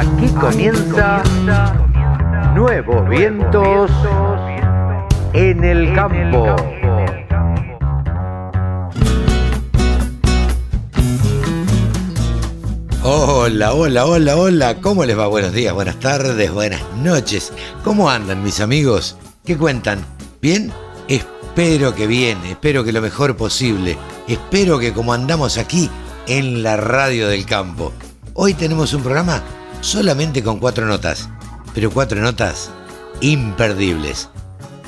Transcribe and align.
Aquí 0.00 0.28
comienza 0.28 1.22
Nuevos 2.54 3.06
Vientos 3.10 3.90
en 5.34 5.62
el 5.62 5.94
Campo. 5.94 6.56
Hola, 13.02 13.74
hola, 13.74 14.06
hola, 14.06 14.36
hola. 14.38 14.80
¿Cómo 14.80 15.04
les 15.04 15.18
va? 15.18 15.26
Buenos 15.26 15.52
días, 15.52 15.74
buenas 15.74 16.00
tardes, 16.00 16.50
buenas 16.50 16.80
noches. 16.96 17.52
¿Cómo 17.84 18.08
andan 18.08 18.42
mis 18.42 18.60
amigos? 18.60 19.18
¿Qué 19.44 19.58
cuentan? 19.58 20.02
¿Bien? 20.40 20.72
Espero 21.08 21.94
que 21.94 22.06
bien, 22.06 22.38
espero 22.46 22.84
que 22.84 22.92
lo 22.92 23.02
mejor 23.02 23.36
posible. 23.36 23.98
Espero 24.26 24.78
que 24.78 24.94
como 24.94 25.12
andamos 25.12 25.58
aquí 25.58 25.90
en 26.26 26.62
la 26.62 26.78
radio 26.78 27.28
del 27.28 27.44
campo. 27.44 27.92
Hoy 28.32 28.54
tenemos 28.54 28.94
un 28.94 29.02
programa 29.02 29.42
solamente 29.80 30.42
con 30.42 30.58
cuatro 30.58 30.86
notas, 30.86 31.28
pero 31.74 31.90
cuatro 31.90 32.20
notas 32.20 32.70
imperdibles. 33.20 34.28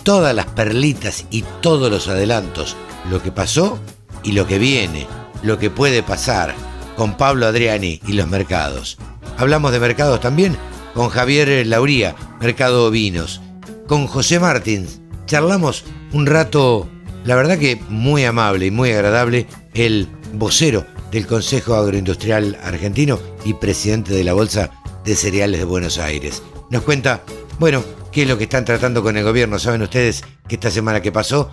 Todas 0.02 0.34
las 0.34 0.46
perlitas 0.46 1.26
y 1.30 1.44
todos 1.60 1.90
los 1.90 2.08
adelantos, 2.08 2.76
lo 3.10 3.22
que 3.22 3.30
pasó 3.30 3.78
y 4.22 4.32
lo 4.32 4.46
que 4.46 4.58
viene, 4.58 5.06
lo 5.42 5.58
que 5.58 5.70
puede 5.70 6.02
pasar 6.02 6.54
con 6.96 7.16
Pablo 7.16 7.46
Adriani 7.46 8.00
y 8.06 8.12
los 8.12 8.28
mercados. 8.28 8.98
Hablamos 9.38 9.72
de 9.72 9.80
mercados 9.80 10.20
también 10.20 10.56
con 10.94 11.08
Javier 11.08 11.66
Lauría, 11.66 12.14
Mercado 12.40 12.90
Vinos. 12.90 13.40
Con 13.86 14.06
José 14.06 14.40
Martins 14.40 15.00
charlamos 15.26 15.84
un 16.12 16.26
rato, 16.26 16.88
la 17.24 17.36
verdad 17.36 17.58
que 17.58 17.80
muy 17.88 18.24
amable 18.24 18.66
y 18.66 18.70
muy 18.70 18.90
agradable, 18.90 19.46
el 19.74 20.08
vocero 20.34 20.84
del 21.10 21.26
Consejo 21.26 21.74
Agroindustrial 21.74 22.58
Argentino 22.62 23.18
y 23.44 23.54
presidente 23.54 24.14
de 24.14 24.24
la 24.24 24.32
Bolsa 24.32 24.70
de 25.04 25.16
Cereales 25.16 25.60
de 25.60 25.64
Buenos 25.64 25.98
Aires. 25.98 26.42
Nos 26.70 26.82
cuenta, 26.82 27.22
bueno, 27.58 27.84
qué 28.10 28.22
es 28.22 28.28
lo 28.28 28.38
que 28.38 28.44
están 28.44 28.64
tratando 28.64 29.02
con 29.02 29.16
el 29.16 29.24
gobierno. 29.24 29.58
Saben 29.58 29.82
ustedes 29.82 30.24
que 30.48 30.56
esta 30.56 30.70
semana 30.70 31.00
que 31.00 31.12
pasó 31.12 31.50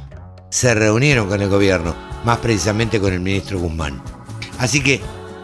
se 0.50 0.73
reunieron 0.73 1.28
con 1.28 1.42
el 1.42 1.50
gobierno, 1.50 1.95
más 2.25 2.39
precisamente 2.39 3.00
con 3.00 3.14
el 3.14 3.20
ministro 3.20 3.59
Guzmán. 3.59 4.02
Así 4.58 4.81
que 4.81 5.02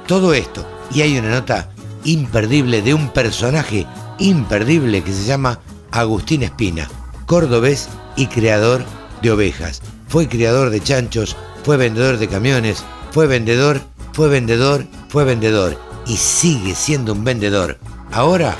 todo 0.07 0.33
esto, 0.33 0.65
y 0.91 1.01
hay 1.01 1.17
una 1.17 1.29
nota 1.29 1.69
imperdible 2.03 2.81
de 2.81 2.93
un 2.93 3.09
personaje 3.09 3.85
imperdible 4.19 5.03
que 5.03 5.13
se 5.13 5.25
llama 5.25 5.59
Agustín 5.91 6.43
Espina, 6.43 6.89
cordobés 7.25 7.89
y 8.15 8.27
creador 8.27 8.83
de 9.21 9.31
ovejas. 9.31 9.81
Fue 10.07 10.27
criador 10.27 10.69
de 10.69 10.81
chanchos, 10.81 11.35
fue 11.63 11.77
vendedor 11.77 12.17
de 12.17 12.27
camiones, 12.27 12.83
fue 13.11 13.27
vendedor, 13.27 13.81
fue 14.13 14.29
vendedor, 14.29 14.85
fue 15.09 15.23
vendedor 15.23 15.79
y 16.05 16.17
sigue 16.17 16.75
siendo 16.75 17.13
un 17.13 17.23
vendedor. 17.23 17.77
Ahora 18.15 18.55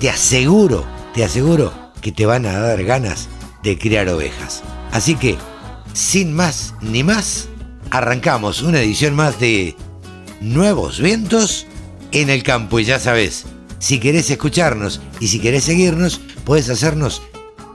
te 0.00 0.10
aseguro, 0.10 0.84
te 1.14 1.24
aseguro 1.24 1.72
que 2.00 2.10
te 2.10 2.26
van 2.26 2.44
a 2.44 2.58
dar 2.58 2.82
ganas 2.82 3.28
de 3.62 3.78
criar 3.78 4.08
ovejas. 4.08 4.64
Así 4.90 5.14
que, 5.14 5.38
sin 5.92 6.32
más 6.32 6.74
ni 6.80 7.04
más, 7.04 7.46
arrancamos 7.92 8.62
una 8.62 8.80
edición 8.80 9.14
más 9.14 9.38
de 9.38 9.76
Nuevos 10.40 11.00
Vientos 11.00 11.68
en 12.10 12.30
el 12.30 12.42
Campo. 12.42 12.80
Y 12.80 12.84
ya 12.84 12.98
sabes, 12.98 13.44
si 13.78 14.00
querés 14.00 14.28
escucharnos 14.28 15.00
y 15.20 15.28
si 15.28 15.38
querés 15.38 15.62
seguirnos, 15.62 16.20
puedes 16.44 16.68
hacernos 16.68 17.22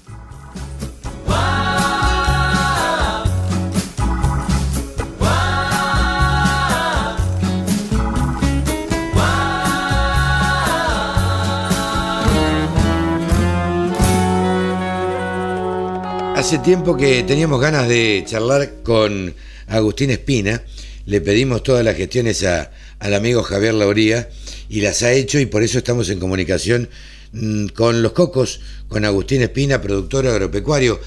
Hace 16.36 16.58
tiempo 16.58 16.96
que 16.96 17.24
teníamos 17.24 17.60
ganas 17.60 17.88
de 17.88 18.22
charlar 18.24 18.74
con 18.84 19.34
Agustín 19.66 20.10
Espina. 20.10 20.62
Le 21.04 21.20
pedimos 21.20 21.64
todas 21.64 21.84
las 21.84 21.96
gestiones 21.96 22.44
a, 22.44 22.70
al 23.00 23.14
amigo 23.14 23.42
Javier 23.42 23.74
Lauría 23.74 24.28
y 24.68 24.80
las 24.80 25.02
ha 25.02 25.12
hecho 25.12 25.38
y 25.38 25.46
por 25.46 25.62
eso 25.62 25.78
estamos 25.78 26.08
en 26.10 26.20
comunicación 26.20 26.88
mm, 27.32 27.68
con 27.68 28.02
los 28.02 28.12
cocos, 28.12 28.60
con 28.88 29.04
Agustín 29.04 29.42
Espina, 29.42 29.80
productor 29.80 30.26
agropecuario. 30.26 31.00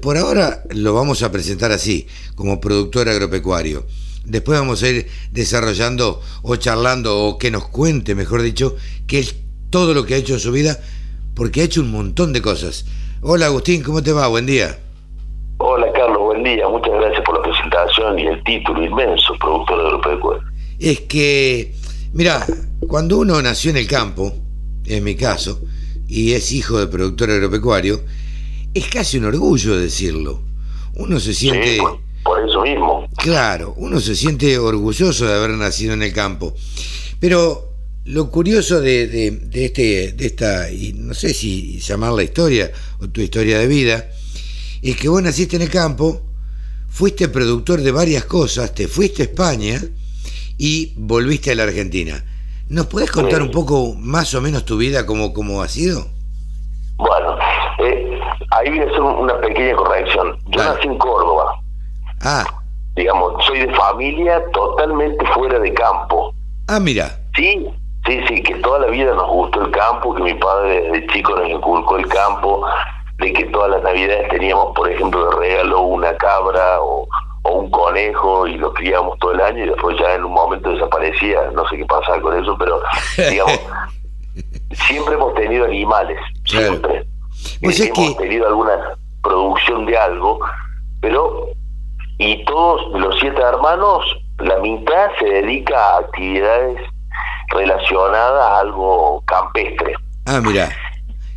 Por 0.00 0.16
ahora 0.16 0.62
lo 0.70 0.94
vamos 0.94 1.22
a 1.22 1.30
presentar 1.30 1.72
así, 1.72 2.06
como 2.34 2.60
productor 2.60 3.08
agropecuario. 3.08 3.86
Después 4.24 4.58
vamos 4.58 4.82
a 4.82 4.88
ir 4.88 5.06
desarrollando 5.30 6.20
o 6.42 6.56
charlando 6.56 7.16
o 7.16 7.38
que 7.38 7.50
nos 7.50 7.68
cuente, 7.68 8.14
mejor 8.14 8.42
dicho, 8.42 8.76
qué 9.06 9.20
es 9.20 9.36
todo 9.70 9.94
lo 9.94 10.04
que 10.04 10.14
ha 10.14 10.18
hecho 10.18 10.34
en 10.34 10.40
su 10.40 10.50
vida, 10.50 10.80
porque 11.34 11.60
ha 11.60 11.64
hecho 11.64 11.80
un 11.80 11.92
montón 11.92 12.32
de 12.32 12.42
cosas. 12.42 12.86
Hola 13.22 13.46
Agustín, 13.46 13.82
¿cómo 13.82 14.02
te 14.02 14.12
va? 14.12 14.26
Buen 14.26 14.46
día. 14.46 14.78
Hola 15.58 15.86
Carlos, 15.92 16.18
buen 16.18 16.42
día. 16.42 16.68
Muchas 16.68 16.92
gracias 16.92 17.22
por 17.24 17.36
la 17.36 17.42
presentación 17.42 18.18
y 18.18 18.26
el 18.26 18.42
título 18.44 18.84
inmenso, 18.84 19.34
productor 19.40 19.80
agropecuario. 19.80 20.42
Es 20.78 21.00
que, 21.02 21.74
mira, 22.16 22.46
cuando 22.88 23.18
uno 23.18 23.40
nació 23.42 23.70
en 23.70 23.76
el 23.76 23.86
campo, 23.86 24.34
en 24.86 25.04
mi 25.04 25.14
caso, 25.14 25.60
y 26.08 26.32
es 26.32 26.50
hijo 26.52 26.78
de 26.78 26.86
productor 26.86 27.30
agropecuario, 27.30 28.02
es 28.72 28.88
casi 28.88 29.18
un 29.18 29.26
orgullo 29.26 29.76
decirlo. 29.76 30.42
Uno 30.94 31.20
se 31.20 31.34
siente... 31.34 31.74
Sí, 31.74 31.80
por, 32.24 32.48
eso 32.48 32.62
mismo. 32.62 33.08
Claro, 33.18 33.74
uno 33.76 34.00
se 34.00 34.16
siente 34.16 34.58
orgulloso 34.58 35.26
de 35.26 35.34
haber 35.34 35.50
nacido 35.50 35.92
en 35.92 36.02
el 36.02 36.12
campo. 36.12 36.54
Pero 37.20 37.72
lo 38.04 38.30
curioso 38.30 38.80
de, 38.80 39.06
de, 39.08 39.30
de, 39.30 39.64
este, 39.66 40.12
de 40.12 40.26
esta, 40.26 40.70
y 40.70 40.94
no 40.94 41.12
sé 41.12 41.34
si 41.34 41.78
llamarla 41.80 42.22
historia 42.22 42.72
o 42.98 43.08
tu 43.08 43.20
historia 43.20 43.58
de 43.58 43.66
vida, 43.66 44.10
es 44.80 44.96
que 44.96 45.08
vos 45.08 45.22
naciste 45.22 45.56
en 45.56 45.62
el 45.62 45.70
campo, 45.70 46.22
fuiste 46.88 47.28
productor 47.28 47.82
de 47.82 47.90
varias 47.90 48.24
cosas, 48.24 48.74
te 48.74 48.88
fuiste 48.88 49.22
a 49.22 49.26
España 49.26 49.82
y 50.58 50.94
volviste 50.96 51.52
a 51.52 51.54
la 51.54 51.64
Argentina. 51.64 52.22
¿Nos 52.68 52.86
podés 52.86 53.10
contar 53.10 53.42
un 53.42 53.50
poco 53.50 53.94
más 53.96 54.34
o 54.34 54.40
menos 54.40 54.64
tu 54.64 54.76
vida, 54.76 55.06
cómo, 55.06 55.32
cómo 55.32 55.62
ha 55.62 55.68
sido? 55.68 56.06
Bueno, 56.96 57.36
eh, 57.78 58.18
ahí 58.50 58.70
voy 58.70 58.80
a 58.80 58.84
hacer 58.84 59.00
una 59.00 59.40
pequeña 59.40 59.76
corrección. 59.76 60.38
Yo 60.46 60.64
nací 60.64 60.88
en 60.88 60.98
Córdoba. 60.98 61.60
Ah. 62.22 62.44
Digamos, 62.96 63.44
soy 63.44 63.60
de 63.60 63.74
familia 63.74 64.42
totalmente 64.52 65.24
fuera 65.26 65.58
de 65.58 65.72
campo. 65.74 66.34
Ah, 66.66 66.80
mira. 66.80 67.20
Sí, 67.36 67.66
sí, 68.06 68.20
sí, 68.26 68.42
que 68.42 68.54
toda 68.56 68.80
la 68.80 68.86
vida 68.88 69.14
nos 69.14 69.28
gustó 69.28 69.62
el 69.62 69.70
campo, 69.70 70.14
que 70.14 70.22
mi 70.22 70.34
padre 70.34 70.90
desde 70.90 71.06
chico 71.08 71.36
nos 71.36 71.48
inculcó 71.48 71.98
el 71.98 72.08
campo, 72.08 72.66
de 73.18 73.32
que 73.32 73.44
todas 73.46 73.70
las 73.70 73.82
navidades 73.82 74.28
teníamos, 74.30 74.74
por 74.74 74.90
ejemplo, 74.90 75.30
de 75.30 75.36
regalo 75.36 75.82
una 75.82 76.16
cabra 76.16 76.80
o, 76.80 77.06
un 77.52 77.70
conejo 77.70 78.46
y 78.46 78.56
lo 78.58 78.72
criábamos 78.72 79.18
todo 79.18 79.32
el 79.32 79.40
año 79.40 79.64
y 79.64 79.68
después 79.68 79.96
ya 79.98 80.14
en 80.14 80.24
un 80.24 80.32
momento 80.32 80.70
desaparecía, 80.70 81.50
no 81.54 81.66
sé 81.68 81.76
qué 81.76 81.84
pasaba 81.86 82.20
con 82.20 82.38
eso, 82.42 82.56
pero 82.58 82.80
digamos, 83.30 83.60
siempre 84.86 85.14
hemos 85.14 85.34
tenido 85.34 85.64
animales, 85.64 86.18
siempre. 86.44 87.04
Pues 87.62 87.78
hemos 87.80 88.16
tenido 88.16 88.46
alguna 88.48 88.96
producción 89.22 89.86
de 89.86 89.96
algo, 89.96 90.38
pero 91.00 91.48
y 92.18 92.44
todos 92.44 92.80
los 93.00 93.14
siete 93.20 93.40
hermanos, 93.40 94.04
la 94.38 94.58
mitad 94.58 95.08
se 95.18 95.26
dedica 95.26 95.76
a 95.78 95.98
actividades 95.98 96.78
relacionadas 97.48 98.42
a 98.42 98.60
algo 98.60 99.22
campestre. 99.26 99.94
Ah, 100.24 100.40
mira. 100.44 100.70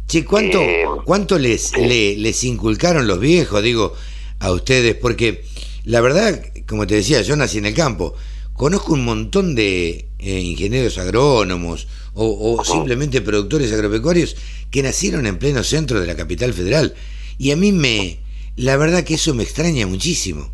Che, 0.07 0.25
¿cuánto, 0.25 0.59
Eh, 0.59 0.85
cuánto 1.05 1.37
les, 1.37 1.67
sí. 1.69 1.85
le- 1.85 2.15
les 2.17 2.43
inculcaron 2.43 3.05
los 3.07 3.19
viejos, 3.19 3.61
digo, 3.61 3.93
a 4.39 4.51
ustedes? 4.51 4.95
Porque 4.95 5.43
la 5.89 6.01
verdad, 6.01 6.39
como 6.67 6.85
te 6.85 6.93
decía, 6.95 7.21
yo 7.23 7.35
nací 7.35 7.57
en 7.57 7.65
el 7.65 7.73
campo. 7.73 8.13
Conozco 8.53 8.93
un 8.93 9.03
montón 9.05 9.55
de 9.55 10.07
eh, 10.19 10.39
ingenieros 10.39 10.99
agrónomos 10.99 11.87
o, 12.13 12.57
o 12.59 12.63
simplemente 12.63 13.21
productores 13.21 13.71
agropecuarios 13.73 14.35
que 14.69 14.83
nacieron 14.83 15.25
en 15.25 15.39
pleno 15.39 15.63
centro 15.63 15.99
de 15.99 16.05
la 16.05 16.15
capital 16.15 16.53
federal. 16.53 16.93
Y 17.39 17.49
a 17.51 17.55
mí 17.55 17.71
me, 17.71 18.19
la 18.55 18.77
verdad 18.77 19.03
que 19.03 19.15
eso 19.15 19.33
me 19.33 19.41
extraña 19.41 19.87
muchísimo. 19.87 20.51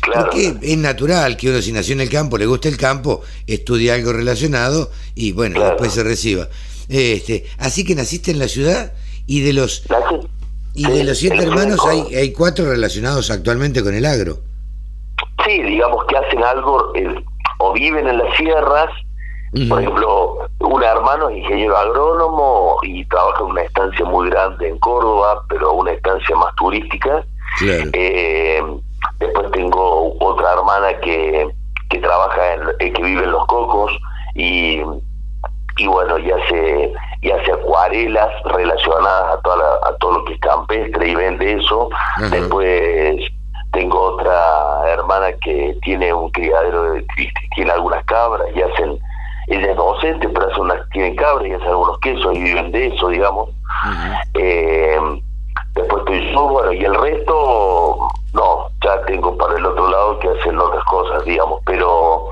Claro. 0.00 0.30
Porque 0.30 0.54
es 0.62 0.78
natural 0.78 1.36
que 1.36 1.48
uno 1.50 1.60
si 1.60 1.72
nació 1.72 1.94
en 1.94 2.02
el 2.02 2.08
campo, 2.08 2.38
le 2.38 2.46
gusta 2.46 2.68
el 2.68 2.76
campo, 2.76 3.22
estudie 3.48 3.90
algo 3.90 4.12
relacionado 4.12 4.92
y 5.16 5.32
bueno, 5.32 5.56
Claro. 5.56 5.70
después 5.70 5.92
se 5.92 6.04
reciba. 6.04 6.48
Este, 6.88 7.46
así 7.58 7.82
que 7.82 7.96
naciste 7.96 8.30
en 8.30 8.38
la 8.38 8.46
ciudad 8.48 8.92
y 9.26 9.40
de 9.40 9.54
los 9.54 9.82
y 10.74 10.86
de 10.86 11.02
los 11.04 11.18
siete 11.18 11.42
hermanos 11.42 11.80
hay 12.16 12.30
cuatro 12.30 12.68
relacionados 12.68 13.30
actualmente 13.30 13.82
con 13.82 13.94
el 13.94 14.06
agro. 14.06 14.51
Sí, 15.44 15.62
digamos 15.62 16.04
que 16.06 16.16
hacen 16.16 16.42
algo, 16.44 16.92
eh, 16.94 17.24
o 17.58 17.72
viven 17.72 18.08
en 18.08 18.18
las 18.18 18.36
sierras, 18.36 18.90
Por 19.68 19.82
ejemplo, 19.82 20.48
un 20.60 20.82
hermano 20.82 21.28
es 21.28 21.36
ingeniero 21.36 21.76
agrónomo 21.76 22.78
y 22.82 23.04
trabaja 23.04 23.44
en 23.44 23.50
una 23.50 23.60
estancia 23.62 24.04
muy 24.06 24.30
grande 24.30 24.66
en 24.66 24.78
Córdoba, 24.78 25.44
pero 25.50 25.74
una 25.74 25.92
estancia 25.92 26.34
más 26.36 26.54
turística. 26.54 27.22
Eh, 27.92 28.62
después 29.18 29.50
tengo 29.50 30.16
otra 30.20 30.54
hermana 30.54 30.98
que, 31.00 31.46
que 31.90 31.98
trabaja, 31.98 32.54
en, 32.54 32.62
eh, 32.78 32.92
que 32.94 33.02
vive 33.02 33.24
en 33.24 33.32
Los 33.32 33.44
Cocos 33.46 33.92
y, 34.34 34.80
y 35.76 35.86
bueno, 35.86 36.18
y 36.18 36.30
hace, 36.30 36.92
y 37.20 37.30
hace 37.30 37.52
acuarelas 37.52 38.30
relacionadas 38.44 39.36
a, 39.36 39.40
toda 39.42 39.80
a 39.86 39.94
todo 39.98 40.12
lo 40.12 40.24
que 40.24 40.32
es 40.32 40.40
campestre 40.40 41.08
y 41.08 41.14
vende 41.14 41.52
eso. 41.60 41.90
Después 42.30 43.20
tengo 43.72 44.00
otra 44.00 44.88
hermana 44.88 45.32
que 45.42 45.76
tiene 45.82 46.12
un 46.12 46.30
criadero, 46.30 46.92
de, 46.94 47.06
tiene 47.54 47.70
algunas 47.72 48.04
cabras 48.04 48.46
y 48.54 48.62
hacen 48.62 48.98
ella 49.48 49.72
es 49.72 49.76
docente, 49.76 50.28
pero 50.28 50.50
hace 50.50 50.60
unas, 50.60 50.88
tiene 50.90 51.14
cabras 51.16 51.48
y 51.48 51.52
hace 51.52 51.66
algunos 51.66 51.98
quesos 51.98 52.34
y 52.34 52.42
viven 52.42 52.70
de 52.70 52.86
eso, 52.86 53.08
digamos. 53.08 53.50
eh, 54.34 54.98
después 55.74 56.00
estoy 56.00 56.32
yo, 56.32 56.48
bueno, 56.48 56.72
y 56.72 56.84
el 56.84 56.94
resto, 56.94 58.08
no, 58.34 58.68
ya 58.84 59.02
tengo 59.06 59.36
para 59.36 59.56
el 59.56 59.66
otro 59.66 59.88
lado 59.90 60.18
que 60.20 60.28
hacen 60.28 60.58
otras 60.58 60.84
cosas, 60.84 61.24
digamos, 61.24 61.60
pero 61.66 62.28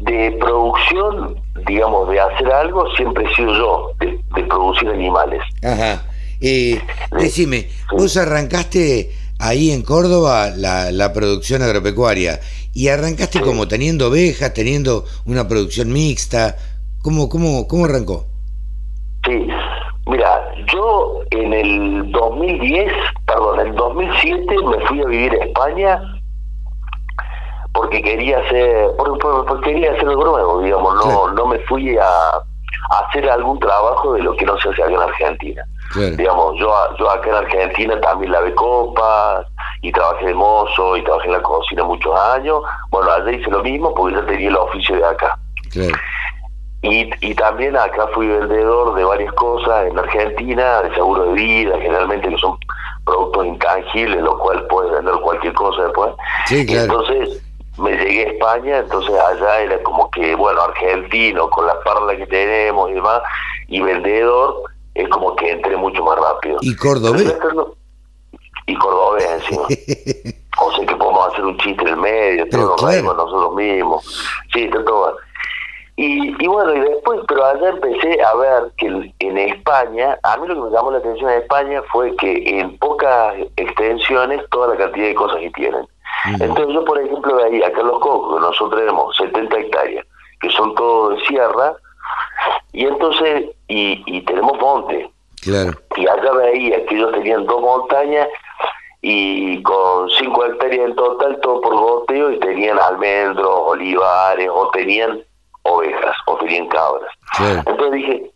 de 0.00 0.36
producción, 0.40 1.40
digamos, 1.66 2.08
de 2.08 2.20
hacer 2.20 2.52
algo, 2.52 2.90
siempre 2.96 3.24
he 3.24 3.34
sido 3.34 3.54
yo, 3.54 3.90
de, 4.00 4.42
producir 4.44 4.88
animales. 4.88 5.42
Ajá. 5.62 6.04
Eh, 6.40 6.80
decime, 7.18 7.68
vos 7.90 8.16
arrancaste 8.16 9.10
ahí 9.38 9.70
en 9.70 9.82
Córdoba 9.82 10.50
la, 10.56 10.90
la 10.90 11.12
producción 11.12 11.62
agropecuaria 11.62 12.40
y 12.74 12.88
arrancaste 12.88 13.40
como 13.40 13.66
teniendo 13.66 14.08
ovejas, 14.08 14.54
teniendo 14.54 15.04
una 15.26 15.48
producción 15.48 15.92
mixta. 15.92 16.56
¿Cómo, 17.02 17.28
cómo, 17.28 17.66
cómo 17.66 17.86
arrancó? 17.86 18.26
Sí, 19.24 19.48
mira, 20.06 20.52
yo 20.72 21.22
en 21.30 21.52
el 21.52 22.12
2010, 22.12 22.92
perdón, 23.26 23.60
en 23.60 23.66
el 23.68 23.74
2007 23.74 24.56
me 24.64 24.86
fui 24.86 25.00
a 25.00 25.06
vivir 25.06 25.32
a 25.34 25.44
España 25.44 26.00
porque 27.72 28.02
quería 28.02 28.38
hacer, 28.38 28.90
porque, 28.96 29.70
quería 29.70 29.92
hacer 29.92 30.08
algo 30.08 30.24
nuevo, 30.24 30.62
digamos, 30.62 30.94
no, 31.04 31.32
no 31.32 31.46
me 31.46 31.58
fui 31.60 31.96
a, 31.96 32.06
hacer 32.90 33.28
algún 33.28 33.58
trabajo 33.58 34.14
de 34.14 34.22
lo 34.22 34.34
que 34.36 34.46
no 34.46 34.58
se 34.58 34.70
hace 34.70 34.82
acá 34.82 34.92
en 34.92 35.00
Argentina. 35.00 35.62
Digamos, 35.94 36.58
yo, 36.58 36.72
yo 36.98 37.10
acá 37.10 37.28
en 37.30 37.34
Argentina 37.36 38.00
también 38.00 38.32
lavé 38.32 38.54
copas, 38.54 39.46
y 39.82 39.92
trabajé 39.92 40.26
de 40.26 40.34
mozo 40.34 40.96
y 40.96 41.04
trabajé 41.04 41.26
en 41.26 41.32
la 41.32 41.42
cocina 41.42 41.84
muchos 41.84 42.18
años. 42.18 42.62
Bueno, 42.90 43.10
allá 43.10 43.30
hice 43.30 43.50
lo 43.50 43.62
mismo 43.62 43.94
porque 43.94 44.16
yo 44.16 44.26
tenía 44.26 44.48
el 44.48 44.56
oficio 44.56 44.96
de 44.96 45.04
acá. 45.04 45.38
Y, 46.82 47.10
y 47.20 47.34
también 47.34 47.76
acá 47.76 48.08
fui 48.14 48.28
vendedor 48.28 48.94
de 48.94 49.04
varias 49.04 49.32
cosas 49.34 49.88
en 49.88 49.98
Argentina, 49.98 50.82
de 50.82 50.94
seguro 50.94 51.24
de 51.26 51.32
vida, 51.32 51.76
generalmente 51.78 52.28
que 52.28 52.38
son 52.38 52.56
productos 53.04 53.46
intangibles, 53.46 54.22
lo 54.22 54.38
cual 54.38 54.64
puedes 54.68 54.92
vender 54.92 55.14
cualquier 55.16 55.52
cosa 55.54 55.84
después. 55.84 56.12
entonces 56.82 57.42
me 57.78 57.92
llegué 57.92 58.26
a 58.26 58.30
España, 58.30 58.78
entonces 58.78 59.14
allá 59.14 59.60
era 59.60 59.82
como 59.82 60.10
que, 60.10 60.34
bueno, 60.34 60.60
argentino, 60.62 61.48
con 61.50 61.66
la 61.66 61.78
parla 61.80 62.16
que 62.16 62.26
tenemos 62.26 62.90
y 62.90 62.94
demás, 62.94 63.22
y 63.68 63.80
vendedor, 63.80 64.62
es 64.94 65.08
como 65.08 65.34
que 65.36 65.50
entré 65.50 65.76
mucho 65.76 66.02
más 66.04 66.18
rápido. 66.18 66.58
¿Y 66.62 66.74
cordobés? 66.76 67.36
y 68.66 68.74
cordobés 68.76 69.24
encima. 69.24 69.62
o 70.60 70.72
sea 70.72 70.86
que 70.86 70.96
podemos 70.96 71.28
hacer 71.28 71.44
un 71.44 71.58
chiste 71.58 71.82
en 71.82 71.88
el 71.88 71.96
medio, 71.96 72.48
todo 72.50 72.76
claro. 72.76 73.14
nosotros 73.14 73.54
mismos. 73.54 74.04
Sí, 74.52 74.64
está 74.64 74.84
todo. 74.84 75.16
Y, 75.96 76.28
y 76.42 76.46
bueno, 76.46 76.74
y 76.74 76.80
después, 76.80 77.20
pero 77.26 77.44
allá 77.44 77.70
empecé 77.70 78.22
a 78.22 78.36
ver 78.36 78.72
que 78.76 79.12
en 79.18 79.38
España, 79.38 80.16
a 80.22 80.36
mí 80.36 80.46
lo 80.46 80.54
que 80.54 80.60
me 80.60 80.70
llamó 80.70 80.92
la 80.92 80.98
atención 80.98 81.28
en 81.30 81.42
España 81.42 81.82
fue 81.90 82.14
que 82.16 82.60
en 82.60 82.78
pocas 82.78 83.34
extensiones 83.56 84.42
toda 84.50 84.68
la 84.68 84.76
cantidad 84.76 85.06
de 85.06 85.14
cosas 85.14 85.40
que 85.40 85.50
tienen. 85.50 85.84
Entonces 86.26 86.74
yo, 86.74 86.84
por 86.84 87.00
ejemplo, 87.00 87.36
veía 87.36 87.66
acá 87.66 87.80
en 87.80 87.88
Los 87.88 88.00
Cocos, 88.00 88.40
nosotros 88.40 88.78
tenemos 88.78 89.16
70 89.16 89.58
hectáreas, 89.58 90.06
que 90.40 90.50
son 90.50 90.74
todo 90.74 91.10
de 91.10 91.20
sierra, 91.26 91.74
y 92.72 92.86
entonces, 92.86 93.50
y, 93.68 94.02
y 94.06 94.22
tenemos 94.22 94.58
monte. 94.58 95.10
Claro. 95.42 95.72
Y 95.96 96.06
allá 96.06 96.32
veía 96.32 96.84
que 96.86 96.94
ellos 96.94 97.12
tenían 97.12 97.46
dos 97.46 97.60
montañas 97.60 98.28
y 99.00 99.62
con 99.62 100.10
cinco 100.10 100.44
hectáreas 100.44 100.88
en 100.90 100.96
total, 100.96 101.38
todo 101.40 101.60
por 101.60 101.74
goteo, 101.74 102.32
y 102.32 102.40
tenían 102.40 102.78
almendros, 102.78 103.48
olivares, 103.48 104.48
o 104.52 104.68
tenían 104.70 105.22
ovejas, 105.62 106.16
o 106.26 106.36
tenían 106.36 106.66
cabras. 106.68 107.12
Entonces 107.38 107.92
dije, 107.92 108.30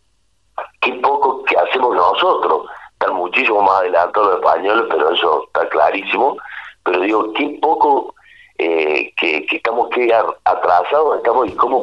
qué 0.81 0.93
poco 0.95 1.43
que 1.45 1.57
hacemos 1.57 1.95
nosotros. 1.97 2.67
Están 2.93 3.17
muchísimo 3.17 3.63
más 3.63 3.81
adelantados 3.81 4.29
los 4.29 4.37
españoles, 4.37 4.85
pero 4.89 5.13
eso 5.13 5.45
está 5.47 5.69
clarísimo. 5.69 6.37
Pero 6.85 7.01
digo, 7.01 7.33
qué 7.33 7.59
poco 7.61 8.15
eh, 8.59 9.13
que, 9.17 9.45
estamos 9.51 9.89
que 9.91 10.13
atrasados 10.45 11.17
estamos 11.17 11.49
y 11.49 11.53
cómo 11.57 11.83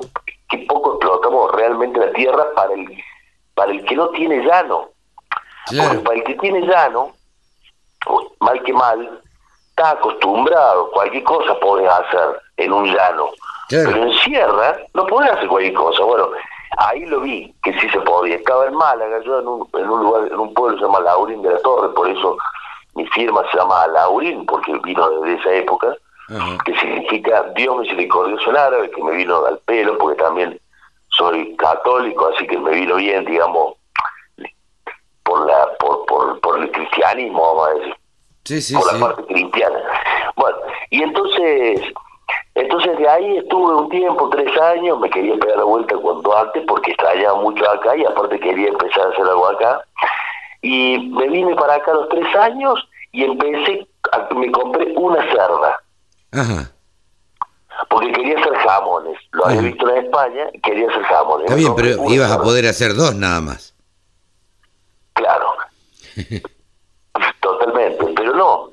qué 0.50 0.58
poco 0.60 0.94
explotamos 0.94 1.52
realmente 1.54 2.00
la 2.00 2.12
tierra 2.14 2.46
para 2.56 2.74
el 2.74 3.04
para 3.54 3.72
el 3.72 3.84
que 3.86 3.96
no 3.96 4.10
tiene 4.10 4.38
llano. 4.46 4.90
Porque 5.66 6.00
para 6.00 6.18
el 6.18 6.24
que 6.24 6.36
tiene 6.36 6.62
llano, 6.62 7.12
mal 8.40 8.64
que 8.64 8.74
mal, 8.74 9.22
está 9.70 9.92
acostumbrado, 9.92 10.90
cualquier 10.92 11.24
cosa 11.24 11.60
podés 11.60 11.90
hacer 11.90 12.42
en 12.58 12.72
un 12.72 12.86
llano. 12.86 13.28
Pero 13.70 14.04
en 14.04 14.14
sierra 14.20 14.78
no 14.94 15.06
podés 15.06 15.32
hacer 15.32 15.48
cualquier 15.48 15.74
cosa. 15.74 16.04
Bueno, 16.04 16.30
ahí 16.78 17.06
lo 17.06 17.20
vi, 17.20 17.54
que 17.62 17.74
sí 17.80 17.90
se 17.90 18.00
podía. 18.00 18.38
Estaba 18.38 18.66
en 18.66 18.76
Málaga, 18.76 19.20
yo 19.26 19.40
en 19.40 19.48
un, 19.48 19.70
en 19.74 19.90
un 19.90 20.04
lugar, 20.04 20.28
en 20.32 20.40
un 20.40 20.54
pueblo 20.54 20.76
que 20.76 20.80
se 20.80 20.86
llama 20.86 21.02
Laurín 21.02 21.42
de 21.42 21.52
la 21.52 21.60
Torre, 21.60 21.94
por 21.94 22.10
eso 22.10 22.38
mi 22.96 23.06
firma 23.08 23.44
se 23.52 23.58
llama 23.58 23.88
Laurín, 23.88 24.46
porque 24.46 24.74
vino 24.84 25.10
desde 25.22 25.40
esa 25.40 25.52
época, 25.52 25.94
que 26.64 26.76
significa 26.78 27.44
Dios 27.56 27.78
misericordioso 27.80 28.50
en 28.52 28.58
árabe, 28.58 28.92
que 28.92 29.04
me 29.04 29.12
vino 29.14 29.46
al 29.46 29.58
pelo, 29.60 29.98
porque 29.98 30.22
también 30.22 30.60
soy 31.10 31.56
católico, 31.56 32.30
así 32.34 32.46
que 32.46 32.58
me 32.58 32.72
vino 32.72 32.96
bien, 32.96 33.26
digamos, 33.26 33.76
por 35.24 35.46
la 35.46 35.68
por, 35.80 36.06
por, 36.06 36.40
por 36.40 36.60
el 36.60 36.72
cristianismo, 36.72 37.42
vamos 37.42 37.68
a 37.68 37.74
decir. 37.74 37.96
Sí, 38.46 38.62
sí, 38.62 38.76
por 38.76 38.94
la 38.94 39.00
parte 39.00 39.26
cristiana. 39.26 39.80
Bueno, 40.36 40.58
y 40.90 41.04
entonces, 41.04 41.82
entonces 42.56 42.98
de 42.98 43.10
ahí 43.10 43.38
estuve 43.38 43.76
un 43.76 43.90
tiempo, 43.90 44.30
tres 44.30 44.56
años, 44.62 45.00
me 45.00 45.10
quería 45.10 45.36
pegar 45.36 45.58
la 45.58 45.64
vuelta 45.64 45.96
cuanto 45.98 46.36
antes 46.38 46.64
porque 46.68 46.92
extrañaba 46.92 47.42
mucho 47.42 47.70
acá 47.70 47.96
y 47.96 48.06
aparte 48.06 48.40
quería 48.40 48.70
empezar 48.70 49.08
a 49.08 49.10
hacer 49.10 49.26
algo 49.26 49.48
acá. 49.48 49.84
Y 50.62 51.10
me 51.12 51.28
vine 51.28 51.56
para 51.56 51.76
acá 51.76 51.92
a 51.92 51.96
los 51.96 52.10
tres 52.10 52.36
años 52.36 52.88
y 53.12 53.24
empecé, 53.24 53.88
a, 54.12 54.34
me 54.34 54.52
compré 54.52 54.94
una 54.96 55.22
cerda. 55.32 55.82
Ajá. 56.32 56.72
Porque 57.90 58.12
quería 58.12 58.40
hacer 58.40 58.54
jamones. 58.56 59.18
Lo 59.32 59.46
había 59.46 59.62
visto 59.62 59.90
en 59.90 60.06
España 60.06 60.50
y 60.54 60.60
quería 60.62 60.90
hacer 60.90 61.04
jamones. 61.04 61.46
Está 61.46 61.56
bien, 61.56 61.76
pero 61.76 62.10
ibas 62.10 62.32
a 62.32 62.42
poder 62.42 62.68
hacer 62.68 62.94
dos 62.94 63.16
nada 63.16 63.42
más. 63.42 63.74
Claro. 65.14 65.54
Totalmente. 67.42 68.06
Pero 68.16 68.34
no. 68.36 68.72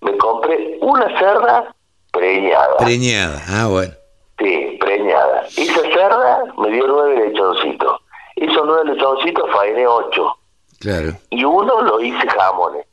Me 0.00 0.16
compré 0.18 0.78
una 0.80 1.18
cerda 1.18 1.74
preñada. 2.12 2.76
Preñada, 2.78 3.42
ah, 3.48 3.66
bueno. 3.68 3.94
Sí, 4.38 4.76
preñada. 4.80 5.42
Esa 5.56 5.80
cerda 5.82 6.44
me 6.58 6.70
dio 6.70 6.86
nueve 6.86 7.28
lechoncitos. 7.28 8.00
Esos 8.36 8.62
nueve 8.64 8.92
lechoncitos 8.92 9.50
faené 9.50 9.86
ocho. 9.86 10.36
Claro. 10.78 11.12
Y 11.30 11.44
uno 11.44 11.82
lo 11.82 12.00
hice 12.00 12.28
jamones. 12.28 12.86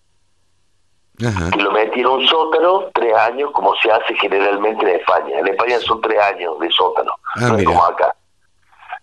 Ajá. 1.25 1.49
Y 1.55 1.59
lo 1.59 1.71
metí 1.71 2.01
en 2.01 2.07
un 2.07 2.27
sótano 2.27 2.89
tres 2.93 3.15
años, 3.15 3.51
como 3.51 3.73
se 3.75 3.91
hace 3.91 4.15
generalmente 4.15 4.83
en 4.83 4.99
España. 4.99 5.39
En 5.39 5.47
España 5.47 5.79
son 5.79 6.01
tres 6.01 6.21
años 6.21 6.59
de 6.59 6.69
sótano, 6.71 7.11
ah, 7.35 7.39
no 7.41 7.57
es 7.57 7.65
como 7.65 7.83
acá. 7.83 8.13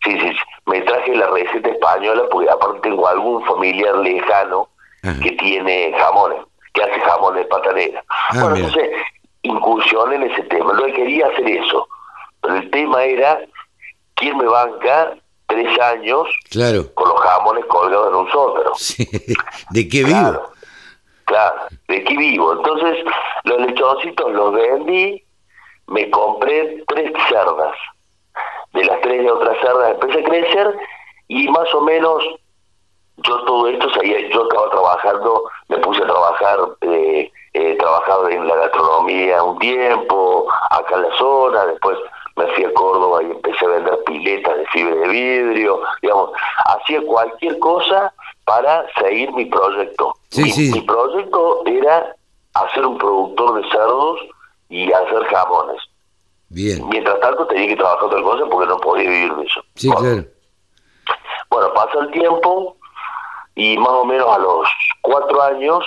Sí, 0.04 0.19
sí, 0.21 0.31
sí 0.33 0.52
me 0.66 0.81
traje 0.83 1.14
la 1.14 1.26
receta 1.28 1.69
española 1.69 2.23
porque 2.31 2.50
aparte 2.50 2.81
tengo 2.83 3.07
algún 3.07 3.45
familiar 3.45 3.97
lejano 3.97 4.69
que 5.21 5.33
tiene 5.33 5.92
jamones, 5.99 6.38
que 6.73 6.83
hace 6.83 7.00
jamones 7.00 7.42
de 7.42 7.49
pata 7.49 7.73
negra. 7.73 8.04
Ah, 8.09 8.42
bueno, 8.42 8.57
entonces 8.57 8.90
incursión 9.42 10.12
en 10.12 10.23
ese 10.23 10.42
tema. 10.42 10.76
Que 10.76 10.92
quería 10.92 11.26
hacer 11.26 11.49
eso, 11.49 11.88
pero 12.40 12.57
el 12.57 12.71
tema 12.71 13.02
era 13.02 13.40
quién 14.14 14.37
me 14.38 14.45
banca 14.45 15.14
tres 15.47 15.78
años 15.81 16.28
claro. 16.50 16.95
con 16.95 17.09
los 17.09 17.21
jamones 17.21 17.64
colgados 17.66 18.09
en 18.09 18.14
un 18.14 18.31
sótano. 18.31 18.71
¿De 19.71 19.88
qué 19.88 20.04
vivo? 20.04 20.52
¿De 21.89 22.05
qué 22.05 22.17
vivo? 22.17 22.53
Entonces 22.53 23.05
los 23.45 23.61
lechoncitos 23.61 24.33
los 24.33 24.53
vendí, 24.53 25.23
me 25.87 26.11
compré 26.11 26.85
tres 26.89 27.12
cerdas 27.29 27.75
de 28.73 28.85
las 28.85 29.01
tres 29.03 29.23
de 29.23 29.31
otras 29.31 29.59
cerdas 29.61 29.91
empecé 29.91 30.21
a 30.21 30.29
crecer 30.29 30.77
y 31.29 31.49
más 31.49 31.73
o 31.75 31.81
menos 31.83 32.25
yo 33.19 33.45
todo 33.45 33.69
esto 33.69 33.89
yo 34.03 34.43
estaba 34.43 34.71
trabajando, 34.71 35.45
me 35.69 35.79
puse 35.79 36.03
a 36.03 36.07
trabajar, 36.07 36.59
eh, 36.81 37.31
eh, 37.53 37.77
trabajado 37.79 38.29
en 38.29 38.49
la 38.49 38.57
gastronomía 38.57 39.43
un 39.43 39.59
tiempo, 39.59 40.49
acá 40.71 40.97
en 40.97 41.03
la 41.03 41.17
zona, 41.19 41.67
después 41.67 41.99
me 42.37 42.47
fui 42.49 42.65
a 42.65 42.73
Córdoba 42.73 43.23
y 43.23 43.31
empecé 43.31 43.65
a 43.67 43.69
vender 43.69 43.99
piletas 44.05 44.57
de 44.57 44.67
fibra 44.69 44.95
de 44.95 45.09
vidrio, 45.09 45.83
digamos, 46.01 46.31
hacía 46.65 47.03
cualquier 47.03 47.59
cosa 47.59 48.12
para 48.44 48.84
seguir 49.00 49.32
mi 49.32 49.46
proyecto. 49.46 50.14
Sí, 50.30 50.42
mi, 50.42 50.50
sí. 50.50 50.70
mi 50.72 50.80
proyecto 50.82 51.62
era 51.66 52.14
hacer 52.54 52.84
un 52.87 52.99
productor 52.99 53.62
de 53.62 53.68
cerdos 53.70 54.20
y 54.68 54.92
hacer 54.92 55.25
jamones. 55.26 55.80
Bien. 56.49 56.87
Mientras 56.88 57.18
tanto 57.20 57.46
tenía 57.46 57.68
que 57.68 57.76
trabajar 57.76 58.04
otra 58.04 58.22
cosa 58.22 58.44
porque 58.50 58.68
no 58.68 58.76
podía 58.78 59.08
vivir 59.08 59.34
de 59.37 59.44
eso. 59.44 59.61
Sí, 59.75 59.88
Bueno, 59.88 60.00
claro. 60.02 60.28
bueno, 61.50 61.72
pasa 61.75 61.99
el 62.00 62.11
tiempo 62.11 62.76
y 63.54 63.78
más 63.78 63.88
o 63.92 64.04
menos 64.04 64.28
a 64.28 64.38
los 64.38 64.68
cuatro 65.02 65.42
años 65.42 65.84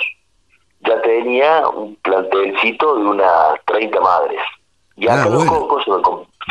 ya 0.80 1.00
tenía 1.02 1.68
un 1.68 1.94
plantelcito 1.96 2.96
de 2.96 3.02
unas 3.04 3.64
30 3.66 4.00
madres. 4.00 4.40
Y 4.96 5.06
Ah, 5.08 5.20
acá 5.20 5.28
los 5.30 5.44
cocos 5.44 5.84
se 5.84 5.90
me, 5.90 5.96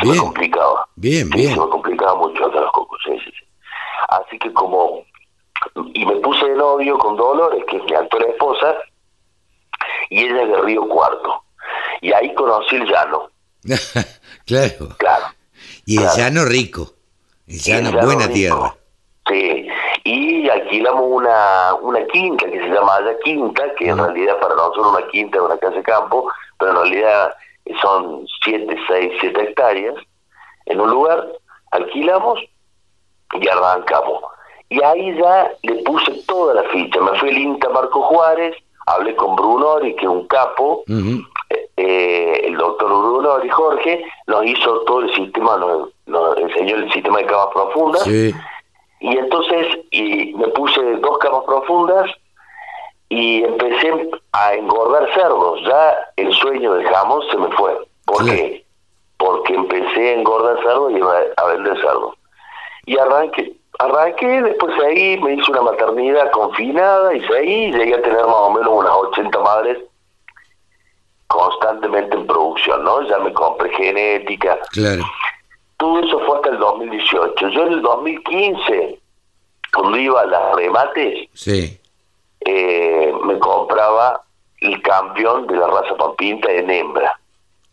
se 0.00 0.06
me 0.12 0.16
complicaba. 0.18 0.86
Bien, 0.96 1.26
Sí, 1.32 1.38
bien. 1.38 1.54
se 1.54 1.60
me 1.60 1.68
complicaba 1.68 2.14
mucho 2.16 2.46
acá 2.46 2.60
los 2.60 2.72
cocos, 2.72 2.98
sí, 3.04 3.18
sí, 3.24 3.30
sí. 3.38 3.44
Así 4.08 4.38
que 4.38 4.52
como... 4.52 5.02
Y 5.94 6.04
me 6.06 6.16
puse 6.16 6.46
de 6.46 6.54
novio 6.56 6.98
con 6.98 7.16
Dolores, 7.16 7.64
que 7.68 7.76
es 7.78 7.84
mi 7.84 7.94
actual 7.94 8.24
esposa, 8.24 8.74
y 10.10 10.24
ella 10.24 10.42
es 10.42 10.48
de 10.48 10.60
Río 10.62 10.88
Cuarto. 10.88 11.42
Y 12.00 12.12
ahí 12.12 12.32
conocí 12.34 12.76
el 12.76 12.86
llano, 12.86 13.30
claro. 14.46 14.88
claro. 14.98 15.24
Y 15.86 15.96
el 15.98 16.02
Claro. 16.04 16.16
llano 16.18 16.44
rico. 16.44 16.90
El 17.46 17.58
llano, 17.58 17.88
El 17.88 17.94
llano 17.94 18.06
buena 18.06 18.22
rico. 18.26 18.34
tierra. 18.34 18.74
Sí, 19.28 19.68
y 20.04 20.48
alquilamos 20.48 21.02
una, 21.04 21.74
una 21.80 22.06
quinta 22.06 22.46
que 22.46 22.58
se 22.60 22.68
llama 22.68 22.96
allá 22.96 23.16
quinta, 23.24 23.74
que 23.76 23.88
en 23.88 23.98
realidad 23.98 24.38
para 24.40 24.54
nosotros 24.54 24.86
una 24.96 25.08
quinta 25.08 25.38
es 25.38 25.42
una 25.44 25.58
casa 25.58 25.74
de 25.76 25.82
campo, 25.82 26.30
pero 26.58 26.70
en 26.70 26.76
realidad 26.76 27.34
son 27.82 28.24
7, 28.44 28.76
6, 28.86 29.12
7 29.20 29.42
hectáreas. 29.42 29.94
En 30.66 30.80
un 30.80 30.90
lugar 30.90 31.26
alquilamos 31.72 32.38
y 33.32 33.48
arrancamos. 33.48 34.22
Y 34.68 34.82
ahí 34.82 35.16
ya 35.16 35.52
le 35.62 35.74
puse 35.84 36.12
toda 36.26 36.54
la 36.54 36.62
ficha. 36.64 37.00
Me 37.00 37.18
fui 37.18 37.30
al 37.30 37.38
INTA 37.38 37.68
Marco 37.70 38.02
Juárez, 38.02 38.56
hablé 38.86 39.14
con 39.16 39.36
Brunori, 39.36 39.94
que 39.96 40.04
es 40.04 40.10
un 40.10 40.26
capo, 40.26 40.82
Ujú. 40.88 41.22
eh, 41.76 42.42
el 42.44 42.56
doctor 42.56 42.88
Brunori 42.88 43.48
Jorge, 43.48 44.04
nos 44.26 44.44
hizo 44.44 44.80
todo 44.82 45.00
el 45.02 45.14
sistema, 45.14 45.56
nos, 45.58 45.90
nos 46.06 46.36
enseñó 46.38 46.76
el 46.76 46.92
sistema 46.92 47.18
de 47.18 47.26
camas 47.26 47.48
profundas. 47.52 48.02
Sí. 48.02 48.34
Y 49.00 49.16
entonces 49.18 49.78
y 49.90 50.34
me 50.34 50.48
puse 50.48 50.80
dos 50.96 51.18
camas 51.18 51.44
profundas 51.44 52.10
y 53.08 53.44
empecé 53.44 54.10
a 54.32 54.54
engordar 54.54 55.08
cerdos. 55.14 55.60
Ya 55.64 55.96
el 56.16 56.32
sueño 56.32 56.74
del 56.74 56.86
jamón 56.88 57.22
se 57.30 57.36
me 57.36 57.48
fue. 57.52 57.76
¿Por 58.04 58.24
qué? 58.24 58.64
Porque 59.18 59.54
empecé 59.54 60.10
a 60.10 60.12
engordar 60.14 60.56
cerdos 60.62 60.92
y 60.92 61.00
a, 61.00 61.42
a 61.42 61.46
vender 61.48 61.76
cerdos. 61.80 62.14
Y 62.86 62.96
arranqué, 62.98 63.55
arranqué, 63.78 64.42
después 64.42 64.72
ahí 64.84 65.18
me 65.20 65.34
hice 65.34 65.50
una 65.50 65.62
maternidad 65.62 66.30
confinada 66.30 67.14
y 67.14 67.20
seguí, 67.26 67.72
llegué 67.72 67.94
a 67.94 68.02
tener 68.02 68.24
más 68.24 68.34
o 68.34 68.50
menos 68.52 68.68
unas 68.72 68.92
80 68.92 69.38
madres 69.40 69.78
constantemente 71.26 72.16
en 72.16 72.26
producción, 72.26 72.84
¿no? 72.84 73.02
Ya 73.08 73.18
me 73.18 73.32
compré 73.32 73.70
genética, 73.76 74.58
Claro. 74.70 75.04
todo 75.76 76.00
eso 76.00 76.20
fue 76.26 76.36
hasta 76.36 76.50
el 76.50 76.58
2018. 76.58 77.48
Yo 77.48 77.62
en 77.66 77.72
el 77.74 77.82
2015, 77.82 79.00
cuando 79.74 79.98
iba 79.98 80.20
a 80.20 80.26
las 80.26 80.54
remates, 80.54 81.28
Sí. 81.34 81.78
eh, 82.40 83.12
me 83.24 83.38
compraba 83.38 84.20
el 84.60 84.80
campeón 84.82 85.46
de 85.48 85.56
la 85.56 85.66
raza 85.66 85.96
pampinta 85.96 86.50
en 86.50 86.70
hembra. 86.70 87.18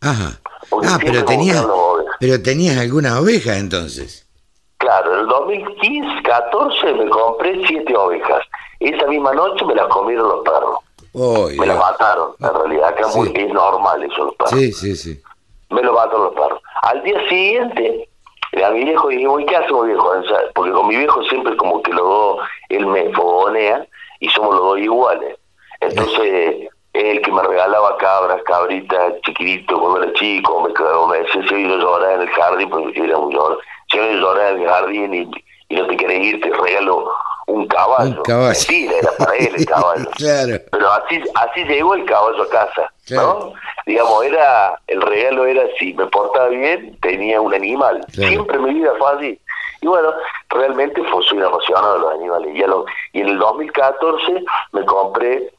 Ajá. 0.00 0.38
Porque 0.68 0.86
Ah, 0.90 0.98
pero 1.00 1.24
tenías, 1.24 1.64
pero 2.20 2.42
tenías 2.42 2.76
algunas 2.78 3.18
ovejas 3.18 3.56
entonces. 3.58 4.23
Claro, 4.84 5.14
en 5.14 5.20
el 5.20 5.26
2015, 5.28 6.22
14 6.24 6.92
me 6.92 7.08
compré 7.08 7.66
siete 7.66 7.96
ovejas. 7.96 8.42
Esa 8.80 9.06
misma 9.06 9.32
noche 9.32 9.64
me 9.64 9.74
las 9.74 9.86
comieron 9.86 10.28
los 10.28 10.44
perros. 10.44 10.78
Uy, 11.14 11.58
Me 11.58 11.64
las 11.66 11.78
mataron, 11.78 12.32
en 12.38 12.54
realidad. 12.54 12.88
Acá 12.90 13.04
Sí. 13.04 13.18
muy- 13.18 13.32
es 13.34 13.50
normal 13.50 14.02
eso, 14.02 14.24
los 14.26 14.34
perros. 14.34 14.50
Sí, 14.50 14.72
sí, 14.72 14.94
sí. 14.94 15.22
me 15.70 15.82
lo 15.82 15.94
mataron 15.94 16.24
los 16.24 16.34
perros. 16.34 16.60
Al 16.82 17.02
día 17.02 17.18
siguiente, 17.30 18.08
a 18.62 18.70
mi 18.70 18.84
viejo 18.84 19.10
¿y 19.10 19.46
qué 19.46 19.56
hacemos 19.56 19.86
viejo? 19.86 20.12
Porque 20.54 20.70
con 20.72 20.86
mi 20.86 20.96
viejo 20.98 21.22
siempre 21.24 21.56
como 21.56 21.82
que 21.82 21.92
los 21.92 22.04
dos, 22.06 22.38
él 22.68 22.86
me 22.86 23.10
fogonea 23.14 23.86
y 24.20 24.28
somos 24.28 24.54
los 24.54 24.64
dos 24.64 24.78
iguales. 24.80 25.38
Entonces, 25.80 26.68
él 26.92 27.22
que 27.22 27.32
me 27.32 27.42
regalaba 27.42 27.96
cabras, 27.96 28.42
cabritas, 28.44 29.14
chiquitito 29.24 29.80
cuando 29.80 30.02
era 30.02 30.12
chico, 30.12 30.60
me, 30.60 30.68
me 31.08 31.18
decía, 31.24 31.42
si 31.48 31.62
yo 31.68 31.76
lloraba 31.78 32.12
en 32.14 32.20
el 32.20 32.28
jardín, 32.30 32.68
porque 32.70 32.92
yo 32.92 33.04
era 33.04 33.18
muy 33.18 33.34
llorón, 33.34 33.58
si 33.94 33.98
yo 33.98 34.20
lloraba 34.20 34.50
en 34.50 34.60
el 34.62 34.68
jardín 34.68 35.14
y, 35.14 35.30
y 35.68 35.76
no 35.76 35.86
te 35.86 35.96
querés 35.96 36.22
ir, 36.24 36.40
te 36.40 36.50
regalo 36.50 37.10
un 37.46 37.66
caballo. 37.68 38.16
Un 38.16 38.22
caballo. 38.22 38.48
Mentira, 38.58 38.92
era 38.98 39.10
para 39.18 39.36
él 39.36 39.52
el 39.56 39.66
caballo. 39.74 40.10
claro. 40.16 40.56
Pero 40.70 40.92
así, 40.92 41.22
así 41.34 41.64
llegó 41.64 41.94
el 41.94 42.04
caballo 42.06 42.42
a 42.42 42.48
casa, 42.48 42.90
Claro. 43.06 43.38
¿no? 43.40 43.52
Digamos, 43.86 44.24
era, 44.24 44.80
el 44.86 45.02
regalo 45.02 45.44
era 45.44 45.62
si 45.78 45.92
me 45.92 46.06
portaba 46.06 46.48
bien, 46.48 46.96
tenía 47.02 47.40
un 47.40 47.52
animal. 47.52 48.00
Claro. 48.14 48.30
Siempre 48.30 48.58
mi 48.58 48.74
vida 48.74 48.92
fue 48.98 49.12
así. 49.12 49.40
Y 49.82 49.86
bueno, 49.86 50.10
realmente 50.48 51.02
fue, 51.04 51.22
soy 51.24 51.36
un 51.36 51.44
apasionado 51.44 51.94
de 51.94 52.00
los 52.00 52.14
animales. 52.14 52.56
Y, 52.56 52.62
a 52.62 52.66
lo- 52.66 52.86
y 53.12 53.20
en 53.20 53.28
el 53.28 53.38
2014 53.38 54.42
me 54.72 54.84
compré 54.86 55.52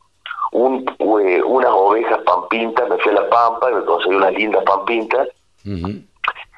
un, 0.54 0.84
eh, 1.24 1.42
unas 1.44 1.72
ovejas 1.72 2.18
pampintas, 2.26 2.90
me 2.90 2.98
fui 2.98 3.12
a 3.12 3.16
la 3.22 3.30
pampa 3.30 3.70
y 3.70 3.76
me 3.76 3.86
conseguí 3.86 4.16
unas 4.16 4.34
lindas 4.34 4.64
pampintas 4.64 5.28
Ujú. 5.66 5.90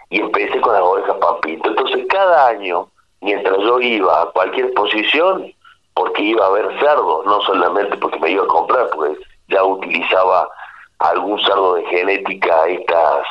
Y 0.09 0.21
empecé 0.21 0.59
con 0.61 0.73
las 0.73 0.81
ovejas 0.81 1.15
pampintas. 1.17 1.69
Entonces 1.71 2.05
cada 2.09 2.47
año, 2.47 2.87
mientras 3.21 3.57
yo 3.59 3.79
iba 3.79 4.21
a 4.21 4.25
cualquier 4.27 4.67
exposición, 4.67 5.51
porque 5.93 6.21
iba 6.23 6.45
a 6.45 6.49
ver 6.51 6.67
cerdos, 6.79 7.25
no 7.25 7.41
solamente 7.41 7.97
porque 7.97 8.19
me 8.19 8.31
iba 8.31 8.43
a 8.43 8.47
comprar, 8.47 8.87
porque 8.91 9.17
ya 9.47 9.63
utilizaba 9.63 10.47
algún 10.99 11.39
cerdo 11.41 11.75
de 11.75 11.85
genética 11.85 12.67
estas 12.67 13.25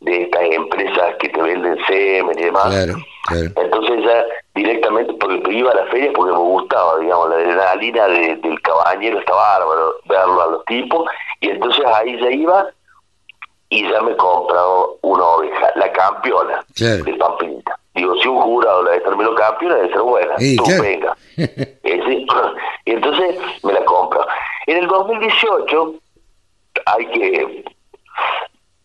de 0.00 0.22
estas 0.22 0.42
empresas 0.42 1.16
que 1.18 1.28
te 1.28 1.42
venden 1.42 1.76
semen 1.86 2.38
y 2.38 2.44
demás. 2.44 2.68
Claro, 2.68 2.94
claro. 3.26 3.50
Entonces 3.56 4.04
ya 4.04 4.24
directamente, 4.54 5.12
porque 5.14 5.52
iba 5.52 5.72
a 5.72 5.74
la 5.74 5.86
feria 5.86 6.12
porque 6.14 6.30
me 6.32 6.38
gustaba, 6.38 6.98
digamos, 6.98 7.30
la 7.30 7.34
adrenalina 7.36 8.06
de- 8.06 8.36
del 8.36 8.62
cabañero 8.62 9.18
estaba 9.18 9.58
bárbaro, 9.58 9.94
verlo 10.04 10.40
a 10.42 10.46
los 10.52 10.64
tipos, 10.66 11.04
y 11.40 11.50
entonces 11.50 11.84
ahí 11.84 12.16
ya 12.20 12.30
iba 12.30 12.66
y 13.70 13.82
ya 13.90 14.00
me 14.02 14.16
compraba 14.16 14.86
una 15.02 15.24
oveja, 15.24 15.70
la 15.76 15.92
campeona 15.92 16.64
Claro. 16.74 17.04
de 17.04 17.14
Pampinita. 17.14 17.78
Digo, 17.94 18.14
si 18.22 18.28
un 18.28 18.40
jurado 18.40 18.82
la 18.84 18.92
determinó 18.92 19.34
campeona, 19.34 19.74
debe 19.76 19.88
ser 19.90 20.00
buena. 20.00 20.38
Sí, 20.38 20.56
Tú, 20.56 20.64
claro. 20.64 20.82
venga. 20.82 21.16
Eh. 21.36 22.26
Y 22.84 22.92
entonces 22.92 23.36
me 23.64 23.72
la 23.74 23.84
compro. 23.84 24.24
En 24.66 24.78
el 24.78 24.86
2018 24.88 25.94
hay 26.86 27.06
que... 27.10 27.64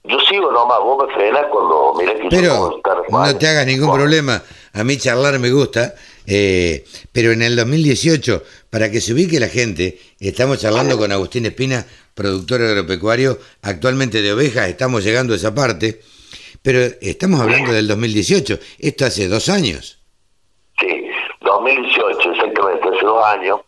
Yo 0.05 0.19
sigo 0.19 0.51
nomás, 0.51 0.79
vos 0.81 1.05
me 1.07 1.13
frenas 1.13 1.45
cuando... 1.49 1.93
Mira 1.97 2.13
que 2.15 2.27
Pero 2.29 2.81
no 3.09 3.37
te 3.37 3.47
hagas 3.47 3.65
ningún 3.65 3.87
Bueno. 3.87 4.03
problema. 4.03 4.41
A 4.73 4.83
mí 4.83 4.97
charlar 4.97 5.39
me 5.39 5.49
gusta. 5.51 5.93
eh, 6.27 6.83
pero 7.13 7.31
en 7.31 7.41
el 7.43 7.55
2018, 7.55 8.43
para 8.73 8.89
que 8.89 8.99
se 9.01 9.13
ubique 9.13 9.39
la 9.39 9.49
gente, 9.49 9.99
estamos 10.19 10.59
charlando 10.59 10.97
con 10.97 11.11
Agustín 11.11 11.45
Espina, 11.45 11.85
productor 12.15 12.63
agropecuario, 12.63 13.37
actualmente 13.61 14.23
de 14.23 14.33
ovejas. 14.33 14.67
Estamos 14.67 15.03
llegando 15.03 15.33
a 15.33 15.35
esa 15.35 15.53
parte. 15.53 16.01
Pero 16.63 16.79
estamos 16.99 17.39
hablando 17.39 17.71
del 17.71 17.87
2018. 17.87 18.57
Esto 18.79 19.05
hace 19.05 19.27
dos 19.27 19.47
años. 19.49 19.99
Sí, 20.79 21.05
2018, 21.41 22.31
exactamente, 22.31 22.89
hace 22.89 23.05
dos 23.05 23.23
años. 23.23 23.59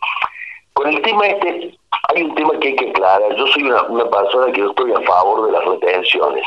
Con 0.74 0.92
el 0.92 1.00
tema 1.04 1.28
este, 1.28 1.78
hay 2.16 2.24
un 2.24 2.34
tema 2.34 2.60
que 2.60 2.70
hay 2.70 2.76
que 2.76 2.90
aclarar. 2.90 3.36
Yo 3.38 3.46
soy 3.46 3.62
una, 3.62 3.84
una 3.84 4.10
persona 4.10 4.52
que 4.52 4.62
no 4.62 4.72
estoy 4.72 4.92
a 4.92 5.02
favor 5.02 5.46
de 5.46 5.52
las 5.52 5.66
retenciones. 5.66 6.44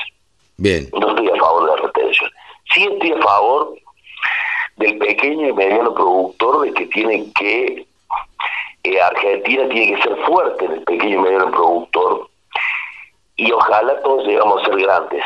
Bien. 0.56 0.88
No 0.98 1.10
estoy 1.10 1.28
a 1.28 1.36
favor 1.36 1.64
de 1.64 1.76
las 1.76 1.80
retenciones. 1.82 2.34
Sí 2.74 2.88
estoy 2.92 3.12
a 3.12 3.22
favor 3.22 3.78
del 4.78 4.98
pequeño 4.98 5.48
y 5.48 5.52
mediano 5.52 5.94
productor 5.94 6.62
de 6.62 6.74
que 6.74 6.86
tiene 6.86 7.24
que... 7.38 7.86
eh, 8.84 9.00
Argentina 9.00 9.68
tiene 9.68 9.96
que 9.96 10.02
ser 10.02 10.16
fuerte 10.26 10.64
en 10.64 10.72
el 10.72 10.82
pequeño 10.84 11.18
y 11.18 11.22
mediano 11.22 11.50
productor 11.50 12.28
y 13.36 13.52
ojalá 13.52 14.00
todos 14.02 14.26
llegamos 14.26 14.62
a 14.62 14.66
ser 14.66 14.76
grandes. 14.80 15.24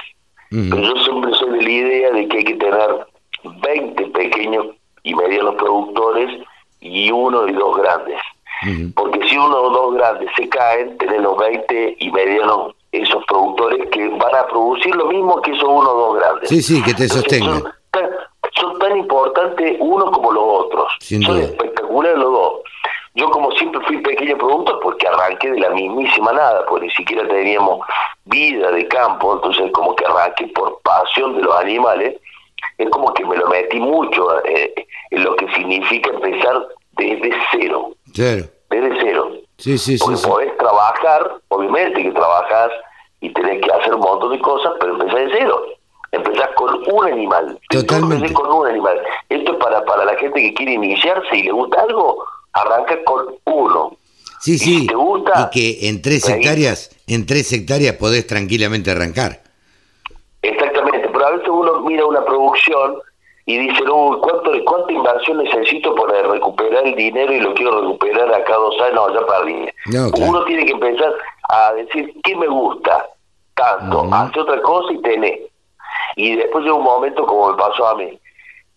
Pero 0.50 0.82
yo 0.82 0.96
siempre 1.02 1.32
soy 1.32 1.50
de 1.50 1.62
la 1.62 1.70
idea 1.70 2.10
de 2.10 2.28
que 2.28 2.36
hay 2.38 2.44
que 2.44 2.54
tener 2.56 3.06
20 3.42 4.06
pequeños 4.08 4.66
y 5.02 5.14
medianos 5.14 5.54
productores 5.54 6.28
y 6.80 7.10
uno 7.10 7.48
y 7.48 7.52
dos 7.52 7.78
grandes. 7.78 8.20
Porque 8.94 9.26
si 9.26 9.36
uno 9.36 9.56
o 9.56 9.70
dos 9.70 9.94
grandes 9.94 10.28
se 10.36 10.48
caen, 10.48 10.96
tenés 10.98 11.22
los 11.22 11.36
20 11.38 11.96
y 11.98 12.10
medianos, 12.12 12.74
esos 12.92 13.24
productores 13.24 13.88
que 13.90 14.08
van 14.08 14.34
a 14.34 14.46
producir 14.46 14.94
lo 14.94 15.06
mismo 15.06 15.40
que 15.40 15.52
esos 15.52 15.64
uno 15.64 15.90
o 15.90 15.94
dos 15.94 16.18
grandes. 16.20 16.48
Sí, 16.50 16.62
sí, 16.62 16.82
que 16.82 16.92
te 16.94 17.08
sostengan. 17.08 17.62
Son 17.62 17.72
tan, 17.90 18.10
son 18.54 18.78
tan 18.78 18.96
importantes 18.98 19.76
uno 19.80 20.10
como 20.12 20.32
los 20.32 20.44
otros. 20.46 20.88
Sin 21.00 21.22
son 21.22 21.36
duda. 21.36 21.44
espectaculares. 21.46 22.11
Yo 23.14 23.30
como 23.30 23.50
siempre 23.52 23.80
fui 23.86 23.98
pequeño 23.98 24.38
productor 24.38 24.80
porque 24.80 25.06
arranqué 25.06 25.50
de 25.50 25.60
la 25.60 25.70
mismísima 25.70 26.32
nada, 26.32 26.64
porque 26.66 26.86
ni 26.86 26.92
siquiera 26.92 27.28
teníamos 27.28 27.86
vida 28.24 28.70
de 28.70 28.88
campo, 28.88 29.34
entonces 29.34 29.70
como 29.72 29.94
que 29.94 30.06
arranqué 30.06 30.46
por 30.48 30.80
pasión 30.82 31.36
de 31.36 31.42
los 31.42 31.54
animales, 31.56 32.18
es 32.78 32.88
como 32.90 33.12
que 33.12 33.24
me 33.24 33.36
lo 33.36 33.48
metí 33.48 33.78
mucho 33.78 34.42
eh, 34.44 34.86
en 35.10 35.24
lo 35.24 35.36
que 35.36 35.46
significa 35.52 36.10
empezar 36.10 36.68
desde 36.92 37.32
cero. 37.50 37.92
Claro. 38.14 38.44
Desde 38.70 39.00
cero. 39.00 39.30
Sí, 39.58 39.76
sí, 39.76 39.98
porque 39.98 40.16
sí, 40.16 40.26
podés 40.26 40.56
trabajar, 40.56 41.34
obviamente 41.48 42.02
que 42.02 42.10
trabajás 42.12 42.70
y 43.20 43.30
tenés 43.30 43.60
que 43.62 43.72
hacer 43.72 43.94
un 43.94 44.00
montón 44.00 44.32
de 44.32 44.40
cosas, 44.40 44.72
pero 44.80 44.94
empezás 44.94 45.14
de 45.14 45.30
cero. 45.38 45.64
Empezás 46.12 46.48
con 46.56 46.82
un 46.92 47.06
animal. 47.06 47.58
Totalmente. 47.70 48.32
con 48.32 48.50
un 48.52 48.66
animal. 48.66 49.00
Esto 49.28 49.52
es 49.52 49.58
para, 49.58 49.84
para 49.84 50.04
la 50.04 50.14
gente 50.16 50.40
que 50.40 50.54
quiere 50.54 50.72
iniciarse 50.72 51.36
y 51.36 51.44
le 51.44 51.52
gusta 51.52 51.80
algo, 51.82 52.24
arranca 52.52 53.02
con 53.04 53.34
uno. 53.44 53.96
Sí, 54.40 54.54
Y 54.54 54.58
sí. 54.58 54.78
si 54.80 54.86
te 54.86 54.94
gusta, 54.94 55.50
y 55.52 55.54
que 55.78 55.88
en 55.88 56.02
tres 56.02 56.28
ahí- 56.28 56.34
hectáreas, 56.40 56.90
en 57.06 57.26
tres 57.26 57.52
hectáreas 57.52 57.94
podés 57.96 58.26
tranquilamente 58.26 58.90
arrancar. 58.90 59.40
Exactamente, 60.42 61.08
pero 61.12 61.26
a 61.26 61.30
veces 61.32 61.48
uno 61.48 61.80
mira 61.82 62.04
una 62.06 62.24
producción 62.24 62.96
y 63.46 63.58
dice, 63.58 63.82
no, 63.84 64.18
¿cuánto, 64.20 64.50
¿cuánta 64.64 64.92
inversión 64.92 65.38
necesito 65.38 65.94
para 65.94 66.22
recuperar 66.22 66.86
el 66.86 66.94
dinero 66.96 67.32
y 67.32 67.40
lo 67.40 67.54
quiero 67.54 67.80
recuperar 67.80 68.32
acá 68.34 68.54
dos 68.54 68.74
años? 68.80 68.94
No, 68.94 69.14
ya 69.14 69.26
perdí. 69.26 69.68
No, 69.86 70.10
claro. 70.10 70.30
Uno 70.30 70.44
tiene 70.44 70.64
que 70.64 70.72
empezar 70.72 71.12
a 71.48 71.72
decir, 71.74 72.12
¿qué 72.24 72.34
me 72.36 72.46
gusta? 72.48 73.06
Tanto, 73.54 74.08
hace 74.12 74.40
otra 74.40 74.60
cosa 74.62 74.92
y 74.92 75.02
tenés. 75.02 75.40
Y 76.16 76.36
después 76.36 76.64
llega 76.64 76.74
un 76.76 76.84
momento 76.84 77.24
como 77.26 77.50
me 77.52 77.56
pasó 77.58 77.86
a 77.86 77.94
mí, 77.96 78.18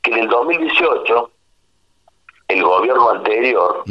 que 0.01 0.11
en 0.11 0.19
el 0.19 0.27
2018, 0.27 1.31
el 2.47 2.63
gobierno 2.63 3.09
anterior 3.09 3.83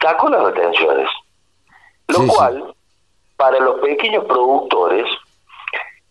sacó 0.00 0.28
las 0.28 0.42
retenciones, 0.54 1.08
lo 2.08 2.18
Sí, 2.18 2.22
sí. 2.28 2.28
cual 2.36 2.74
para 3.36 3.58
los 3.60 3.80
pequeños 3.80 4.24
productores 4.24 5.06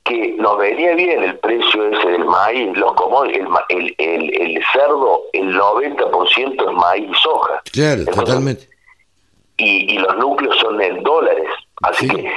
que 0.03 0.33
nos 0.37 0.57
venía 0.57 0.95
bien 0.95 1.23
el 1.23 1.37
precio 1.39 1.85
ese 1.87 2.09
del 2.11 2.25
maíz, 2.25 2.75
los 2.75 2.93
como 2.93 3.23
el, 3.23 3.47
el, 3.69 3.95
el, 3.97 4.41
el 4.41 4.63
cerdo, 4.73 5.21
el 5.33 5.55
90% 5.57 6.67
es 6.69 6.73
maíz 6.75 7.09
y 7.09 7.13
soja. 7.21 7.61
Claro, 7.71 7.99
Entonces, 7.99 8.23
totalmente. 8.23 8.69
Y, 9.57 9.93
y 9.93 9.97
los 9.99 10.17
núcleos 10.17 10.57
son 10.57 10.81
en 10.81 11.03
dólares. 11.03 11.47
Así 11.83 12.07
Sí. 12.09 12.15
que 12.15 12.31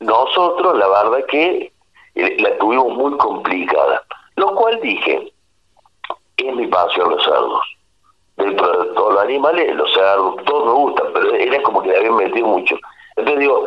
nosotros, 0.00 0.76
la 0.78 0.86
verdad 0.88 1.24
que 1.28 1.72
eh, 2.14 2.36
la 2.40 2.56
tuvimos 2.58 2.92
muy 2.94 3.16
complicada. 3.16 4.02
Lo 4.36 4.54
cual 4.54 4.78
dije, 4.82 5.32
es 6.36 6.54
mi 6.54 6.66
pasión 6.66 7.10
los 7.10 7.24
cerdos. 7.24 7.60
Dentro 8.38 8.84
de 8.84 8.94
todos 8.94 9.14
los 9.14 9.22
animales, 9.22 9.74
los 9.74 9.92
cerdos, 9.92 10.36
todos 10.46 10.64
me 10.66 10.72
gustan, 10.72 11.06
pero 11.12 11.34
era 11.34 11.62
como 11.62 11.82
que 11.82 11.88
le 11.90 11.96
habían 11.98 12.16
metido 12.16 12.46
mucho. 12.46 12.76
Entonces 13.16 13.40
digo, 13.40 13.64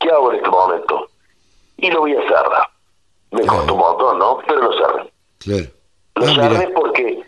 ¿qué 0.00 0.10
hago 0.10 0.30
en 0.30 0.36
este 0.36 0.48
momento? 0.50 1.08
Y 1.76 1.90
lo 1.90 2.00
voy 2.00 2.16
a 2.16 2.22
cerrar. 2.22 2.68
Me 3.30 3.42
Claro. 3.42 3.58
costó 3.58 3.74
un 3.74 3.80
montón, 3.80 4.18
¿no? 4.18 4.38
Pero 4.46 4.62
lo 4.62 4.72
cerré. 4.72 5.12
Claro. 5.38 5.64
Lo 6.16 6.24
Ah, 6.26 6.34
cerré 6.34 6.58
mira. 6.66 6.70
porque 6.80 7.22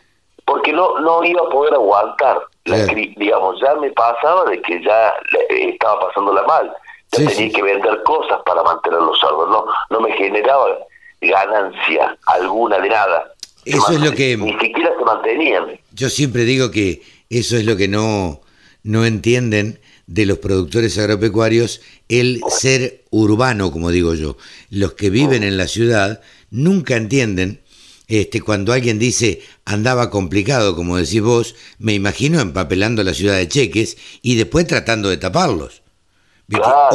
porque 0.46 0.72
no 0.72 0.98
no 1.00 1.22
iba 1.22 1.42
a 1.42 1.48
poder 1.48 1.74
aguantar. 1.74 2.40
La 2.64 2.76
Claro. 2.76 2.92
cri- 2.92 3.14
digamos, 3.16 3.60
ya 3.60 3.74
me 3.76 3.90
pasaba 3.92 4.44
de 4.46 4.60
que 4.62 4.82
ya 4.82 5.14
le- 5.32 5.70
estaba 5.70 6.00
pasándola 6.08 6.42
mal. 6.42 6.74
Ya 7.12 7.18
Sí, 7.18 7.26
tenía 7.26 7.50
sí. 7.50 7.52
que 7.52 7.62
vender 7.62 8.02
cosas 8.02 8.40
para 8.44 8.62
mantener 8.62 9.00
los 9.00 9.18
cerdos. 9.20 9.48
No, 9.48 9.64
no 9.90 10.00
me 10.00 10.12
generaba 10.12 10.76
ganancia 11.20 12.16
alguna 12.26 12.78
de 12.78 12.88
nada. 12.88 13.32
Eso 13.76 13.92
es 13.92 14.00
lo 14.00 14.12
que- 14.14 14.36
Ni 14.36 14.52
siquiera 14.58 14.90
se 14.98 15.04
mantenían. 15.04 15.64
Yo 15.92 16.10
siempre 16.10 16.44
digo 16.44 16.70
que 16.70 17.02
eso 17.28 17.56
es 17.56 17.64
lo 17.64 17.76
que 17.76 17.88
no, 17.88 18.40
no 18.82 19.04
entienden 19.04 19.80
de 20.06 20.26
los 20.26 20.38
productores 20.38 20.98
agropecuarios, 20.98 21.80
el 22.08 22.40
ser 22.48 23.04
urbano, 23.10 23.70
como 23.70 23.90
digo 23.90 24.14
yo. 24.14 24.36
Los 24.70 24.94
que 24.94 25.10
viven 25.10 25.42
en 25.44 25.56
la 25.56 25.68
ciudad 25.68 26.20
nunca 26.50 26.96
entienden 26.96 27.60
este, 28.08 28.40
cuando 28.40 28.72
alguien 28.72 28.98
dice 28.98 29.40
andaba 29.64 30.10
complicado, 30.10 30.74
como 30.74 30.96
decís 30.96 31.20
vos, 31.20 31.54
me 31.78 31.94
imagino 31.94 32.40
empapelando 32.40 33.04
la 33.04 33.14
ciudad 33.14 33.36
de 33.36 33.46
cheques 33.46 33.96
y 34.20 34.34
después 34.34 34.66
tratando 34.66 35.08
de 35.10 35.16
taparlos. 35.16 35.82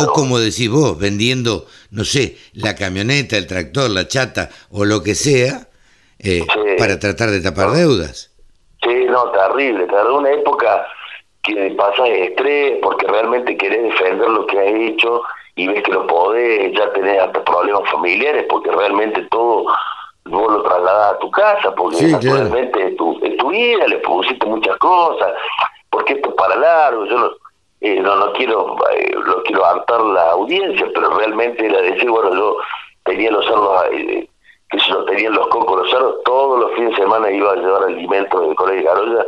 O 0.03 0.11
como 0.11 0.37
decís 0.39 0.67
vos, 0.67 0.99
vendiendo, 0.99 1.65
no 1.89 2.03
sé, 2.03 2.35
la 2.51 2.75
camioneta, 2.75 3.37
el 3.37 3.47
tractor, 3.47 3.89
la 3.89 4.09
chata 4.09 4.49
o 4.69 4.83
lo 4.83 5.01
que 5.03 5.15
sea, 5.15 5.69
eh, 6.25 6.41
Sí. 6.53 6.59
para 6.77 6.99
tratar 6.99 7.29
de 7.29 7.41
tapar 7.41 7.71
deudas. 7.71 8.31
Sí, 8.83 9.05
no, 9.09 9.29
terrible. 9.31 9.85
Tardó 9.87 10.17
una 10.17 10.31
época 10.31 10.85
que 11.43 11.71
pasas 11.77 12.09
estrés 12.09 12.79
porque 12.81 13.07
realmente 13.07 13.55
querés 13.57 13.83
defender 13.83 14.29
lo 14.29 14.45
que 14.47 14.59
has 14.59 14.67
hecho 14.67 15.21
y 15.55 15.67
ves 15.67 15.83
que 15.83 15.91
lo 15.91 16.05
podés, 16.07 16.73
ya 16.73 16.91
tenés 16.93 17.21
hasta 17.21 17.43
problemas 17.43 17.89
familiares 17.91 18.45
porque 18.49 18.71
realmente 18.71 19.21
todo 19.31 19.65
vos 20.25 20.51
lo 20.51 20.63
trasladás 20.63 21.13
a 21.13 21.19
tu 21.19 21.29
casa 21.31 21.71
porque 21.75 21.97
Sí, 21.97 22.05
claro. 22.07 22.17
naturalmente 22.39 22.87
es, 22.87 22.95
tu, 22.97 23.19
es 23.23 23.37
tu 23.37 23.49
vida, 23.49 23.87
le 23.87 23.97
pusiste 23.99 24.45
muchas 24.47 24.75
cosas, 24.77 25.33
porque 25.91 26.13
esto 26.13 26.29
es 26.29 26.35
para 26.35 26.55
largo, 26.55 27.05
yo 27.05 27.17
no, 27.19 27.29
eh, 27.81 27.99
no, 28.01 28.15
no 28.15 28.33
quiero 28.33 28.75
eh, 28.91 29.15
no 29.25 29.43
quiero 29.43 29.65
hartar 29.65 30.01
la 30.01 30.31
audiencia, 30.31 30.87
pero 30.95 31.11
realmente 31.11 31.65
era 31.65 31.79
decir, 31.81 32.09
bueno, 32.09 32.33
yo 32.35 32.57
tenía 33.03 33.29
los 33.31 33.45
cerdos, 33.45 33.83
eh, 33.93 34.27
que 34.69 34.79
se 34.79 34.89
lo 34.91 35.05
tenían 35.05 35.33
los 35.33 35.47
cocos, 35.47 35.81
los 35.81 35.89
cerdos, 35.91 36.15
todos 36.25 36.59
los 36.59 36.71
fines 36.73 36.91
de 36.91 36.97
semana 37.03 37.29
iba 37.31 37.51
a 37.51 37.55
llevar 37.55 37.83
alimentos 37.83 38.41
del 38.41 38.55
colegio 38.55 38.81
de 38.81 38.87
Carolla, 38.87 39.25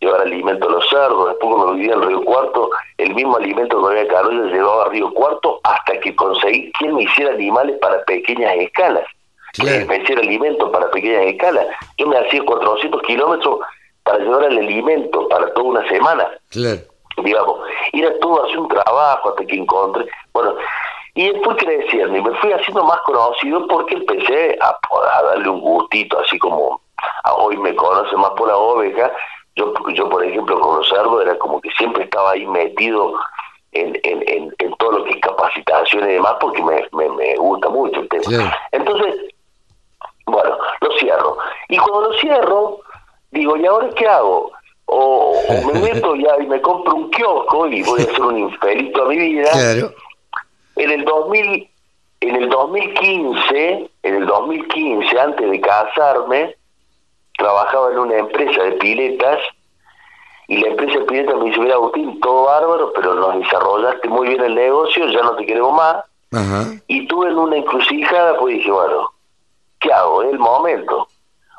llevar 0.00 0.20
alimento 0.22 0.68
a 0.68 0.72
los 0.72 0.88
cerdos, 0.88 1.28
después 1.28 1.54
cuando 1.54 1.72
vivía 1.74 1.94
en 1.94 2.02
Río 2.02 2.22
Cuarto, 2.24 2.70
el 2.98 3.14
mismo 3.14 3.36
alimento 3.36 3.80
que 3.80 3.98
había 3.98 4.08
Carolla 4.12 4.52
llevaba 4.52 4.84
a 4.84 4.88
Río 4.88 5.12
Cuarto 5.14 5.60
hasta 5.62 5.98
que 6.00 6.14
conseguí 6.16 6.70
quien 6.72 6.94
me 6.94 7.02
hiciera 7.04 7.32
animales 7.32 7.78
para 7.80 8.04
pequeñas 8.04 8.54
escalas, 8.56 9.04
Claro. 9.54 9.78
que 9.78 9.84
me 9.84 10.02
hiciera 10.02 10.20
alimento 10.20 10.72
para 10.72 10.90
pequeñas 10.90 11.26
escalas. 11.26 11.66
Yo 11.96 12.08
me 12.08 12.18
hacía 12.18 12.42
400 12.44 13.00
kilómetros 13.02 13.60
para 14.02 14.18
llevar 14.18 14.44
el 14.44 14.58
alimento 14.58 15.28
para 15.28 15.52
toda 15.54 15.68
una 15.68 15.88
semana 15.88 16.28
Claro. 16.50 16.80
digamos, 17.22 17.60
era 17.92 18.18
todo 18.18 18.44
así 18.44 18.56
un 18.56 18.66
trabajo 18.68 19.28
hasta 19.30 19.46
que 19.46 19.54
encontré, 19.54 20.06
bueno, 20.32 20.56
y 21.14 21.32
fui 21.44 21.54
creciendo 21.56 22.16
y 22.16 22.22
me 22.22 22.34
fui 22.38 22.52
haciendo 22.52 22.84
más 22.84 23.00
conocido 23.02 23.66
porque 23.68 23.94
empecé 23.94 24.58
a, 24.60 24.68
a 24.70 25.22
darle 25.22 25.48
un 25.48 25.60
gustito, 25.60 26.18
así 26.18 26.38
como 26.38 26.80
a 27.24 27.34
hoy 27.34 27.56
me 27.56 27.74
conoce 27.76 28.16
más 28.16 28.30
por 28.30 28.48
la 28.48 28.56
oveja, 28.56 29.12
yo, 29.56 29.72
yo 29.92 30.08
por 30.08 30.24
ejemplo 30.24 30.58
con 30.58 30.78
los 30.78 30.88
cerdos 30.88 31.22
era 31.22 31.38
como 31.38 31.60
que 31.60 31.70
siempre 31.78 32.04
estaba 32.04 32.32
ahí 32.32 32.44
metido 32.46 33.14
en, 33.72 33.98
en, 34.02 34.24
en, 34.28 34.54
en 34.58 34.74
todo 34.78 34.98
lo 34.98 35.04
que 35.04 35.10
es 35.10 35.20
capacitación 35.20 36.08
y 36.08 36.14
demás 36.14 36.34
porque 36.40 36.62
me, 36.62 36.84
me, 36.92 37.08
me 37.10 37.36
gusta 37.36 37.68
mucho 37.68 38.00
el 38.00 38.08
tema. 38.08 38.56
Entonces, 38.72 39.16
bueno, 40.26 40.56
lo 40.80 40.92
cierro. 40.98 41.36
Y 41.68 41.76
cuando 41.78 42.10
lo 42.10 42.18
cierro, 42.18 42.80
digo, 43.30 43.56
¿y 43.56 43.66
ahora 43.66 43.88
qué 43.90 44.08
hago? 44.08 44.50
O, 44.86 45.32
o 45.48 45.72
me 45.72 45.80
meto 45.80 46.14
ya 46.14 46.36
y 46.40 46.46
me 46.46 46.60
compro 46.60 46.94
un 46.94 47.10
kiosco 47.10 47.66
y 47.68 47.82
voy 47.82 48.02
a 48.02 48.04
ser 48.04 48.20
un 48.20 48.38
infeliz 48.50 48.92
toda 48.92 49.08
mi 49.08 49.16
vida. 49.16 49.50
Claro. 49.52 49.92
En 50.76 50.90
el 50.90 51.04
2000, 51.04 51.68
en 52.20 52.36
el 52.36 52.48
2015, 52.48 53.90
en 54.02 54.14
el 54.14 54.26
2015, 54.26 55.20
antes 55.20 55.50
de 55.50 55.60
casarme, 55.60 56.56
trabajaba 57.36 57.92
en 57.92 57.98
una 57.98 58.16
empresa 58.18 58.62
de 58.62 58.72
piletas 58.72 59.38
y 60.46 60.58
la 60.58 60.68
empresa 60.68 60.98
de 60.98 61.04
piletas 61.06 61.36
me 61.36 61.44
dice, 61.46 61.60
mira 61.60 61.74
Agustín, 61.74 62.20
todo 62.20 62.44
bárbaro, 62.44 62.92
pero 62.94 63.14
nos 63.14 63.38
desarrollaste 63.38 64.08
muy 64.08 64.28
bien 64.28 64.42
el 64.42 64.54
negocio, 64.54 65.08
ya 65.08 65.22
no 65.22 65.36
te 65.36 65.46
queremos 65.46 65.74
más. 65.74 66.04
Ajá. 66.32 66.72
Y 66.86 67.06
tuve 67.06 67.30
en 67.30 67.38
una 67.38 67.56
encrucijada, 67.56 68.38
pues 68.38 68.56
dije, 68.56 68.70
bueno, 68.70 69.10
¿qué 69.80 69.92
hago? 69.92 70.22
Es 70.22 70.32
el 70.32 70.38
momento. 70.38 71.08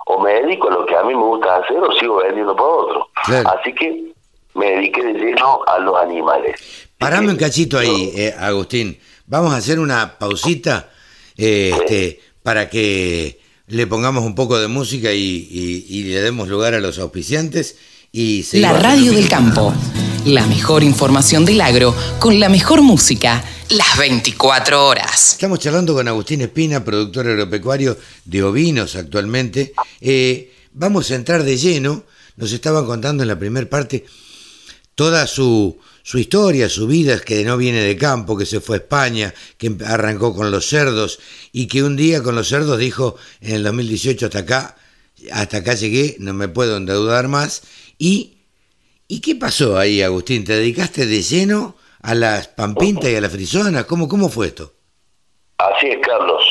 O 0.07 0.19
me 0.19 0.33
dedico 0.33 0.67
a 0.67 0.71
lo 0.71 0.85
que 0.85 0.95
a 0.95 1.03
mí 1.03 1.15
me 1.15 1.23
gusta 1.23 1.57
hacer 1.57 1.77
o 1.77 1.91
sigo 1.93 2.17
vendiendo 2.17 2.55
para 2.55 2.69
otro. 2.69 3.07
Claro. 3.25 3.49
Así 3.49 3.73
que 3.73 4.13
me 4.53 4.67
dediqué 4.67 5.03
de 5.03 5.13
lleno 5.13 5.61
a 5.65 5.79
los 5.79 5.95
animales. 5.97 6.84
Parame 6.97 7.31
un 7.31 7.37
cachito 7.37 7.77
ahí, 7.77 8.11
eh, 8.15 8.33
Agustín. 8.37 8.97
Vamos 9.27 9.53
a 9.53 9.57
hacer 9.57 9.79
una 9.79 10.17
pausita 10.17 10.89
eh, 11.37 11.71
este, 11.79 12.19
para 12.43 12.69
que 12.69 13.39
le 13.67 13.87
pongamos 13.87 14.23
un 14.23 14.35
poco 14.35 14.57
de 14.59 14.67
música 14.67 15.11
y, 15.11 15.19
y- 15.19 15.85
y 15.89 16.03
le 16.03 16.21
demos 16.21 16.47
lugar 16.47 16.73
a 16.73 16.79
los 16.79 16.97
auspiciantes. 16.99 17.75
Y 18.11 18.45
La 18.59 18.71
radio 18.73 19.11
del 19.11 19.27
campo. 19.27 19.73
La 20.25 20.45
mejor 20.47 20.83
información 20.83 21.43
del 21.45 21.61
agro 21.61 21.93
con 22.17 22.39
la 22.39 22.49
mejor 22.49 22.81
música 22.81 23.43
las 23.69 23.97
24 23.97 24.87
horas. 24.87 25.33
Estamos 25.33 25.59
charlando 25.59 25.93
con 25.93 26.07
Agustín 26.07 26.41
Espina, 26.41 26.83
productor 26.83 27.27
agropecuario 27.27 27.97
de 28.23 28.41
ovinos 28.43 28.95
actualmente. 28.95 29.73
Eh, 30.01 30.51
vamos 30.71 31.11
a 31.11 31.15
entrar 31.15 31.43
de 31.43 31.57
lleno. 31.57 32.03
Nos 32.37 32.51
estaban 32.53 32.85
contando 32.85 33.23
en 33.23 33.27
la 33.27 33.37
primera 33.37 33.69
parte 33.69 34.05
toda 34.95 35.27
su, 35.27 35.77
su 36.05 36.19
historia, 36.19 36.69
su 36.69 36.85
vida, 36.85 37.19
que 37.19 37.43
no 37.43 37.57
viene 37.57 37.81
de 37.81 37.97
campo, 37.97 38.37
que 38.37 38.45
se 38.45 38.61
fue 38.61 38.77
a 38.77 38.79
España, 38.79 39.33
que 39.57 39.75
arrancó 39.85 40.35
con 40.35 40.51
los 40.51 40.69
cerdos 40.69 41.19
y 41.51 41.67
que 41.67 41.81
un 41.81 41.95
día 41.95 42.21
con 42.21 42.35
los 42.35 42.47
cerdos 42.47 42.77
dijo 42.77 43.15
en 43.41 43.55
el 43.55 43.63
2018 43.63 44.27
hasta 44.27 44.39
acá, 44.39 44.75
hasta 45.33 45.57
acá 45.57 45.73
llegué, 45.73 46.15
no 46.19 46.33
me 46.33 46.47
puedo 46.47 46.77
endeudar 46.77 47.27
más 47.27 47.63
y, 47.97 48.35
¿Y 49.07 49.21
qué 49.21 49.35
pasó 49.35 49.77
ahí, 49.77 50.01
Agustín? 50.01 50.43
¿Te 50.43 50.53
dedicaste 50.53 51.05
de 51.05 51.21
lleno 51.21 51.75
a 52.01 52.15
las 52.15 52.47
pampitas 52.47 53.07
y 53.07 53.15
a 53.15 53.21
la 53.21 53.29
frisona? 53.29 53.83
¿Cómo, 53.83 54.07
cómo 54.07 54.29
fue 54.29 54.47
esto? 54.47 54.71
Así 55.59 55.87
es, 55.87 55.99
Carlos. 56.01 56.43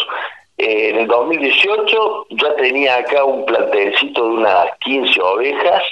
Eh, 0.59 0.91
en 0.91 0.99
el 0.99 1.09
2018 1.09 2.27
ya 2.31 2.55
tenía 2.55 2.99
acá 2.99 3.25
un 3.25 3.45
plantelcito 3.45 4.23
de 4.23 4.35
unas 4.35 4.67
15 4.85 5.21
ovejas, 5.21 5.83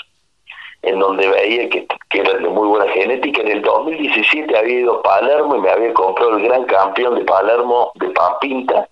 en 0.82 0.98
donde 0.98 1.28
veía 1.28 1.68
que, 1.68 1.86
que 2.10 2.20
eran 2.20 2.42
de 2.42 2.48
muy 2.48 2.68
buena 2.68 2.90
genética. 2.92 3.40
En 3.40 3.48
el 3.48 3.62
2017 3.62 4.56
había 4.56 4.80
ido 4.80 4.98
a 4.98 5.02
Palermo 5.02 5.56
y 5.56 5.60
me 5.60 5.70
había 5.70 5.94
comprado 5.94 6.36
el 6.36 6.44
gran 6.44 6.64
campeón 6.64 7.14
de 7.14 7.24
Palermo 7.24 7.92
de 7.94 8.10
Pampinta. 8.10 8.88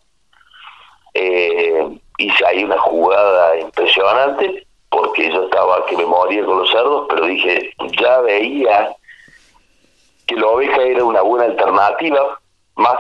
Eh, 1.15 1.99
hice 2.19 2.47
ahí 2.47 2.63
una 2.65 2.79
jugada 2.79 3.59
impresionante 3.59 4.67
porque 4.89 5.33
yo 5.33 5.45
estaba 5.45 5.85
que 5.87 5.97
me 5.97 6.07
moría 6.07 6.45
con 6.45 6.59
los 6.59 6.71
cerdos, 6.71 7.07
pero 7.09 7.27
dije, 7.27 7.73
ya 8.01 8.21
veía 8.21 8.95
que 10.27 10.37
la 10.37 10.47
oveja 10.47 10.83
era 10.83 11.05
una 11.05 11.23
buena 11.23 11.47
alternativa, 11.47 12.39
más 12.77 12.99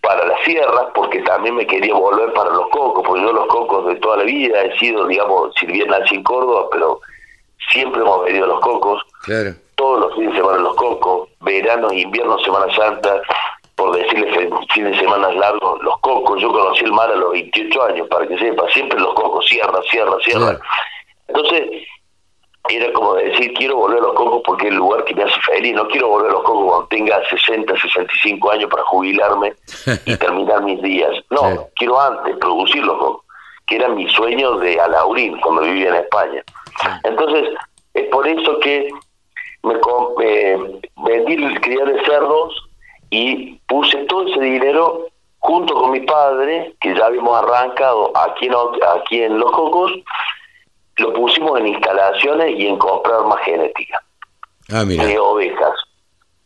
para 0.00 0.26
las 0.26 0.40
sierras, 0.44 0.86
porque 0.94 1.20
también 1.22 1.56
me 1.56 1.66
quería 1.66 1.94
volver 1.94 2.32
para 2.34 2.50
los 2.50 2.68
cocos, 2.68 3.02
porque 3.06 3.22
yo 3.22 3.32
los 3.32 3.46
cocos 3.46 3.86
de 3.86 3.96
toda 3.96 4.18
la 4.18 4.24
vida 4.24 4.62
he 4.62 4.78
sido, 4.78 5.06
digamos, 5.06 5.54
si 5.58 5.66
bien 5.66 5.88
nací 5.88 6.16
en 6.16 6.22
Córdoba, 6.22 6.68
pero 6.70 7.00
siempre 7.70 8.00
hemos 8.00 8.24
venido 8.24 8.44
a 8.44 8.48
los 8.48 8.60
cocos, 8.60 9.02
todos 9.74 10.00
los 10.00 10.14
fines 10.14 10.32
de 10.32 10.38
semana 10.38 10.58
los 10.58 10.76
cocos, 10.76 11.28
verano, 11.40 11.92
invierno, 11.92 12.38
Semana 12.38 12.74
Santa, 12.74 13.20
por 13.74 13.96
decirles 13.96 14.34
fin 14.72 14.84
de 14.84 14.98
semana 14.98 15.32
largos, 15.32 15.82
los 15.82 15.98
cocos, 16.00 16.40
yo 16.40 16.52
conocí 16.52 16.84
el 16.84 16.92
mar 16.92 17.10
a 17.10 17.16
los 17.16 17.32
28 17.32 17.82
años, 17.82 18.08
para 18.08 18.26
que 18.26 18.38
sepa, 18.38 18.68
siempre 18.72 19.00
los 19.00 19.14
cocos, 19.14 19.46
sierra, 19.46 19.80
sierra, 19.90 20.16
sierra. 20.24 20.58
Entonces, 21.28 21.82
era 22.68 22.92
como 22.92 23.14
decir, 23.14 23.52
quiero 23.54 23.76
volver 23.76 23.98
a 23.98 24.02
los 24.02 24.14
cocos 24.14 24.42
porque 24.46 24.66
es 24.66 24.72
el 24.72 24.78
lugar 24.78 25.04
que 25.04 25.14
me 25.14 25.24
hace 25.24 25.38
feliz, 25.40 25.74
no 25.74 25.86
quiero 25.88 26.08
volver 26.08 26.30
a 26.30 26.34
los 26.34 26.42
cocos 26.42 26.64
cuando 26.66 26.86
tenga 26.88 27.20
60, 27.28 27.74
65 27.78 28.50
años 28.50 28.70
para 28.70 28.84
jubilarme 28.84 29.54
y 30.06 30.16
terminar 30.16 30.62
mis 30.62 30.80
días. 30.80 31.10
No, 31.30 31.66
quiero 31.74 32.00
antes 32.00 32.36
producir 32.36 32.84
los 32.84 32.96
cocos, 32.98 33.24
que 33.66 33.76
era 33.76 33.88
mi 33.88 34.08
sueño 34.10 34.58
de 34.58 34.80
Alaurín 34.80 35.38
cuando 35.40 35.62
vivía 35.62 35.90
en 35.90 35.96
España. 35.96 36.42
Entonces, 37.04 37.50
es 37.94 38.08
por 38.08 38.26
eso 38.26 38.58
que 38.60 38.88
me, 39.62 40.80
vendí 41.04 41.44
el 41.44 41.60
criar 41.60 41.92
de 41.92 42.04
cerdos 42.04 42.54
y 43.10 43.54
puse 43.66 43.96
todo 44.04 44.26
ese 44.28 44.40
dinero 44.40 45.06
junto 45.38 45.74
con 45.74 45.90
mi 45.92 46.00
padre, 46.00 46.74
que 46.80 46.94
ya 46.94 47.06
habíamos 47.06 47.36
arrancado 47.42 48.16
aquí 48.16 48.46
en, 48.46 48.54
aquí 48.98 49.22
en 49.22 49.38
Los 49.38 49.52
Cocos, 49.52 49.92
lo 50.96 51.12
pusimos 51.12 51.60
en 51.60 51.68
instalaciones 51.68 52.58
y 52.58 52.66
en 52.66 52.78
comprar 52.78 53.24
más 53.26 53.40
genética. 53.40 54.02
Ah, 54.70 54.84
de 54.84 55.18
ovejas, 55.18 55.74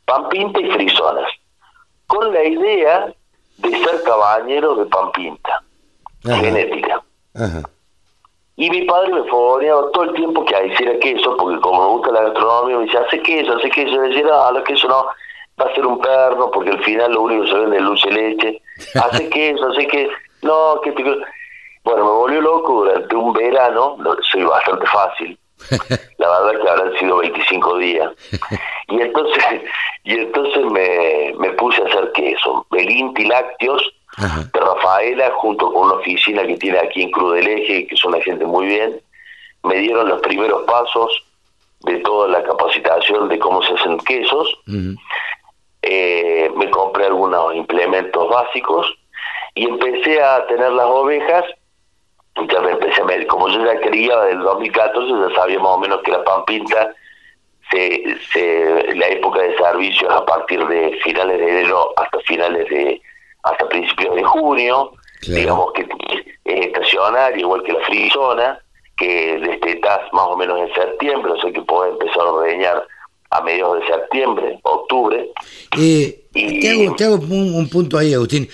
pampinta 0.05 0.61
y 0.61 0.71
frisonas, 0.73 1.31
con 2.09 2.33
la 2.33 2.43
idea 2.43 3.15
de 3.59 3.71
ser 3.71 4.03
caballero 4.03 4.75
de 4.75 4.87
pampinta, 4.87 5.63
genética. 6.25 7.03
Y 8.59 8.69
mi 8.71 8.83
padre 8.83 9.15
me 9.15 9.23
fogoneaba 9.31 9.89
todo 9.93 10.05
el 10.05 10.15
tiempo 10.15 10.45
que 10.45 10.67
hiciera 10.67 10.99
queso, 10.99 11.37
porque 11.37 11.61
como 11.61 11.81
me 11.81 11.89
gusta 11.91 12.11
la 12.11 12.23
gastronomía, 12.23 12.79
me 12.79 12.85
decía, 12.87 13.05
hace 13.07 13.23
queso, 13.23 13.57
hace 13.57 13.71
queso, 13.71 14.05
y 14.05 14.09
decía, 14.09 14.25
no, 14.25 14.51
lo 14.51 14.65
queso 14.65 14.89
no, 14.89 15.07
va 15.61 15.71
a 15.71 15.75
ser 15.77 15.87
un 15.87 16.01
perro, 16.01 16.51
porque 16.51 16.71
al 16.71 16.83
final 16.83 17.13
lo 17.13 17.23
único 17.23 17.45
que 17.45 17.51
se 17.51 17.59
vende 17.59 17.77
es 17.77 17.85
dulce 17.85 18.11
leche, 18.11 18.63
hace 18.95 19.31
queso, 19.31 19.69
hace 19.69 19.87
que, 19.87 20.09
no, 20.43 20.81
que 20.83 20.91
te... 20.91 21.05
Bueno, 21.85 22.05
me 22.05 22.11
volvió 22.11 22.41
loco 22.41 22.85
durante 22.85 23.15
un 23.15 23.33
verano, 23.33 23.97
soy 24.31 24.43
bastante 24.43 24.87
fácil. 24.87 25.39
La 26.19 26.29
verdad 26.29 26.61
que 26.61 26.69
habrán 26.69 26.99
sido 26.99 27.19
25 27.19 27.79
días. 27.79 28.13
Y 28.89 29.01
entonces 29.01 29.45
y 30.05 30.15
entonces 30.15 30.65
me, 30.65 31.33
me 31.39 31.51
puse 31.51 31.81
a 31.83 31.87
hacer 31.87 32.11
queso. 32.13 32.67
Inti 32.73 33.25
Lácteos 33.25 33.95
de 34.19 34.61
Rafaela, 34.61 35.31
junto 35.37 35.73
con 35.73 35.87
una 35.87 35.95
oficina 35.95 36.47
que 36.47 36.57
tiene 36.57 36.79
aquí 36.79 37.03
en 37.03 37.11
Cruz 37.11 37.35
del 37.37 37.49
Eje, 37.49 37.87
que 37.87 37.97
son 37.97 38.15
una 38.15 38.23
gente 38.23 38.45
muy 38.45 38.67
bien, 38.67 39.01
me 39.63 39.77
dieron 39.77 40.09
los 40.09 40.21
primeros 40.21 40.65
pasos 40.65 41.25
de 41.81 41.99
toda 41.99 42.29
la 42.29 42.43
capacitación 42.43 43.29
de 43.29 43.39
cómo 43.39 43.63
se 43.63 43.75
hacen 43.75 43.99
quesos. 43.99 44.49
Eh, 45.83 46.51
me 46.57 46.71
compré 46.71 47.07
algunos 47.07 47.55
implementos 47.55 48.29
básicos 48.29 48.93
y 49.55 49.65
empecé 49.65 50.23
a 50.23 50.47
tener 50.47 50.73
las 50.73 50.87
ovejas. 50.87 51.45
Ya 52.49 52.61
me 52.61 52.71
empecé 52.71 53.01
a 53.01 53.05
ver, 53.05 53.27
como 53.27 53.49
yo 53.49 53.65
ya 53.65 53.81
quería 53.81 54.19
del 54.23 54.41
2014, 54.41 55.13
ya 55.29 55.35
sabía 55.35 55.59
más 55.59 55.73
o 55.73 55.79
menos 55.79 56.03
que 56.03 56.13
la 56.13 56.23
Pampinta, 56.23 56.95
se, 57.71 58.17
se, 58.33 58.95
la 58.95 59.09
época 59.09 59.41
de 59.43 59.57
servicio 59.57 60.09
es 60.09 60.15
a 60.15 60.25
partir 60.25 60.65
de 60.67 60.99
finales 61.03 61.39
de 61.39 61.51
enero 61.51 61.93
hasta 61.97 62.19
finales 62.21 62.69
de, 62.71 63.03
hasta 63.51 63.69
principios 63.69 64.15
de 64.15 64.25
junio, 64.25 64.93
digamos 65.23 65.73
que 65.73 65.87
es 66.45 66.67
estacionaria, 66.67 67.39
igual 67.39 67.63
que 67.63 67.73
la 67.73 67.81
frisona, 67.81 68.59
que 68.97 69.39
destetas 69.39 70.01
más 70.13 70.27
o 70.29 70.37
menos 70.37 70.59
en 70.61 70.75
septiembre, 70.75 71.33
o 71.33 71.41
sea 71.41 71.53
que 71.53 71.63
puede 71.63 71.93
empezar 71.93 72.21
a 72.21 72.33
ordeñar 72.33 72.87
a 73.31 73.43
mediados 73.43 73.81
de 73.81 73.87
septiembre, 73.87 74.59
octubre. 74.63 75.31
Eh, 75.79 76.25
te 76.33 77.05
hago, 77.05 77.17
un, 77.17 77.69
punto 77.69 77.99
ahí, 77.99 78.15
Agustín. 78.15 78.49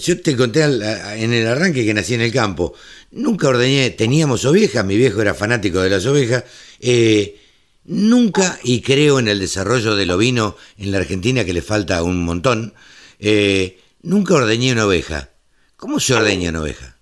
Yo 0.00 0.20
te 0.20 0.36
conté 0.36 0.62
en 0.62 1.32
el 1.32 1.46
arranque 1.46 1.84
que 1.84 1.94
nací 1.94 2.14
en 2.14 2.20
el 2.20 2.32
campo. 2.32 2.74
Nunca 3.10 3.48
ordeñé, 3.48 3.90
teníamos 3.90 4.44
ovejas, 4.44 4.84
mi 4.84 4.96
viejo 4.96 5.20
era 5.20 5.34
fanático 5.34 5.80
de 5.80 5.90
las 5.90 6.06
ovejas. 6.06 6.44
Eh, 6.80 7.40
nunca, 7.84 8.58
y 8.62 8.82
creo 8.82 9.18
en 9.18 9.28
el 9.28 9.40
desarrollo 9.40 9.96
del 9.96 10.10
ovino 10.10 10.56
en 10.78 10.92
la 10.92 10.98
Argentina, 10.98 11.44
que 11.44 11.52
le 11.52 11.62
falta 11.62 12.02
un 12.02 12.24
montón, 12.24 12.74
eh, 13.18 13.78
nunca 14.04 14.34
ordeñé 14.34 14.72
una 14.72 14.86
oveja. 14.86 15.28
¿Cómo 15.76 15.98
se 16.00 16.14
ordeña 16.14 16.50
una 16.50 16.62
oveja? 16.62 16.96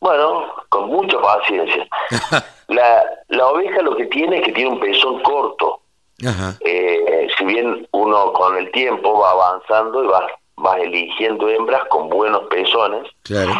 Bueno, 0.00 0.46
con 0.68 0.88
mucha 0.88 1.20
paciencia. 1.20 1.88
la, 2.68 3.02
la 3.28 3.46
oveja 3.46 3.82
lo 3.82 3.96
que 3.96 4.06
tiene 4.06 4.38
es 4.38 4.44
que 4.44 4.52
tiene 4.52 4.70
un 4.70 4.80
pezón 4.80 5.22
corto. 5.22 5.80
Eh, 6.60 7.28
si 7.36 7.44
bien 7.44 7.86
uno 7.92 8.32
con 8.32 8.56
el 8.56 8.70
tiempo 8.72 9.20
va 9.20 9.30
avanzando 9.30 10.02
y 10.02 10.06
va, 10.08 10.26
va 10.64 10.76
eligiendo 10.78 11.48
hembras 11.48 11.82
con 11.88 12.08
buenos 12.08 12.42
pezones, 12.48 13.06
claro 13.22 13.52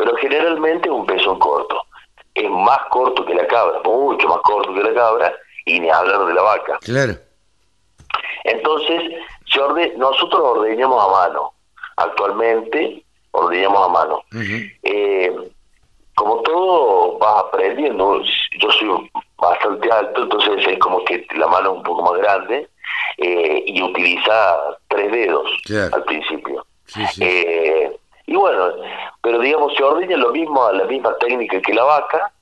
pero 0.00 0.16
generalmente 0.16 0.88
es 0.88 0.94
un 0.94 1.04
pezón 1.04 1.38
corto. 1.38 1.84
Es 2.34 2.48
más 2.48 2.80
corto 2.90 3.22
que 3.26 3.34
la 3.34 3.46
cabra, 3.46 3.80
mucho 3.84 4.28
más 4.28 4.38
corto 4.38 4.72
que 4.72 4.82
la 4.82 4.94
cabra, 4.94 5.34
y 5.66 5.78
ni 5.78 5.90
hablar 5.90 6.24
de 6.24 6.32
la 6.32 6.40
vaca. 6.40 6.78
Claro. 6.80 7.14
Entonces, 8.44 9.02
nosotros 9.98 10.40
ordeñamos 10.40 11.04
a 11.04 11.28
mano. 11.28 11.52
Actualmente 12.00 13.04
ordeñamos 13.32 13.86
a 13.86 13.88
mano. 13.88 14.22
Eh, 14.82 15.32
como 16.14 16.42
todo 16.42 17.18
vas 17.18 17.44
aprendiendo, 17.44 18.22
yo 18.58 18.70
soy 18.72 19.10
bastante 19.38 19.90
alto, 19.90 20.22
entonces 20.22 20.66
es 20.66 20.78
como 20.78 21.04
que 21.04 21.26
la 21.34 21.46
mano 21.46 21.70
es 21.70 21.76
un 21.78 21.82
poco 21.82 22.02
más 22.02 22.20
grande 22.20 22.68
eh, 23.18 23.64
y 23.66 23.82
utiliza 23.82 24.58
tres 24.88 25.10
dedos 25.12 25.50
al 25.92 26.04
principio. 26.04 26.66
Sí, 26.86 27.06
sí. 27.06 27.24
Eh, 27.24 27.96
y 28.26 28.34
bueno, 28.34 28.72
pero 29.22 29.38
digamos, 29.38 29.74
se 29.76 29.82
ordeña 29.82 30.16
lo 30.16 30.30
mismo, 30.30 30.64
a 30.64 30.72
la 30.72 30.84
misma 30.84 31.16
técnica 31.18 31.60
que 31.60 31.74
la 31.74 31.84
vaca, 31.84 32.32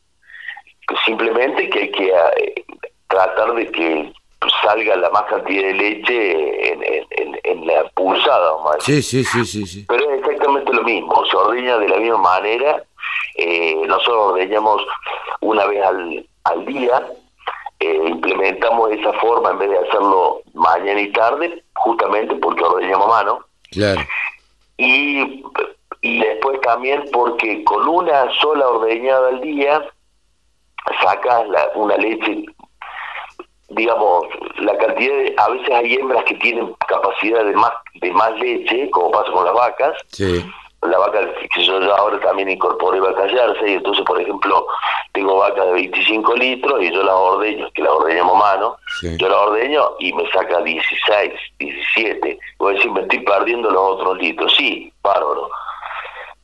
simplemente 1.05 1.69
que 1.71 1.79
hay 1.79 1.91
que 1.91 2.09
eh, 2.09 2.65
tratar 3.09 3.55
de 3.55 3.71
que 3.71 4.13
salga 4.63 4.97
la 4.97 5.11
más 5.11 5.25
cantidad 5.25 5.63
de 5.63 5.75
leche 5.75 6.73
en, 6.73 7.67
la 7.67 7.85
pulsada. 7.91 8.53
Sí, 8.81 9.03
sí, 9.03 9.25
sí, 9.25 9.45
sí, 9.45 9.67
sí. 9.67 9.85
Pero 9.89 10.11
es 10.11 10.21
exactamente 10.21 10.73
lo 10.73 10.83
mismo, 10.83 11.25
se 11.27 11.37
ordeña 11.37 11.79
de 11.79 11.89
la 11.89 11.97
misma 11.99 12.19
manera. 12.19 12.83
Eh, 13.35 13.75
nosotros 13.87 14.33
ordeñamos 14.33 14.83
una 15.41 15.67
vez 15.67 15.85
al, 15.85 16.27
al 16.45 16.65
día, 16.67 17.07
eh, 17.81 18.03
implementamos 18.07 18.91
esa 18.93 19.13
forma 19.15 19.51
en 19.51 19.59
vez 19.59 19.71
de 19.71 19.79
hacerlo 19.79 20.43
mañana 20.55 21.01
y 21.01 21.13
tarde, 21.13 21.63
justamente 21.75 22.35
porque 22.37 22.65
ordeñamos 22.65 23.07
a 23.07 23.11
mano. 23.11 23.41
Claro. 23.71 24.01
Y 24.79 25.43
y 26.01 26.21
después 26.21 26.61
también 26.61 27.05
porque 27.13 27.65
con 27.65 27.89
una 27.89 28.31
sola 28.41 28.69
ordeñada 28.69 29.29
al 29.29 29.41
día 29.41 29.85
sacas 31.03 31.49
la, 31.49 31.69
una 31.75 31.97
leche, 31.97 32.45
digamos, 33.69 34.25
la 34.61 34.77
cantidad 34.79 35.15
de, 35.15 35.35
a 35.37 35.49
veces 35.51 35.71
hay 35.71 35.95
hembras 35.95 36.25
que 36.25 36.35
tienen 36.37 36.75
capacidad 36.87 37.45
de 37.45 37.53
más, 37.53 37.73
de 38.01 38.11
más 38.13 38.39
leche, 38.39 38.91
como 38.91 39.11
pasa 39.11 39.31
con 39.33 39.45
las 39.45 39.55
vacas. 39.55 39.95
Sí. 40.09 40.45
La 40.83 40.97
vaca, 40.97 41.19
que 41.53 41.65
yo 41.65 41.95
ahora 41.97 42.21
también 42.21 42.49
incorporé 42.51 43.01
vaca 43.01 43.27
y 43.67 43.73
entonces, 43.73 44.05
por 44.05 44.21
ejemplo, 44.21 44.65
tengo 45.13 45.37
vacas 45.39 45.67
de 45.67 45.73
25 45.73 46.37
litros 46.37 46.81
y 46.81 46.93
yo 46.93 47.03
las 47.03 47.15
ordeño, 47.17 47.69
que 47.75 47.83
las 47.83 47.93
ordeñamos 47.93 48.37
a 48.37 48.39
mano, 48.39 48.77
yo 49.03 49.29
las 49.29 49.39
ordeño 49.39 49.91
y 49.99 50.13
me 50.13 50.31
saca 50.31 50.61
16, 50.61 51.33
17. 51.59 52.39
Voy 52.59 52.73
a 52.73 52.77
decir, 52.77 52.93
me 52.93 53.01
estoy 53.01 53.19
perdiendo 53.21 53.71
los 53.71 53.97
otros 53.97 54.19
litros. 54.19 54.55
Sí, 54.57 54.93
bárbaro 55.03 55.51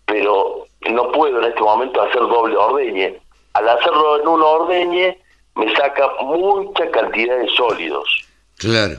pero 0.06 0.66
no 0.90 1.10
puedo 1.12 1.38
en 1.38 1.48
este 1.48 1.60
momento 1.60 2.02
hacer 2.02 2.20
doble 2.20 2.56
ordeñe. 2.56 3.20
Al 3.54 3.68
hacerlo 3.68 4.20
en 4.20 4.28
uno 4.28 4.46
ordeñe, 4.46 5.18
me 5.56 5.74
saca 5.76 6.08
mucha 6.20 6.90
cantidad 6.90 7.38
de 7.38 7.48
sólidos. 7.48 8.24
Claro. 8.58 8.94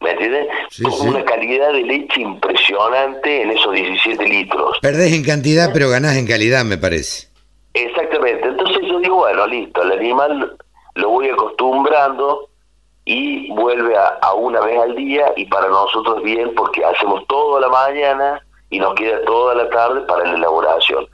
¿Me 0.00 0.10
entiendes? 0.10 0.46
Sí, 0.70 0.82
Con 0.82 0.92
sí. 0.92 1.08
Una 1.08 1.24
calidad 1.24 1.72
de 1.72 1.82
leche 1.82 2.20
impresionante 2.20 3.42
en 3.42 3.50
esos 3.50 3.72
17 3.72 4.24
litros. 4.24 4.78
Perdés 4.82 5.12
en 5.14 5.24
cantidad, 5.24 5.70
pero 5.72 5.88
ganás 5.88 6.16
en 6.16 6.26
calidad, 6.26 6.64
me 6.64 6.76
parece. 6.76 7.28
Exactamente. 7.72 8.46
Entonces 8.48 8.78
yo 8.88 8.98
digo, 9.00 9.16
bueno, 9.16 9.46
listo, 9.46 9.82
el 9.82 9.92
animal 9.92 10.56
lo 10.94 11.08
voy 11.10 11.28
acostumbrando 11.30 12.48
y 13.04 13.50
vuelve 13.52 13.96
a, 13.96 14.06
a 14.20 14.34
una 14.34 14.60
vez 14.60 14.78
al 14.78 14.96
día 14.96 15.32
y 15.36 15.46
para 15.46 15.68
nosotros 15.68 16.22
bien 16.22 16.52
porque 16.54 16.84
hacemos 16.84 17.26
todo 17.28 17.56
a 17.56 17.60
la 17.60 17.68
mañana 17.68 18.42
y 18.70 18.78
nos 18.78 18.94
queda 18.94 19.22
toda 19.24 19.54
la 19.54 19.68
tarde 19.70 20.00
para 20.02 20.24
la 20.24 20.34
elaboración. 20.36 21.06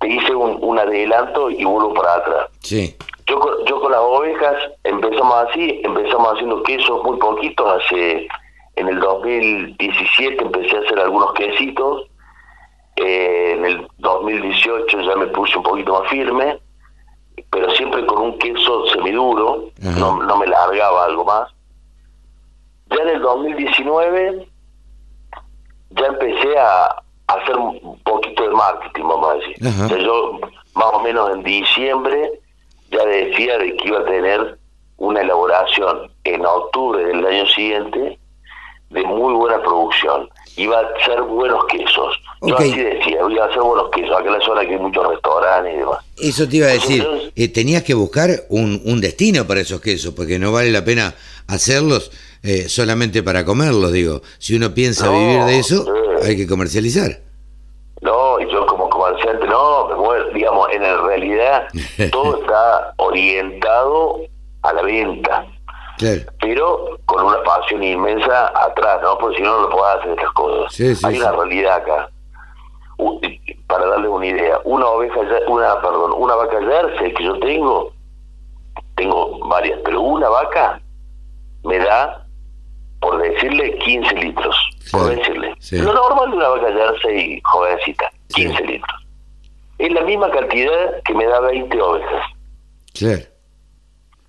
Te 0.00 0.08
hice 0.08 0.34
un, 0.34 0.58
un 0.60 0.78
adelanto 0.78 1.50
y 1.50 1.64
vuelvo 1.64 1.94
para 1.94 2.14
atrás. 2.16 2.48
Sí. 2.60 2.96
Yo, 3.26 3.38
con- 3.38 3.64
yo 3.66 3.80
con 3.80 3.92
las 3.92 4.00
ovejas 4.00 4.54
empezamos 4.84 5.34
así, 5.48 5.80
empezamos 5.84 6.32
haciendo 6.34 6.62
quesos 6.62 7.02
muy 7.04 7.16
poquitos, 7.18 7.82
hace 7.84 8.26
en 8.76 8.88
el 8.88 8.98
2017 9.00 10.42
empecé 10.44 10.76
a 10.76 10.80
hacer 10.80 10.98
algunos 11.00 11.32
quesitos, 11.34 12.06
eh, 12.96 13.54
en 13.56 13.64
el 13.64 13.86
2018 13.98 15.00
ya 15.00 15.16
me 15.16 15.26
puse 15.28 15.56
un 15.56 15.62
poquito 15.62 16.00
más 16.00 16.10
firme, 16.10 16.58
pero 17.50 17.70
siempre 17.72 18.04
con 18.06 18.20
un 18.22 18.38
queso 18.38 18.86
semiduro, 18.88 19.68
no, 19.98 20.22
no 20.22 20.36
me 20.36 20.46
largaba 20.46 21.04
algo 21.04 21.24
más. 21.24 21.48
Ya 22.90 23.02
en 23.02 23.08
el 23.10 23.22
2019 23.22 24.48
ya 25.90 26.06
empecé 26.06 26.58
a, 26.58 26.84
a 26.86 27.32
hacer 27.34 27.56
un 27.56 27.98
poquito 28.04 28.42
de 28.42 28.50
marketing, 28.54 29.04
vamos 29.04 29.30
a 29.30 29.34
decir. 29.34 29.56
O 29.84 29.88
sea, 29.88 29.98
yo 29.98 30.38
más 30.74 30.86
o 30.92 31.00
menos 31.00 31.30
en 31.30 31.42
diciembre 31.42 32.30
ya 32.92 33.04
decía 33.04 33.58
de 33.58 33.76
que 33.76 33.88
iba 33.88 34.00
a 34.00 34.04
tener 34.04 34.58
una 34.98 35.20
elaboración 35.22 36.10
en 36.24 36.44
octubre 36.46 37.04
del 37.04 37.26
año 37.26 37.46
siguiente 37.48 38.18
de 38.90 39.02
muy 39.04 39.34
buena 39.34 39.60
producción. 39.62 40.28
Iba 40.56 40.80
a 40.80 41.04
ser 41.06 41.22
buenos 41.22 41.64
quesos. 41.66 42.20
Yo 42.42 42.58
así 42.58 42.76
decía, 42.76 43.18
iba 43.30 43.44
a 43.46 43.52
ser 43.52 43.62
buenos 43.62 43.88
quesos. 43.90 44.10
Acá 44.14 44.26
en 44.26 44.32
la 44.38 44.44
zona 44.44 44.60
que 44.66 44.74
hay 44.74 44.78
muchos 44.78 45.06
restaurantes 45.08 45.74
y 45.74 45.78
demás. 45.78 46.04
Eso 46.18 46.46
te 46.48 46.56
iba 46.58 46.66
a 46.66 46.70
decir, 46.72 47.00
Entonces- 47.02 47.32
eh, 47.34 47.48
tenías 47.48 47.82
que 47.84 47.94
buscar 47.94 48.28
un, 48.50 48.82
un 48.84 49.00
destino 49.00 49.46
para 49.46 49.60
esos 49.60 49.80
quesos, 49.80 50.12
porque 50.14 50.38
no 50.38 50.52
vale 50.52 50.70
la 50.70 50.84
pena 50.84 51.14
hacerlos 51.48 52.12
eh, 52.42 52.68
solamente 52.68 53.22
para 53.22 53.44
comerlos, 53.46 53.92
digo. 53.92 54.20
Si 54.38 54.54
uno 54.56 54.74
piensa 54.74 55.06
No, 55.06 55.12
vivir 55.18 55.44
de 55.44 55.58
eso, 55.58 55.84
sí. 56.20 56.26
hay 56.28 56.36
que 56.36 56.46
comercializar. 56.46 57.18
No, 58.02 58.38
y 58.40 58.50
yo 58.52 58.66
como 58.66 58.90
comerciante, 58.90 59.46
no, 59.46 59.88
me 59.88 59.94
muero. 59.94 60.31
Digamos, 60.42 60.68
en 60.72 60.82
realidad 61.06 61.68
todo 62.10 62.40
está 62.42 62.94
orientado 62.96 64.18
a 64.62 64.72
la 64.72 64.82
venta, 64.82 65.46
Claro. 65.98 66.20
pero 66.40 66.98
con 67.06 67.24
una 67.24 67.40
pasión 67.44 67.82
inmensa 67.84 68.48
atrás, 68.60 69.00
¿no? 69.02 69.16
Porque 69.18 69.36
si 69.36 69.42
no, 69.42 69.52
no 69.54 69.60
lo 69.62 69.70
puedes 69.70 69.96
hacer 69.98 70.10
estas 70.10 70.32
cosas. 70.32 70.72
Sí, 70.74 70.94
sí, 70.96 71.06
Hay 71.06 71.18
una 71.18 71.30
sí. 71.30 71.36
realidad 71.36 71.76
acá. 71.76 72.10
U- 72.98 73.20
Para 73.68 73.86
darle 73.86 74.08
una 74.08 74.26
idea, 74.26 74.58
una 74.64 74.86
oveja, 74.86 75.20
una, 75.46 75.80
perdón, 75.80 76.12
una 76.16 76.34
vaca 76.34 76.58
jersey 76.60 77.14
que 77.14 77.24
yo 77.24 77.38
tengo, 77.38 77.92
tengo 78.96 79.38
varias, 79.48 79.78
pero 79.84 80.00
una 80.00 80.28
vaca 80.28 80.80
me 81.64 81.78
da, 81.78 82.26
por 83.00 83.22
decirle, 83.22 83.78
15 83.78 84.14
litros, 84.16 84.56
por 84.90 85.06
decirle. 85.14 85.54
Lo 85.70 85.92
normal 85.92 86.30
de 86.32 86.36
una 86.36 86.48
vaca 86.48 86.66
jersey 86.72 87.40
jovencita, 87.44 88.10
15 88.34 88.56
Sí. 88.58 88.64
litros. 88.64 89.06
Es 89.86 89.92
la 89.92 90.02
misma 90.02 90.30
cantidad 90.30 91.02
que 91.04 91.14
me 91.14 91.26
da 91.26 91.40
20 91.40 91.80
ovejas. 91.80 92.24
Claro. 92.94 93.22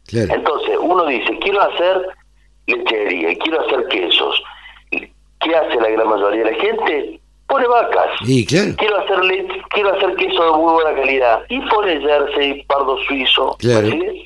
Claro. 0.07 0.33
Entonces, 0.33 0.77
uno 0.81 1.05
dice, 1.05 1.37
quiero 1.39 1.61
hacer 1.61 2.07
lechería, 2.67 3.35
quiero 3.37 3.61
hacer 3.61 3.87
quesos. 3.87 4.43
¿Qué 4.91 5.55
hace 5.55 5.75
la 5.79 5.89
gran 5.89 6.07
mayoría 6.07 6.43
de 6.45 6.51
la 6.51 6.57
gente? 6.57 7.19
Pone 7.47 7.67
vacas. 7.67 8.09
Y 8.21 8.45
claro. 8.45 8.71
Quiero 8.77 8.97
hacer 8.99 9.23
leche, 9.25 9.61
quiero 9.69 9.93
hacer 9.95 10.15
queso 10.15 10.43
de 10.45 10.51
muy 10.57 10.73
buena 10.73 10.95
calidad. 10.95 11.43
Y 11.49 11.59
pone 11.69 11.99
jersey, 11.99 12.63
pardo 12.63 12.97
suizo. 13.07 13.55
Claro. 13.59 13.87
¿sí? 13.89 14.23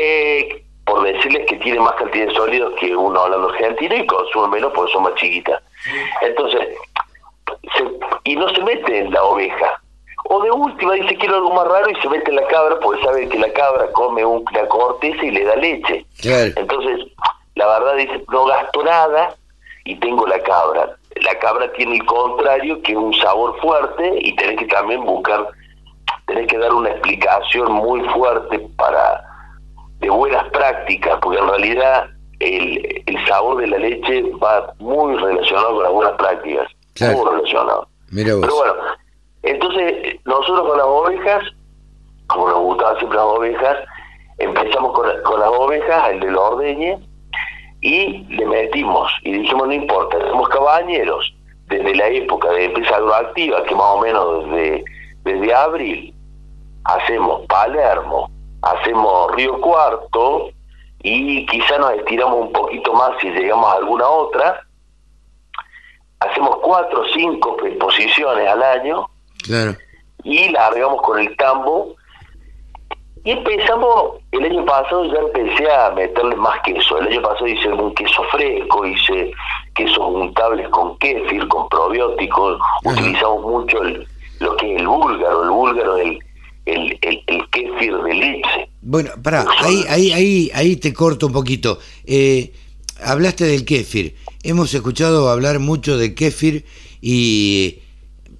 Eh, 0.00 0.62
por 0.84 1.02
decirles 1.02 1.46
que 1.46 1.56
tiene 1.56 1.80
más 1.80 1.94
cantidad 1.94 2.26
de 2.28 2.34
sólidos 2.34 2.74
que 2.78 2.94
uno 2.94 3.18
hablando 3.20 3.48
argentino 3.48 3.96
y 3.96 4.06
consume 4.06 4.48
menos 4.48 4.72
porque 4.74 4.92
son 4.92 5.02
más 5.04 5.14
chiquitas. 5.14 5.62
Entonces, 6.20 6.68
se- 7.76 7.98
y 8.24 8.36
no 8.36 8.48
se 8.54 8.62
mete 8.62 8.98
en 9.00 9.10
la 9.12 9.24
oveja. 9.24 9.80
O 10.34 10.42
de 10.42 10.50
última 10.50 10.94
dice 10.94 11.14
quiero 11.16 11.36
algo 11.36 11.54
más 11.54 11.66
raro 11.68 11.88
y 11.90 11.94
se 12.02 12.08
mete 12.08 12.32
la 12.32 12.44
cabra 12.48 12.76
porque 12.80 13.00
sabe 13.04 13.28
que 13.28 13.38
la 13.38 13.52
cabra 13.52 13.86
come 13.92 14.24
un, 14.24 14.44
la 14.52 14.66
corteza 14.66 15.24
y 15.24 15.30
le 15.30 15.44
da 15.44 15.54
leche. 15.54 16.04
Claro. 16.20 16.50
Entonces, 16.56 17.06
la 17.54 17.66
verdad 17.68 17.94
dice, 17.96 18.24
no 18.32 18.44
gasto 18.46 18.82
nada 18.82 19.34
y 19.84 19.94
tengo 20.00 20.26
la 20.26 20.40
cabra. 20.42 20.96
La 21.22 21.38
cabra 21.38 21.70
tiene 21.74 21.94
el 21.96 22.04
contrario, 22.06 22.82
que 22.82 22.92
es 22.92 22.98
un 22.98 23.14
sabor 23.14 23.56
fuerte 23.60 24.12
y 24.22 24.34
tenés 24.34 24.58
que 24.58 24.66
también 24.66 25.04
buscar, 25.04 25.46
tenés 26.26 26.48
que 26.48 26.58
dar 26.58 26.72
una 26.74 26.90
explicación 26.90 27.70
muy 27.70 28.00
fuerte 28.08 28.58
para 28.76 29.22
de 30.00 30.10
buenas 30.10 30.48
prácticas, 30.50 31.16
porque 31.22 31.38
en 31.38 31.48
realidad 31.48 32.06
el, 32.40 33.02
el 33.06 33.26
sabor 33.28 33.58
de 33.58 33.68
la 33.68 33.78
leche 33.78 34.22
va 34.42 34.74
muy 34.80 35.14
relacionado 35.16 35.74
con 35.74 35.82
las 35.84 35.92
buenas 35.92 36.14
prácticas, 36.14 36.68
Claro. 36.94 37.18
muy 37.18 37.30
relacionado. 37.36 37.88
Mira 38.10 38.34
vos. 38.34 38.40
Pero 38.42 38.56
bueno, 38.56 38.74
entonces 39.44 40.20
nosotros 40.24 40.68
con 40.68 40.78
las 40.78 40.86
ovejas, 40.86 41.44
como 42.26 42.48
nos 42.48 42.58
gustaban 42.60 42.98
siempre 42.98 43.18
las 43.18 43.26
ovejas, 43.26 43.78
empezamos 44.38 44.92
con, 44.92 45.06
con 45.22 45.40
las 45.40 45.48
ovejas, 45.50 46.10
el 46.10 46.20
de 46.20 46.30
la 46.30 46.40
ordeñe, 46.40 46.98
y 47.80 48.24
le 48.34 48.46
metimos, 48.46 49.12
y 49.22 49.32
dijimos, 49.32 49.66
no 49.68 49.74
importa, 49.74 50.18
somos 50.30 50.48
cabañeros, 50.48 51.34
desde 51.66 51.94
la 51.94 52.08
época 52.08 52.50
de 52.50 52.64
empresa 52.64 52.96
agroactiva, 52.96 53.62
que 53.64 53.74
más 53.74 53.86
o 53.86 54.00
menos 54.00 54.44
desde, 54.46 54.84
desde 55.24 55.54
abril, 55.54 56.14
hacemos 56.84 57.46
Palermo, 57.46 58.30
hacemos 58.62 59.32
Río 59.32 59.60
Cuarto, 59.60 60.50
y 61.02 61.44
quizá 61.46 61.76
nos 61.78 61.92
estiramos 61.92 62.46
un 62.46 62.52
poquito 62.52 62.94
más 62.94 63.12
si 63.20 63.28
llegamos 63.28 63.70
a 63.70 63.76
alguna 63.76 64.08
otra, 64.08 64.66
hacemos 66.20 66.56
cuatro 66.62 67.02
o 67.02 67.08
cinco 67.12 67.56
exposiciones 67.62 68.48
al 68.48 68.62
año, 68.62 69.06
Claro. 69.44 69.76
y 70.24 70.48
largamos 70.50 71.00
con 71.02 71.18
el 71.18 71.36
tambo. 71.36 71.94
Y 73.24 73.30
empezamos 73.30 74.20
el 74.32 74.44
año 74.44 74.64
pasado 74.66 75.04
ya 75.06 75.18
empecé 75.20 75.70
a 75.70 75.90
meterle 75.92 76.36
más 76.36 76.58
queso. 76.64 76.98
El 76.98 77.08
año 77.08 77.22
pasado 77.22 77.46
hice 77.46 77.68
un 77.68 77.94
queso 77.94 78.22
fresco 78.30 78.86
hice 78.86 79.32
quesos 79.74 79.98
untables 79.98 80.68
con 80.68 80.98
kéfir 80.98 81.46
con 81.48 81.68
probióticos. 81.68 82.60
Utilizamos 82.84 83.42
mucho 83.42 83.82
el, 83.82 84.06
lo 84.40 84.56
que 84.56 84.74
es 84.74 84.80
el 84.80 84.86
búlgaro. 84.88 85.42
El 85.42 85.50
búlgaro 85.50 85.96
es 85.96 86.06
el, 86.06 86.18
el, 86.66 86.98
el, 87.00 87.22
el 87.26 87.50
kéfir 87.50 87.96
de 87.96 88.14
leche. 88.14 88.68
Bueno, 88.82 89.10
pará, 89.22 89.46
ahí, 89.60 89.84
ahí, 89.88 90.12
ahí, 90.12 90.50
ahí 90.54 90.76
te 90.76 90.92
corto 90.92 91.26
un 91.26 91.32
poquito. 91.32 91.78
Eh, 92.04 92.52
hablaste 93.02 93.44
del 93.44 93.64
kéfir. 93.64 94.16
Hemos 94.42 94.74
escuchado 94.74 95.30
hablar 95.30 95.58
mucho 95.60 95.96
de 95.96 96.14
kéfir 96.14 96.66
y... 97.00 97.78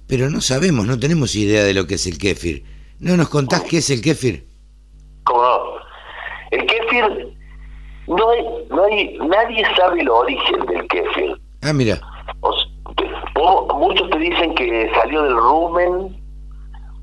Pero 0.07 0.29
no 0.29 0.41
sabemos, 0.41 0.85
no 0.85 0.99
tenemos 0.99 1.35
idea 1.35 1.63
de 1.63 1.73
lo 1.73 1.87
que 1.87 1.95
es 1.95 2.05
el 2.07 2.17
kéfir. 2.17 2.63
¿No 2.99 3.17
nos 3.17 3.29
contás 3.29 3.63
qué 3.63 3.77
es 3.77 3.89
el 3.89 4.01
kéfir? 4.01 4.47
¿Cómo 5.23 5.41
no? 5.41 5.75
el 6.51 6.65
kéfir 6.67 7.35
no 8.07 8.29
hay, 8.29 8.43
no 8.69 8.83
hay 8.83 9.17
nadie 9.17 9.65
sabe 9.75 10.01
el 10.01 10.09
origen 10.09 10.65
del 10.67 10.87
kéfir 10.87 11.35
Ah, 11.63 11.73
mira. 11.73 11.99
O 13.33 13.75
muchos 13.75 14.09
te 14.11 14.19
dicen 14.19 14.53
que 14.53 14.91
salió 14.93 15.23
del 15.23 15.35
rumen 15.35 16.15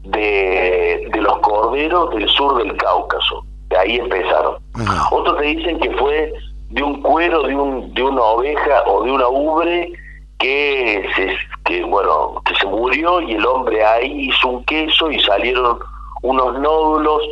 de, 0.04 1.08
de 1.12 1.20
los 1.20 1.38
corderos 1.40 2.14
del 2.14 2.28
sur 2.28 2.62
del 2.62 2.76
Cáucaso. 2.76 3.44
De 3.68 3.76
ahí 3.76 3.96
empezaron. 3.96 4.62
Ajá. 4.74 5.08
Otros 5.10 5.36
te 5.38 5.44
dicen 5.44 5.80
que 5.80 5.90
fue 5.96 6.32
de 6.70 6.82
un 6.82 7.02
cuero 7.02 7.42
de, 7.42 7.54
un, 7.56 7.92
de 7.92 8.02
una 8.02 8.22
oveja 8.22 8.84
o 8.86 9.02
de 9.04 9.10
una 9.10 9.28
ubre 9.28 9.92
que 10.38 11.08
se, 11.16 11.36
que, 11.64 11.82
bueno, 11.84 12.42
que 12.44 12.54
se 12.56 12.66
murió 12.66 13.20
y 13.20 13.32
el 13.34 13.46
hombre 13.46 13.84
ahí 13.84 14.28
hizo 14.28 14.48
un 14.48 14.64
queso 14.64 15.10
y 15.10 15.20
salieron 15.20 15.78
unos 16.22 16.58
nódulos. 16.60 17.22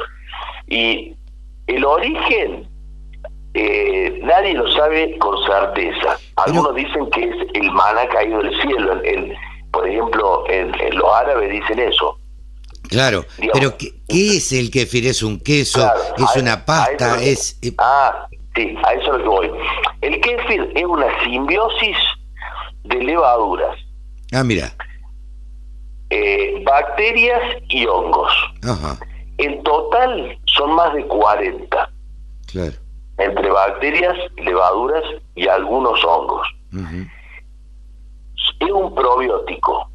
Y 0.68 1.14
el 1.66 1.84
origen 1.84 2.68
eh, 3.54 4.20
nadie 4.22 4.54
lo 4.54 4.70
sabe 4.72 5.18
con 5.18 5.36
certeza. 5.44 6.16
Algunos 6.36 6.74
dicen 6.74 7.10
que 7.10 7.24
es 7.24 7.36
el 7.54 7.70
maná 7.72 8.06
caído 8.08 8.40
del 8.42 8.60
cielo. 8.62 9.02
En- 9.04 9.24
en- 9.30 9.34
por 9.72 9.88
ejemplo, 9.88 10.44
en, 10.48 10.74
en 10.80 10.96
los 10.98 11.12
árabes 11.14 11.50
dicen 11.52 11.78
eso. 11.78 12.16
Claro, 12.88 13.24
Digamos. 13.38 13.52
pero 13.60 13.76
¿qué, 13.78 13.92
qué 14.08 14.36
es 14.36 14.50
el 14.52 14.68
kéfir? 14.70 15.06
¿Es 15.06 15.22
un 15.22 15.38
queso? 15.38 15.78
Claro, 15.80 16.00
¿Es 16.18 16.36
a- 16.36 16.40
una 16.40 16.64
pasta? 16.64 17.22
¿Es...? 17.22 17.56
eh, 17.62 17.72
Ah, 17.78 18.26
sí, 18.56 18.74
a 18.84 18.94
eso 18.94 19.12
es 19.16 19.18
lo 19.18 19.18
que 19.22 19.28
voy. 19.28 19.50
El 20.00 20.20
kéfir 20.20 20.72
es 20.74 20.84
una 20.84 21.06
simbiosis 21.22 21.96
de 22.84 22.96
levaduras, 23.02 23.76
Ah, 24.32 24.44
mira. 24.44 24.72
eh, 26.10 26.62
bacterias 26.64 27.40
y 27.68 27.86
hongos. 27.86 28.32
Ajá. 28.64 28.98
En 29.38 29.62
total 29.62 30.38
son 30.46 30.74
más 30.74 30.92
de 30.94 31.06
40. 31.06 31.90
Claro. 32.50 32.72
Entre 33.18 33.50
bacterias, 33.50 34.16
levaduras 34.36 35.04
y 35.34 35.46
algunos 35.48 36.02
hongos. 36.04 36.46
Es 38.60 38.70
un 38.70 38.94
probiótico. 38.94 39.88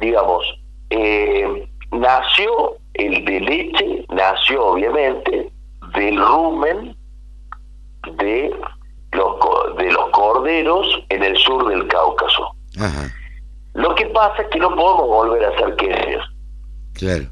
Digamos, 0.00 0.44
eh, 0.90 1.68
nació 1.92 2.76
el 2.94 3.24
de 3.24 3.40
leche, 3.40 4.06
nació 4.10 4.66
obviamente 4.68 5.50
del 5.94 6.16
rumen 6.18 6.96
de 8.16 8.54
de 9.82 9.92
los 9.92 10.10
corderos 10.10 10.86
en 11.08 11.22
el 11.22 11.36
sur 11.36 11.68
del 11.68 11.86
Cáucaso. 11.88 12.54
Lo 13.74 13.94
que 13.94 14.06
pasa 14.06 14.42
es 14.42 14.48
que 14.48 14.58
no 14.58 14.74
podemos 14.74 15.06
volver 15.06 15.44
a 15.44 15.48
hacer 15.48 15.76
quesos. 15.76 16.24
Claro. 16.94 17.24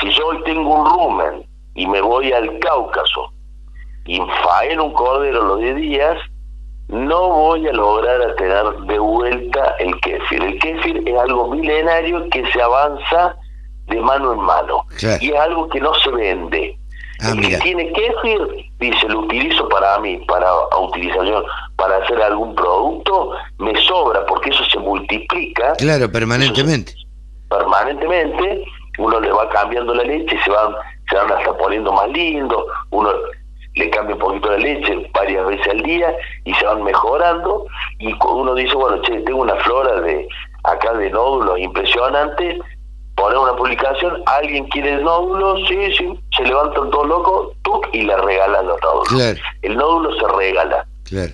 Si 0.00 0.10
yo 0.10 0.26
hoy 0.28 0.42
tengo 0.44 0.74
un 0.74 0.86
rumen 0.86 1.46
y 1.74 1.86
me 1.86 2.00
voy 2.00 2.32
al 2.32 2.58
Cáucaso 2.60 3.32
y 4.04 4.20
faeno 4.44 4.84
un 4.84 4.92
cordero 4.92 5.42
los 5.42 5.60
10 5.60 5.76
días, 5.76 6.18
no 6.88 7.28
voy 7.28 7.66
a 7.66 7.72
lograr 7.72 8.22
a 8.22 8.36
tener 8.36 8.64
de 8.86 8.98
vuelta 8.98 9.74
el 9.80 9.98
kéfir. 10.00 10.42
El 10.42 10.58
kéfir 10.60 11.02
es 11.04 11.18
algo 11.18 11.50
milenario 11.50 12.28
que 12.30 12.46
se 12.52 12.62
avanza 12.62 13.36
de 13.86 14.00
mano 14.00 14.32
en 14.32 14.40
mano 14.40 14.84
y 15.20 15.30
es 15.30 15.40
algo 15.40 15.68
que 15.68 15.80
no 15.80 15.94
se 15.94 16.10
vende. 16.10 16.78
Ah, 17.20 17.30
el 17.30 17.40
que 17.40 17.56
tiene 17.58 17.92
kéfir 17.92 18.66
dice 18.78 19.08
lo 19.08 19.20
utilizo 19.20 19.68
para 19.68 19.98
mí, 20.00 20.18
para 20.28 20.50
utilización, 20.78 21.44
para 21.76 21.96
hacer 21.98 22.20
algún 22.20 22.54
producto, 22.54 23.32
me 23.58 23.74
sobra 23.82 24.24
porque 24.26 24.50
eso 24.50 24.64
se 24.64 24.78
multiplica. 24.78 25.72
Claro, 25.74 26.10
permanentemente. 26.10 26.92
permanentemente, 27.48 28.64
uno 28.98 29.20
le 29.20 29.30
va 29.32 29.48
cambiando 29.48 29.94
la 29.94 30.02
leche, 30.02 30.38
se 30.44 30.50
van, 30.50 30.74
se 31.08 31.16
van 31.16 31.32
hasta 31.32 31.56
poniendo 31.56 31.92
más 31.92 32.08
lindo, 32.10 32.66
uno 32.90 33.10
le 33.76 33.90
cambia 33.90 34.14
un 34.14 34.20
poquito 34.20 34.50
la 34.50 34.58
leche 34.58 35.10
varias 35.12 35.46
veces 35.46 35.68
al 35.68 35.82
día 35.82 36.14
y 36.44 36.54
se 36.54 36.64
van 36.64 36.82
mejorando 36.82 37.66
y 37.98 38.14
uno 38.24 38.54
dice, 38.54 38.74
bueno, 38.74 39.00
che, 39.02 39.20
tengo 39.20 39.42
una 39.42 39.56
flora 39.56 40.00
de 40.00 40.26
acá 40.64 40.94
de 40.94 41.10
nódulos 41.10 41.58
impresionante, 41.58 42.58
pone 43.16 43.36
una 43.36 43.56
publicación, 43.56 44.22
alguien 44.26 44.68
quiere 44.68 44.94
el 44.94 45.04
nódulo, 45.04 45.56
sí, 45.66 45.92
sí, 45.96 46.20
se 46.36 46.44
levantan 46.44 46.90
todos 46.90 47.08
locos, 47.08 47.56
y 47.92 48.02
le 48.02 48.16
regalan 48.16 48.66
los 48.66 48.80
nódulos. 48.82 49.40
El 49.62 49.76
nódulo 49.76 50.14
se 50.18 50.36
regala. 50.36 50.86
Claro. 51.04 51.32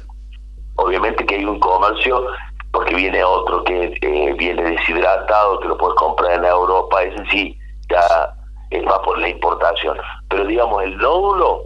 Obviamente 0.77 1.27
que 1.27 1.37
hay 1.37 1.45
un 1.45 1.59
comercio, 1.59 2.27
porque 2.73 2.95
viene 2.95 3.23
otro 3.23 3.65
que 3.65 3.95
eh, 4.01 4.35
viene 4.39 4.63
deshidratado, 4.63 5.61
que 5.61 5.69
lo 5.69 5.77
puedes 5.77 5.97
comprar 5.97 6.39
en 6.39 6.45
Europa, 6.45 7.03
ese 7.03 7.25
sí, 7.31 7.59
ya 7.91 8.35
es 8.71 8.83
más 8.85 8.99
por 9.01 9.19
la 9.19 9.29
importación. 9.29 9.99
Pero 10.29 10.47
digamos, 10.47 10.83
el 10.85 10.97
nódulo, 10.97 11.65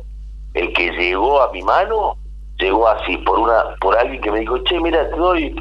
el 0.55 0.73
que 0.73 0.91
llegó 0.93 1.43
a 1.43 1.53
mi 1.53 1.63
mano, 1.63 2.17
llegó 2.59 2.89
así, 2.89 3.17
por 3.19 3.39
una 3.39 3.77
por 3.81 3.97
alguien 3.97 4.21
que 4.21 4.33
me 4.33 4.41
dijo, 4.41 4.59
che, 4.65 4.81
mira, 4.81 5.09
te 5.11 5.17
doy, 5.17 5.55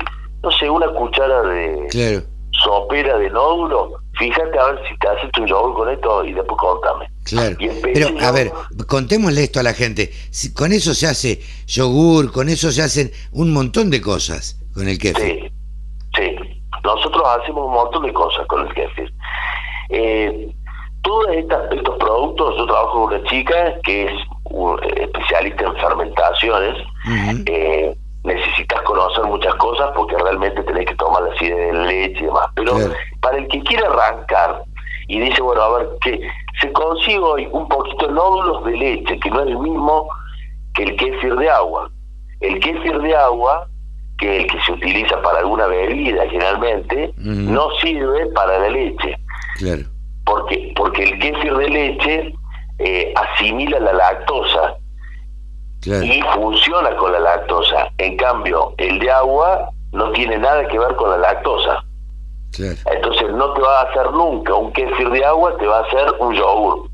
no 0.43 0.51
sé, 0.51 0.69
una 0.69 0.87
cuchara 0.93 1.41
de 1.41 2.23
sopera 2.51 3.17
de 3.17 3.29
nódulo, 3.29 3.99
fíjate 4.17 4.59
a 4.59 4.65
ver 4.67 4.79
si 4.87 4.97
te 4.97 5.07
haces 5.07 5.31
tu 5.31 5.45
yogur 5.45 5.73
con 5.75 5.89
esto 5.89 6.25
y 6.25 6.33
después 6.33 6.57
contame. 6.59 7.09
Claro. 7.23 7.57
Pero, 7.81 8.07
a 8.19 8.31
ver, 8.31 8.51
contémosle 8.87 9.43
esto 9.43 9.59
a 9.59 9.63
la 9.63 9.73
gente. 9.73 10.11
Si, 10.29 10.53
con 10.53 10.71
eso 10.71 10.93
se 10.93 11.07
hace 11.07 11.41
yogur, 11.65 12.31
con 12.31 12.49
eso 12.49 12.71
se 12.71 12.81
hacen 12.81 13.11
un 13.31 13.51
montón 13.51 13.89
de 13.89 14.01
cosas 14.01 14.59
con 14.73 14.87
el 14.87 14.97
kéfir. 14.97 15.51
Sí, 16.15 16.17
sí. 16.17 16.61
Nosotros 16.83 17.23
hacemos 17.39 17.65
un 17.65 17.73
montón 17.73 18.05
de 18.05 18.13
cosas 18.13 18.45
con 18.47 18.67
el 18.67 18.73
kéfir. 18.73 19.11
Eh, 19.89 20.53
todos 21.01 21.27
estos 21.31 21.97
productos, 21.99 22.55
yo 22.57 22.65
trabajo 22.65 23.05
con 23.05 23.13
una 23.13 23.23
chica 23.29 23.79
que 23.83 24.05
es 24.05 24.11
especialista 24.97 25.65
en 25.65 25.75
fermentaciones. 25.77 26.75
eh, 27.45 27.95
necesitas 28.25 28.81
conocer 28.81 29.23
muchas 29.25 29.53
cosas 29.55 29.91
porque 29.95 30.17
realmente 30.17 30.63
tenés 30.63 30.87
que 30.87 30.95
tomar 30.95 31.23
la 31.23 31.29
de 31.29 31.73
leche 31.73 32.19
y 32.19 32.25
demás. 32.25 32.47
Pero 32.55 32.75
para 33.21 33.37
el 33.37 33.47
que 33.47 33.61
quiere 33.61 33.85
arrancar 33.85 34.63
y 35.07 35.19
dice, 35.19 35.41
bueno, 35.41 35.61
a 35.61 35.77
ver, 35.77 35.87
que 36.01 36.19
se 36.59 36.71
consigue 36.73 37.19
hoy 37.19 37.47
un 37.51 37.67
poquito 37.69 38.07
de 38.07 38.13
nódulos 38.13 38.65
de 38.65 38.71
leche, 38.71 39.19
que 39.19 39.29
no 39.29 39.41
es 39.41 39.47
el 39.47 39.59
mismo 39.59 40.07
que 40.73 40.83
el 40.83 40.95
kéfir 40.97 41.35
de 41.35 41.49
agua. 41.49 41.89
El 42.41 42.59
kéfir 42.59 42.99
de 42.99 43.15
agua, 43.15 43.67
que 44.17 44.37
es 44.37 44.43
el 44.43 44.51
que 44.51 44.61
se 44.61 44.71
utiliza 44.71 45.21
para 45.21 45.39
alguna 45.39 45.67
bebida 45.67 46.27
generalmente, 46.29 47.13
no 47.17 47.69
sirve 47.81 48.25
para 48.27 48.57
la 48.59 48.69
leche. 48.69 49.15
Claro. 49.57 49.83
Porque, 50.25 50.73
porque 50.75 51.03
el 51.03 51.19
kéfir 51.19 51.55
de 51.55 51.69
leche 51.69 52.33
eh, 52.79 53.13
asimila 53.15 53.79
la 53.79 53.93
lactosa 53.93 54.77
y 55.85 56.21
funciona 56.33 56.95
con 56.97 57.11
la 57.11 57.19
lactosa. 57.19 57.91
En 57.97 58.17
cambio, 58.17 58.73
el 58.77 58.99
de 58.99 59.11
agua 59.11 59.69
no 59.91 60.11
tiene 60.11 60.37
nada 60.37 60.67
que 60.67 60.79
ver 60.79 60.95
con 60.95 61.09
la 61.09 61.17
lactosa. 61.17 61.83
Entonces 62.57 63.31
no 63.33 63.53
te 63.53 63.61
va 63.61 63.81
a 63.81 63.83
hacer 63.83 64.11
nunca 64.11 64.53
un 64.53 64.71
kéfir 64.71 65.09
de 65.09 65.25
agua, 65.25 65.55
te 65.57 65.65
va 65.65 65.79
a 65.79 65.83
hacer 65.83 66.13
un 66.19 66.33
yogur. 66.33 66.89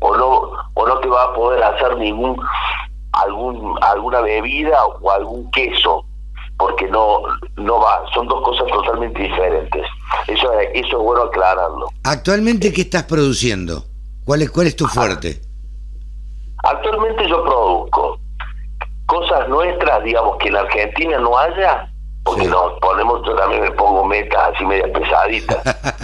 O 0.00 0.16
no 0.16 0.50
o 0.74 0.86
no 0.86 0.98
te 1.00 1.08
va 1.08 1.24
a 1.24 1.34
poder 1.34 1.62
hacer 1.62 1.96
ningún 1.96 2.36
algún 3.12 3.78
alguna 3.82 4.20
bebida 4.20 4.84
o 5.00 5.10
algún 5.10 5.50
queso 5.52 6.04
porque 6.58 6.86
no 6.88 7.22
no 7.56 7.80
va, 7.80 8.02
son 8.12 8.26
dos 8.28 8.42
cosas 8.42 8.66
totalmente 8.68 9.22
diferentes. 9.22 9.82
Eso 10.26 10.52
eso 10.74 10.98
es 10.98 11.02
bueno 11.02 11.22
aclararlo. 11.22 11.86
Actualmente 12.02 12.72
qué 12.72 12.82
estás 12.82 13.04
produciendo? 13.04 13.84
¿Cuál 14.24 14.42
es 14.42 14.50
cuál 14.50 14.66
es 14.66 14.76
tu 14.76 14.86
fuerte? 14.86 15.40
Actualmente 16.64 17.28
yo 17.28 17.44
produzco 17.44 18.18
cosas 19.06 19.48
nuestras, 19.48 20.02
digamos, 20.02 20.38
que 20.38 20.48
en 20.48 20.56
Argentina 20.56 21.18
no 21.18 21.36
haya, 21.36 21.90
porque 22.24 22.46
nos 22.46 22.78
ponemos, 22.80 23.20
yo 23.26 23.34
también 23.34 23.62
me 23.62 23.70
pongo 23.72 24.04
metas 24.04 24.54
así 24.54 24.64
media 24.64 24.90
pesaditas. 24.92 25.58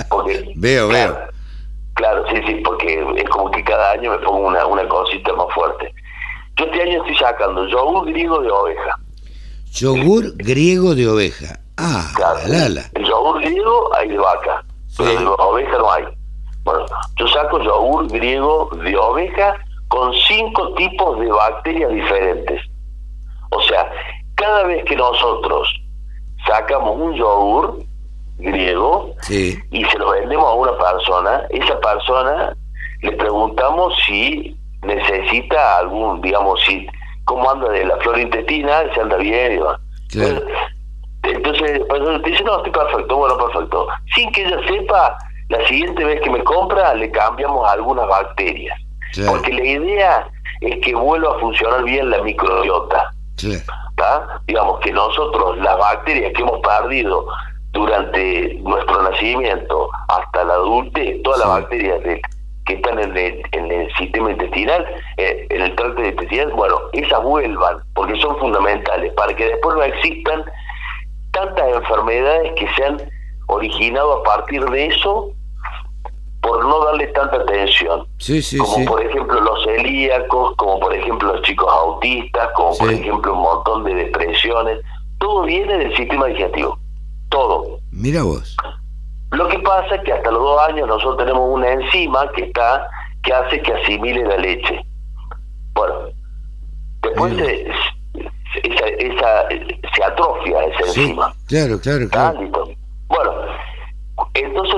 Porque, 0.11 0.53
veo, 0.57 0.89
claro, 0.89 1.15
veo. 1.15 1.29
Claro, 1.95 2.25
sí, 2.29 2.37
sí, 2.47 2.55
porque 2.65 3.05
es 3.17 3.29
como 3.29 3.51
que 3.51 3.63
cada 3.63 3.93
año 3.93 4.13
me 4.13 4.19
pongo 4.19 4.49
una, 4.49 4.65
una 4.67 4.89
cosita 4.89 5.33
más 5.35 5.47
fuerte. 5.55 5.93
Yo 6.57 6.65
este 6.65 6.83
año 6.83 6.99
estoy 6.99 7.17
sacando 7.17 7.67
yogur 7.67 8.07
griego 8.07 8.41
de 8.41 8.51
oveja. 8.51 8.97
Yogur 9.73 10.33
griego 10.37 10.95
de 10.95 11.09
oveja. 11.09 11.61
Ah, 11.77 12.11
la, 12.47 12.69
la. 12.69 12.83
El 12.95 13.05
yogur 13.05 13.41
griego 13.41 13.95
hay 13.95 14.09
de 14.09 14.19
vaca, 14.19 14.65
pero 14.97 15.13
de 15.13 15.27
oveja 15.27 15.79
no 15.79 15.93
hay. 15.93 16.05
Bueno, 16.65 16.87
yo 17.17 17.29
saco 17.29 17.61
yogur 17.61 18.09
griego 18.09 18.71
de 18.83 18.97
oveja 18.97 19.57
con 19.91 20.15
cinco 20.15 20.73
tipos 20.75 21.19
de 21.19 21.27
bacterias 21.27 21.91
diferentes. 21.91 22.63
O 23.51 23.61
sea, 23.63 23.91
cada 24.37 24.63
vez 24.65 24.85
que 24.85 24.95
nosotros 24.95 25.69
sacamos 26.47 26.97
un 26.97 27.15
yogur 27.15 27.83
griego 28.39 29.13
y 29.29 29.85
se 29.85 29.99
lo 29.99 30.11
vendemos 30.11 30.47
a 30.47 30.55
una 30.55 30.79
persona, 30.79 31.43
esa 31.51 31.79
persona 31.81 32.57
le 33.03 33.13
preguntamos 33.13 33.93
si 34.07 34.57
necesita 34.83 35.79
algún, 35.79 36.21
digamos, 36.21 36.63
si 36.63 36.87
cómo 37.25 37.51
anda 37.51 37.69
de 37.71 37.85
la 37.85 37.97
flora 37.97 38.21
intestinal, 38.21 38.91
si 38.95 39.01
anda 39.01 39.17
bien, 39.17 39.61
Entonces, 41.25 41.83
pues, 41.89 42.23
dice, 42.23 42.45
no, 42.45 42.59
estoy 42.59 42.73
perfecto, 42.73 43.17
bueno, 43.17 43.37
perfecto. 43.37 43.89
Sin 44.15 44.31
que 44.31 44.45
ella 44.45 44.61
sepa, 44.69 45.19
la 45.49 45.67
siguiente 45.67 46.05
vez 46.05 46.21
que 46.21 46.31
me 46.31 46.45
compra, 46.45 46.95
le 46.95 47.11
cambiamos 47.11 47.69
algunas 47.69 48.07
bacterias. 48.07 48.79
Porque 49.27 49.53
la 49.53 49.65
idea 49.65 50.29
es 50.61 50.79
que 50.81 50.95
vuelva 50.95 51.37
a 51.37 51.39
funcionar 51.41 51.85
bien 51.85 52.11
la 52.11 52.23
microbiota. 52.23 53.11
Digamos 54.47 54.81
que 54.81 54.93
nosotros, 54.93 55.59
las 55.59 55.79
bacterias 55.79 56.33
que 56.35 56.43
hemos 56.43 56.61
perdido 56.61 57.27
durante 57.73 58.55
nuestro 58.63 59.03
nacimiento 59.03 59.89
hasta 60.09 60.45
la 60.45 60.55
adultez, 60.55 61.23
todas 61.23 61.41
las 61.41 61.49
bacterias 61.49 62.01
que 62.67 62.75
están 62.75 62.99
en 62.99 63.17
el, 63.17 63.93
sistema 63.99 64.31
intestinal, 64.31 64.87
eh, 65.17 65.47
en 65.51 65.63
el 65.63 65.75
tracto 65.75 66.05
intestinal, 66.05 66.53
bueno, 66.53 66.79
esas 66.93 67.23
vuelvan, 67.23 67.79
porque 67.95 68.19
son 68.21 68.39
fundamentales, 68.39 69.13
para 69.15 69.35
que 69.35 69.47
después 69.47 69.77
no 69.77 69.83
existan 69.83 70.45
tantas 71.33 71.69
enfermedades 71.69 72.53
que 72.57 72.69
se 72.75 72.85
han 72.85 73.03
originado 73.49 74.21
a 74.21 74.23
partir 74.23 74.65
de 74.65 74.87
eso 74.87 75.33
por 76.41 76.65
no 76.65 76.85
darle 76.85 77.07
tanta 77.09 77.37
atención. 77.37 78.07
como 78.59 78.85
por 78.87 79.05
ejemplo 79.05 79.41
los 79.41 79.63
celíacos, 79.65 80.57
como 80.57 80.81
por 80.81 80.95
ejemplo 80.95 81.35
los 81.35 81.43
chicos 81.43 81.69
autistas, 81.71 82.49
como 82.55 82.77
por 82.77 82.93
ejemplo 82.93 83.35
un 83.35 83.43
montón 83.43 83.85
de 83.85 83.95
depresiones. 83.95 84.81
Todo 85.19 85.43
viene 85.45 85.77
del 85.77 85.95
sistema 85.97 86.27
digestivo. 86.27 86.79
Todo. 87.29 87.79
Mira 87.93 88.23
vos. 88.23 88.57
Lo 89.33 89.49
que 89.49 89.59
pasa 89.61 89.97
es 89.97 90.03
que 90.03 90.13
hasta 90.13 90.31
los 90.31 90.43
dos 90.43 90.61
años 90.63 90.89
nosotros 90.89 91.19
tenemos 91.19 91.49
una 91.49 91.71
enzima 91.71 92.31
que 92.33 92.45
está 92.45 92.89
que 93.23 93.33
hace 93.33 93.61
que 93.61 93.73
asimile 93.73 94.25
la 94.25 94.37
leche. 94.39 94.85
Bueno, 95.75 95.95
después 97.03 97.37
se, 97.37 97.69
esa, 98.63 99.49
se 99.95 100.05
atrofia 100.05 100.65
esa 100.65 100.87
enzima. 100.87 101.35
Claro, 101.47 101.79
claro, 101.81 102.09
claro. 102.09 102.60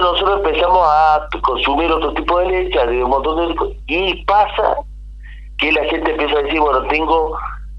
Nosotros 0.03 0.40
empezamos 0.44 0.86
a 0.86 1.28
consumir 1.42 1.90
otro 1.92 2.12
tipo 2.14 2.38
de 2.40 2.46
leche, 2.46 2.86
de 2.86 3.05
un 3.05 3.11
montón 3.11 3.55
de 3.55 3.76
y 3.86 4.24
pasa 4.24 4.76
que 5.59 5.70
la 5.70 5.84
gente 5.84 6.11
empieza 6.11 6.38
a 6.38 6.42
decir, 6.42 6.61
bueno, 6.61 6.82
tengo 6.88 7.38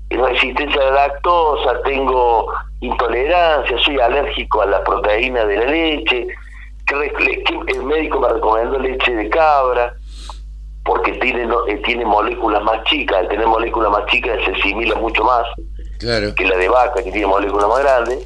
resistencia 0.09 0.81
a 0.81 0.85
la 0.85 0.91
lactosa, 0.91 1.81
tengo 1.83 2.47
intolerancia, 2.79 3.77
soy 3.79 3.99
alérgico 3.99 4.61
a 4.61 4.67
la 4.67 4.83
proteína 4.83 5.45
de 5.45 5.57
la 5.57 5.65
leche, 5.65 6.27
el 7.67 7.83
médico 7.83 8.19
me 8.19 8.29
recomendó 8.29 8.79
leche 8.79 9.13
de 9.13 9.29
cabra, 9.29 9.93
porque 10.85 11.13
tiene 11.13 11.47
eh, 11.67 11.77
tiene 11.85 12.05
moléculas 12.05 12.61
más 12.63 12.83
chicas, 12.85 13.19
al 13.19 13.27
tener 13.29 13.47
moléculas 13.47 13.91
más 13.91 14.05
chicas 14.07 14.39
se 14.45 14.51
asimila 14.51 14.95
mucho 14.95 15.23
más 15.23 15.45
que 15.99 16.45
la 16.45 16.57
de 16.57 16.69
vaca, 16.69 17.03
que 17.03 17.11
tiene 17.11 17.27
moléculas 17.27 17.67
más 17.67 17.79
grandes. 17.79 18.19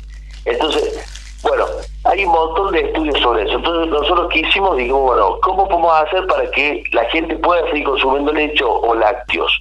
Entonces, 0.46 1.40
bueno, 1.44 1.66
hay 2.08 2.26
un 2.26 2.32
montón 2.32 2.72
de 2.74 2.82
estudios 2.82 3.20
sobre 3.20 3.44
eso. 3.44 3.58
Entonces 3.58 3.92
nosotros 3.92 4.28
quisimos, 4.32 4.78
digo, 4.78 5.00
bueno, 5.00 5.38
¿cómo 5.42 5.68
podemos 5.68 5.94
hacer 6.02 6.26
para 6.28 6.50
que 6.52 6.84
la 6.94 7.06
gente 7.06 7.36
pueda 7.38 7.66
seguir 7.70 7.84
consumiendo 7.86 8.32
leche 8.34 8.64
o 8.64 8.96
lácteos? 8.96 9.52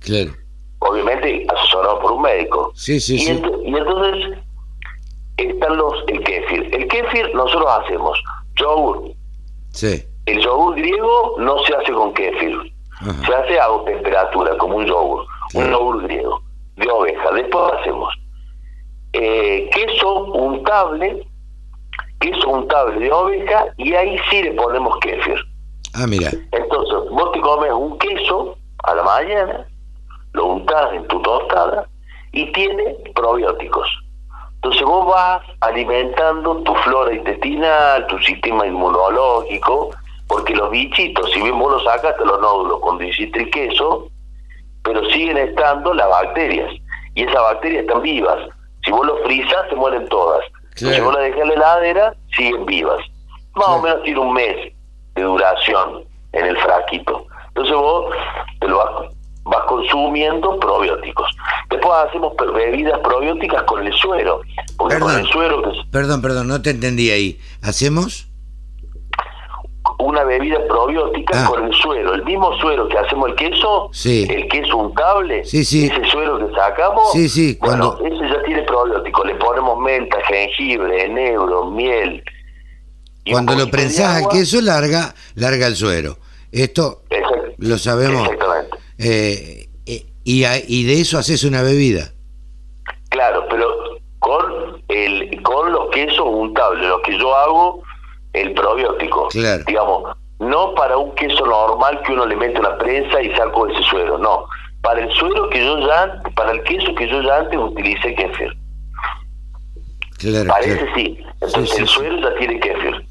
Claro. 0.00 0.32
Obviamente 0.80 1.46
asesorado 1.48 2.00
por 2.00 2.12
un 2.12 2.22
médico. 2.22 2.72
Sí, 2.74 2.98
sí, 2.98 3.16
y, 3.16 3.28
y 3.28 3.76
entonces 3.76 4.38
están 5.36 5.76
los 5.76 5.94
el 6.08 6.22
kéfir. 6.24 6.74
El 6.74 6.88
kéfir 6.88 7.34
nosotros 7.34 7.70
hacemos 7.82 8.18
yogur. 8.56 9.12
Sí. 9.70 10.02
El 10.26 10.40
yogur 10.40 10.74
griego 10.76 11.36
no 11.38 11.58
se 11.64 11.74
hace 11.74 11.92
con 11.92 12.12
kéfir. 12.14 12.72
Se 13.26 13.34
hace 13.34 13.58
a 13.58 13.66
temperatura, 13.84 14.56
como 14.58 14.76
un 14.76 14.86
yogur. 14.86 15.26
Un 15.54 15.70
yogur 15.70 16.02
griego, 16.04 16.40
de 16.76 16.88
oveja. 16.88 17.32
Después 17.32 17.72
hacemos 17.80 18.14
eh, 19.12 19.68
queso 19.72 20.24
untable, 20.24 21.26
queso 22.22 22.48
untable 22.48 23.00
de 23.00 23.12
oveja, 23.12 23.66
y 23.76 23.94
ahí 23.94 24.16
sí 24.30 24.42
le 24.42 24.52
ponemos 24.52 24.96
kéfir. 25.00 25.36
Ah, 25.94 26.06
mira. 26.06 26.30
Entonces, 26.52 27.10
vos 27.10 27.32
te 27.32 27.40
comes 27.40 27.72
un 27.72 27.98
queso 27.98 28.56
a 28.84 28.94
la 28.94 29.02
mañana, 29.02 29.66
lo 30.32 30.46
untas 30.46 30.94
en 30.94 31.06
tu 31.08 31.20
tostada 31.20 31.86
y 32.32 32.50
tiene 32.52 32.96
probióticos. 33.14 33.88
Entonces 34.54 34.82
vos 34.84 35.06
vas 35.06 35.42
alimentando 35.60 36.56
tu 36.62 36.74
flora 36.76 37.12
intestinal, 37.12 38.06
tu 38.06 38.18
sistema 38.20 38.64
inmunológico, 38.64 39.90
porque 40.28 40.54
los 40.54 40.70
bichitos, 40.70 41.30
si 41.32 41.42
bien 41.42 41.58
vos 41.58 41.72
los 41.72 41.84
sacaste 41.84 42.24
los 42.24 42.40
nódulos 42.40 42.78
cuando 42.80 43.02
hiciste 43.04 43.40
el 43.40 43.50
queso, 43.50 44.08
pero 44.84 45.04
siguen 45.10 45.36
estando 45.36 45.92
las 45.94 46.08
bacterias. 46.08 46.70
Y 47.14 47.24
esas 47.24 47.42
bacterias 47.42 47.82
están 47.82 48.02
vivas. 48.02 48.38
Si 48.84 48.92
vos 48.92 49.04
los 49.04 49.20
frizas, 49.24 49.68
se 49.68 49.74
mueren 49.74 50.08
todas. 50.08 50.44
Si 50.74 51.00
vos 51.00 51.14
las 51.14 51.22
dejas 51.22 51.40
en 51.40 51.48
la 51.48 51.54
heladera, 51.54 52.14
siguen 52.36 52.66
vivas. 52.66 53.00
Más 53.54 53.68
o 53.68 53.82
menos 53.82 54.02
tiene 54.02 54.20
un 54.20 54.32
mes 54.32 54.72
de 55.14 55.22
duración 55.22 56.04
en 56.32 56.46
el 56.46 56.56
fraquito. 56.58 57.26
Entonces 57.48 57.74
vos 57.74 58.14
te 58.60 58.68
lo 58.68 58.78
vas 58.78 59.12
vas 59.44 59.64
consumiendo 59.66 60.58
probióticos. 60.60 61.28
Después 61.68 61.92
hacemos 62.06 62.32
bebidas 62.54 62.98
probióticas 63.00 63.62
con 63.64 63.84
el 63.84 63.92
suero. 63.94 64.40
Porque 64.76 64.94
perdón, 64.94 65.10
con 65.10 65.20
el 65.20 65.26
suero 65.28 65.62
perdón, 65.90 66.22
perdón, 66.22 66.48
no 66.48 66.62
te 66.62 66.70
entendí 66.70 67.10
ahí. 67.10 67.40
¿Hacemos? 67.62 68.28
Una 69.98 70.24
bebida 70.24 70.58
probiótica 70.66 71.44
ah. 71.44 71.48
con 71.48 71.64
el 71.64 71.72
suero. 71.74 72.14
El 72.14 72.24
mismo 72.24 72.52
suero 72.58 72.88
que 72.88 72.98
hacemos 72.98 73.30
el 73.30 73.36
queso, 73.36 73.88
sí. 73.92 74.26
el 74.28 74.48
queso 74.48 74.76
untable, 74.76 75.44
sí, 75.44 75.64
sí. 75.64 75.86
ese 75.86 76.04
suero 76.10 76.38
que 76.38 76.54
sacamos, 76.54 77.12
sí, 77.12 77.58
bueno, 77.60 77.98
ese 78.04 78.28
ya 78.28 78.42
tiene 78.44 78.62
probiótico. 78.62 79.24
Le 79.24 79.34
ponemos 79.36 79.78
menta, 79.78 80.18
jengibre, 80.26 81.04
enebro, 81.04 81.70
miel. 81.70 82.22
Cuando 83.30 83.54
lo 83.54 83.68
prensás 83.68 84.22
al 84.22 84.28
queso, 84.28 84.60
larga, 84.60 85.14
larga 85.34 85.66
el 85.66 85.76
suero. 85.76 86.16
Esto 86.50 87.02
lo 87.58 87.78
sabemos. 87.78 88.24
Exactamente. 88.24 88.76
Eh, 88.98 89.68
eh, 89.86 90.06
y, 90.24 90.44
y 90.44 90.84
de 90.84 91.00
eso 91.00 91.18
haces 91.18 91.44
una 91.44 91.62
bebida. 91.62 92.12
Claro, 93.08 93.46
pero 93.48 93.66
con 94.18 94.82
el 94.88 95.42
con 95.42 95.72
los 95.72 95.90
quesos 95.90 96.24
untables, 96.24 96.86
lo 96.86 97.00
que 97.02 97.18
yo 97.18 97.34
hago, 97.34 97.82
el 98.32 98.54
probiótico. 98.54 99.28
Claro. 99.28 99.62
Digamos, 99.66 100.16
no 100.38 100.74
para 100.74 100.96
un 100.96 101.14
queso 101.14 101.46
normal 101.46 102.00
que 102.02 102.12
uno 102.12 102.26
le 102.26 102.36
mete 102.36 102.58
una 102.58 102.76
prensa 102.78 103.22
y 103.22 103.34
saco 103.36 103.68
ese 103.68 103.82
suero, 103.84 104.18
no. 104.18 104.46
Para 104.82 105.00
el 105.00 105.12
suero 105.12 105.48
que 105.50 105.64
yo 105.64 105.78
ya, 105.86 106.20
para 106.34 106.52
el 106.52 106.62
queso 106.64 106.94
que 106.94 107.08
yo 107.08 107.22
ya 107.22 107.38
antes 107.38 107.58
utilicé 107.58 108.14
kefir. 108.14 108.52
Claro, 110.18 110.48
Parece 110.48 110.86
sí. 110.94 111.24
Entonces 111.40 111.78
el 111.78 111.86
suero 111.86 112.16
ya 112.18 112.34
tiene 112.36 112.58
kefir. 112.58 113.06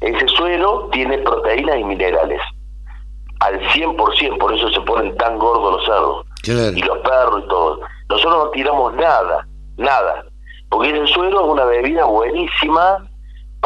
Ese 0.00 0.28
suero 0.28 0.88
tiene 0.92 1.18
proteínas 1.18 1.78
y 1.78 1.84
minerales 1.84 2.40
al 3.40 3.60
100%, 3.60 4.38
por 4.38 4.54
eso 4.54 4.70
se 4.70 4.80
ponen 4.80 5.14
tan 5.16 5.38
gordos 5.38 5.74
los 5.74 5.84
cerdos 5.84 6.26
y 6.74 6.82
los 6.82 6.98
perros 6.98 7.42
y 7.44 7.48
todo. 7.48 7.80
Nosotros 8.08 8.44
no 8.44 8.50
tiramos 8.50 8.94
nada, 8.94 9.46
nada, 9.76 10.24
porque 10.70 10.90
ese 10.90 11.12
suero 11.12 11.44
es 11.44 11.46
una 11.48 11.64
bebida 11.64 12.04
buenísima 12.04 13.06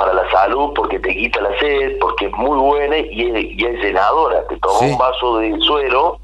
para 0.01 0.15
la 0.15 0.31
salud, 0.31 0.73
porque 0.75 0.99
te 0.99 1.15
quita 1.15 1.43
la 1.43 1.59
sed, 1.59 1.99
porque 2.01 2.25
es 2.25 2.33
muy 2.33 2.59
buena 2.59 2.97
y 2.97 3.29
es, 3.29 3.45
y 3.45 3.67
es 3.67 3.85
llenadora. 3.85 4.47
Te 4.49 4.57
tomas 4.57 4.81
un 4.81 4.97
vaso 4.97 5.37
de 5.37 5.61
suero 5.61 6.19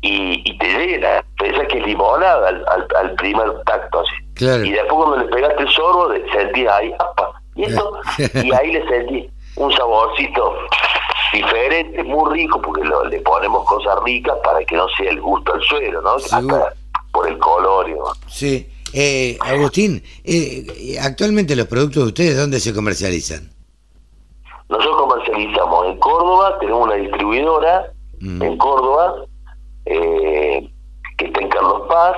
y, 0.00 0.58
te 0.58 0.66
llena, 0.66 1.24
pensás 1.38 1.68
que 1.68 1.78
es 1.78 1.86
limonada 1.86 2.48
al, 2.48 3.14
primer 3.14 3.62
tacto 3.62 4.00
así. 4.00 4.66
Y 4.66 4.72
después 4.72 5.04
cuando 5.04 5.18
le 5.18 5.26
pegaste 5.26 5.62
el 5.62 5.68
sorbo, 5.68 6.12
sentís 6.32 6.68
ahí, 6.68 6.92
y, 7.54 7.62
esto, 7.62 7.92
y 8.42 8.52
ahí 8.52 8.72
le 8.72 8.84
sentí 8.88 9.30
un 9.54 9.72
saborcito 9.72 10.56
diferente, 11.32 12.02
muy 12.02 12.32
rico, 12.32 12.60
porque 12.60 12.82
le 13.08 13.20
ponemos 13.20 13.64
cosas 13.68 14.02
ricas 14.02 14.34
para 14.42 14.64
que 14.64 14.74
no 14.74 14.88
sea 14.96 15.10
el 15.10 15.20
gusto 15.20 15.54
al 15.54 15.62
suelo, 15.62 16.02
¿no? 16.02 16.16
por 17.12 17.28
el 17.28 17.38
color. 17.38 17.86
Sí. 18.26 18.68
Eh, 18.92 19.38
Agustín, 19.40 20.02
eh, 20.24 20.98
actualmente 21.00 21.54
los 21.54 21.66
productos 21.66 22.02
de 22.02 22.08
ustedes, 22.08 22.36
¿dónde 22.36 22.58
se 22.58 22.74
comercializan? 22.74 23.50
Nosotros 24.68 24.96
comercializamos 24.96 25.86
en 25.86 25.98
Córdoba, 25.98 26.58
tenemos 26.58 26.86
una 26.86 26.94
distribuidora 26.96 27.92
mm. 28.20 28.42
en 28.42 28.56
Córdoba, 28.58 29.14
eh, 29.86 30.70
que 31.18 31.24
está 31.24 31.40
en 31.40 31.48
Carlos 31.48 31.82
Paz, 31.88 32.16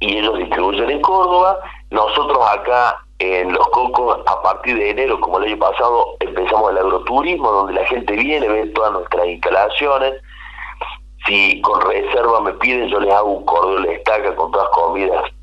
y 0.00 0.18
ellos 0.18 0.38
distribuyen 0.38 0.90
en 0.90 1.00
Córdoba. 1.02 1.58
Nosotros 1.90 2.38
acá 2.50 2.96
en 3.18 3.52
Los 3.52 3.66
Cocos, 3.68 4.20
a 4.26 4.42
partir 4.42 4.76
de 4.76 4.90
enero, 4.90 5.20
como 5.20 5.38
el 5.38 5.44
año 5.44 5.58
pasado, 5.58 6.16
empezamos 6.20 6.70
el 6.70 6.78
agroturismo, 6.78 7.50
donde 7.50 7.74
la 7.74 7.86
gente 7.86 8.14
viene, 8.14 8.48
ve 8.48 8.66
todas 8.68 8.92
nuestras 8.92 9.26
instalaciones. 9.26 10.14
Si 11.26 11.60
con 11.62 11.80
reserva 11.80 12.40
me 12.40 12.52
piden, 12.54 12.88
yo 12.88 13.00
les 13.00 13.12
hago 13.14 13.30
un 13.30 13.44
cordón 13.44 13.84
de 13.84 13.94
estaca 13.94 14.34
con 14.34 14.50
todas 14.50 14.68
comidas 14.70 15.33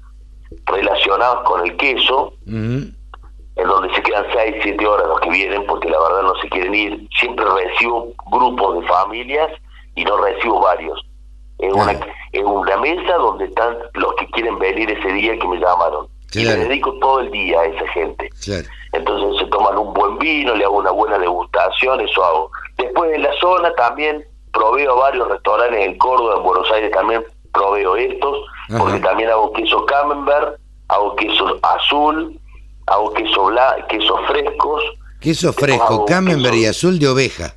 relacionadas 0.66 1.44
con 1.46 1.66
el 1.66 1.76
queso, 1.78 2.34
en 2.48 2.96
donde 3.56 3.94
se 3.94 4.02
quedan 4.02 4.26
6, 4.34 4.56
7 4.64 4.88
horas 4.88 5.08
los 5.08 5.20
que 5.20 5.30
vienen, 5.30 5.66
porque 5.66 5.90
la 5.90 6.00
verdad 6.00 6.24
no 6.24 6.36
se 6.36 6.50
quieren 6.50 6.74
ir. 6.74 7.08
Siempre 7.20 7.46
recibo 7.46 8.14
grupos 8.32 8.82
de 8.82 8.88
familias 8.88 9.52
y 9.96 10.04
no 10.04 10.18
recibo 10.18 10.62
varios. 10.62 11.06
Es, 11.60 11.72
una, 11.74 11.92
es 11.92 12.44
una 12.44 12.78
mesa 12.78 13.14
donde 13.18 13.46
están 13.46 13.78
los 13.94 14.16
que 14.16 14.26
quieren 14.32 14.58
venir 14.58 14.90
ese 14.90 15.14
día 15.14 15.38
que 15.38 15.48
me 15.48 15.60
llamaron 15.60 16.08
y 16.34 16.44
le 16.44 16.56
dedico 16.56 16.94
todo 17.00 17.20
el 17.20 17.32
día 17.32 17.60
a 17.60 17.66
esa 17.66 17.88
gente. 17.90 18.30
Entonces 18.94 19.42
se 19.42 19.46
toman 19.48 19.78
un 19.78 19.94
buen 19.94 20.18
vino, 20.18 20.56
le 20.56 20.64
hago 20.64 20.78
una 20.78 20.92
buena 20.92 21.20
degustación, 21.20 22.00
eso 22.02 22.24
hago. 22.24 22.52
Después 22.78 23.14
en 23.14 23.24
la 23.24 23.34
zona 23.40 23.74
también 23.76 24.26
proveo 24.54 24.98
varios 24.98 25.28
restaurantes 25.28 25.86
en 25.86 25.98
Córdoba, 25.98 26.36
en 26.38 26.44
Buenos 26.44 26.72
Aires 26.72 26.92
también 26.92 27.24
proveo 27.52 27.96
estos, 27.96 28.38
porque 28.78 29.00
también 29.00 29.30
hago 29.30 29.52
queso 29.54 29.86
camembert, 29.86 30.60
hago 30.88 31.16
queso 31.16 31.60
azul, 31.62 32.40
hago 32.88 33.14
queso 33.14 33.46
bla, 33.46 33.86
quesos 33.90 34.20
frescos. 34.28 34.84
Queso 35.20 35.54
fresco, 35.54 36.06
camembert 36.06 36.56
y 36.56 36.66
azul 36.66 36.98
de 37.00 37.08
oveja. 37.08 37.54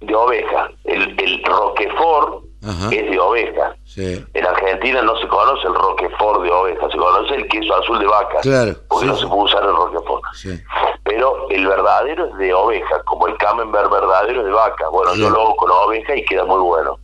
De 0.00 0.14
oveja. 0.14 0.70
El, 0.84 1.18
el 1.18 1.42
Roquefort 1.44 2.44
es 2.90 3.10
de 3.10 3.18
oveja. 3.18 3.76
En 3.96 4.46
Argentina 4.46 5.00
no 5.02 5.16
se 5.16 5.26
conoce 5.28 5.66
el 5.66 5.74
Roquefort 5.74 6.42
de 6.42 6.50
oveja, 6.50 6.90
se 6.90 6.98
conoce 6.98 7.34
el 7.34 7.48
queso 7.48 7.74
azul 7.76 7.98
de 7.98 8.06
vaca. 8.06 8.40
Claro. 8.42 8.74
Porque 8.88 9.06
no 9.06 9.16
se 9.16 9.26
puede 9.26 9.42
usar 9.44 9.62
el 9.62 9.74
Roquefort. 9.74 10.22
Pero 11.04 11.48
el 11.48 11.66
verdadero 11.66 12.26
es 12.26 12.36
de 12.36 12.52
oveja, 12.52 13.02
como 13.04 13.28
el 13.28 13.36
camembert 13.38 13.90
verdadero 13.90 14.40
es 14.40 14.46
de 14.46 14.52
vaca. 14.52 14.88
Bueno, 14.88 15.14
yo 15.14 15.30
lo 15.30 15.40
hago 15.40 15.56
con 15.56 15.70
oveja 15.70 16.14
y 16.14 16.24
queda 16.24 16.44
muy 16.44 16.60
bueno. 16.60 16.98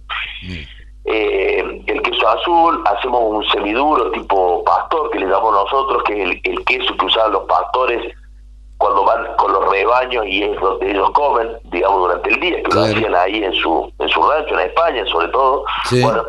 Eh, 1.05 1.83
el 1.87 2.03
queso 2.03 2.29
azul, 2.29 2.83
hacemos 2.87 3.21
un 3.25 3.45
semiduro 3.51 4.11
tipo 4.13 4.63
pastor, 4.65 5.11
que 5.11 5.19
le 5.19 5.27
llamamos 5.27 5.65
nosotros, 5.65 6.03
que 6.05 6.13
es 6.13 6.31
el, 6.31 6.41
el 6.45 6.65
queso 6.65 6.97
que 6.97 7.07
usaban 7.07 7.33
los 7.33 7.45
pastores 7.45 8.15
cuando 8.83 9.05
van 9.05 9.37
con 9.37 9.53
los 9.53 9.71
rebaños 9.71 10.27
y 10.27 10.43
es 10.43 10.61
donde 10.61 10.91
ellos 10.91 11.11
comen, 11.13 11.49
digamos, 11.71 12.01
durante 12.01 12.31
el 12.31 12.41
día, 12.41 12.63
que 12.65 12.75
lo 12.75 12.83
hacían 12.83 13.15
ahí 13.15 13.45
en 13.45 13.55
su, 13.55 13.93
en 14.01 14.09
su 14.09 14.23
rancho, 14.23 14.55
en 14.55 14.67
España 14.67 15.05
sobre 15.07 15.29
todo. 15.29 15.65
Bueno, 16.03 16.25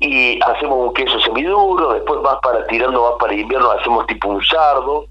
y 0.00 0.40
hacemos 0.42 0.88
un 0.88 0.94
queso 0.94 1.18
semiduro, 1.20 1.92
después 1.92 2.20
más 2.20 2.36
para 2.42 2.66
tirando 2.66 3.00
más 3.00 3.12
para 3.20 3.32
invierno 3.32 3.70
hacemos 3.70 4.06
tipo 4.06 4.28
un 4.28 4.42
sardo. 4.44 5.06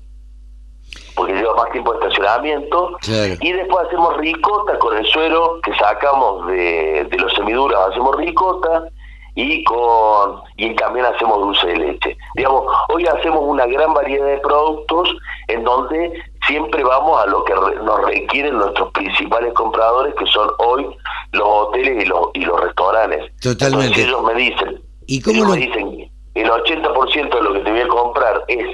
Porque 1.16 1.34
lleva 1.34 1.56
más 1.56 1.72
tiempo 1.72 1.94
de 1.94 2.00
estacionamiento. 2.00 2.98
Y 3.40 3.52
después 3.52 3.88
hacemos 3.88 4.18
ricota 4.18 4.78
con 4.80 4.98
el 4.98 5.06
suero 5.06 5.60
que 5.64 5.74
sacamos 5.76 6.48
de, 6.48 7.08
de 7.10 7.18
los 7.18 7.34
semiduras, 7.34 7.90
hacemos 7.90 8.16
ricota 8.18 8.90
y 9.36 9.64
con 9.66 10.42
y 10.56 10.74
también 10.76 11.06
hacemos 11.06 11.40
dulce 11.40 11.68
de 11.68 11.78
leche. 11.78 12.18
Digamos, 12.36 12.66
hoy 12.90 13.06
hacemos 13.06 13.42
una 13.44 13.66
gran 13.66 13.94
variedad 13.94 14.28
de 14.28 14.38
productos 14.38 15.14
en 15.48 15.64
donde 15.64 16.14
siempre 16.48 16.84
vamos 16.84 17.22
a 17.22 17.28
lo 17.28 17.44
que 17.44 17.54
nos 17.54 18.06
requieren 18.06 18.58
nuestros 18.58 18.92
principales 18.92 19.54
compradores, 19.54 20.16
que 20.16 20.26
son 20.28 20.50
hoy 20.60 20.88
los 21.34 21.48
hoteles 21.48 22.04
y 22.04 22.08
los, 22.08 22.30
y 22.34 22.46
los 22.46 22.60
restaurantes. 22.62 23.32
Totalmente. 23.42 24.02
ellos 24.02 24.24
me 24.24 24.34
dicen, 24.36 24.82
¿Y 25.08 25.22
cómo 25.22 25.46
me 25.46 25.58
dicen, 25.58 26.10
el 26.34 26.50
80% 26.50 27.36
de 27.36 27.42
lo 27.42 27.54
que 27.54 27.60
te 27.60 27.72
voy 27.72 27.82
a 27.82 27.88
comprar 27.88 28.44
es 28.48 28.68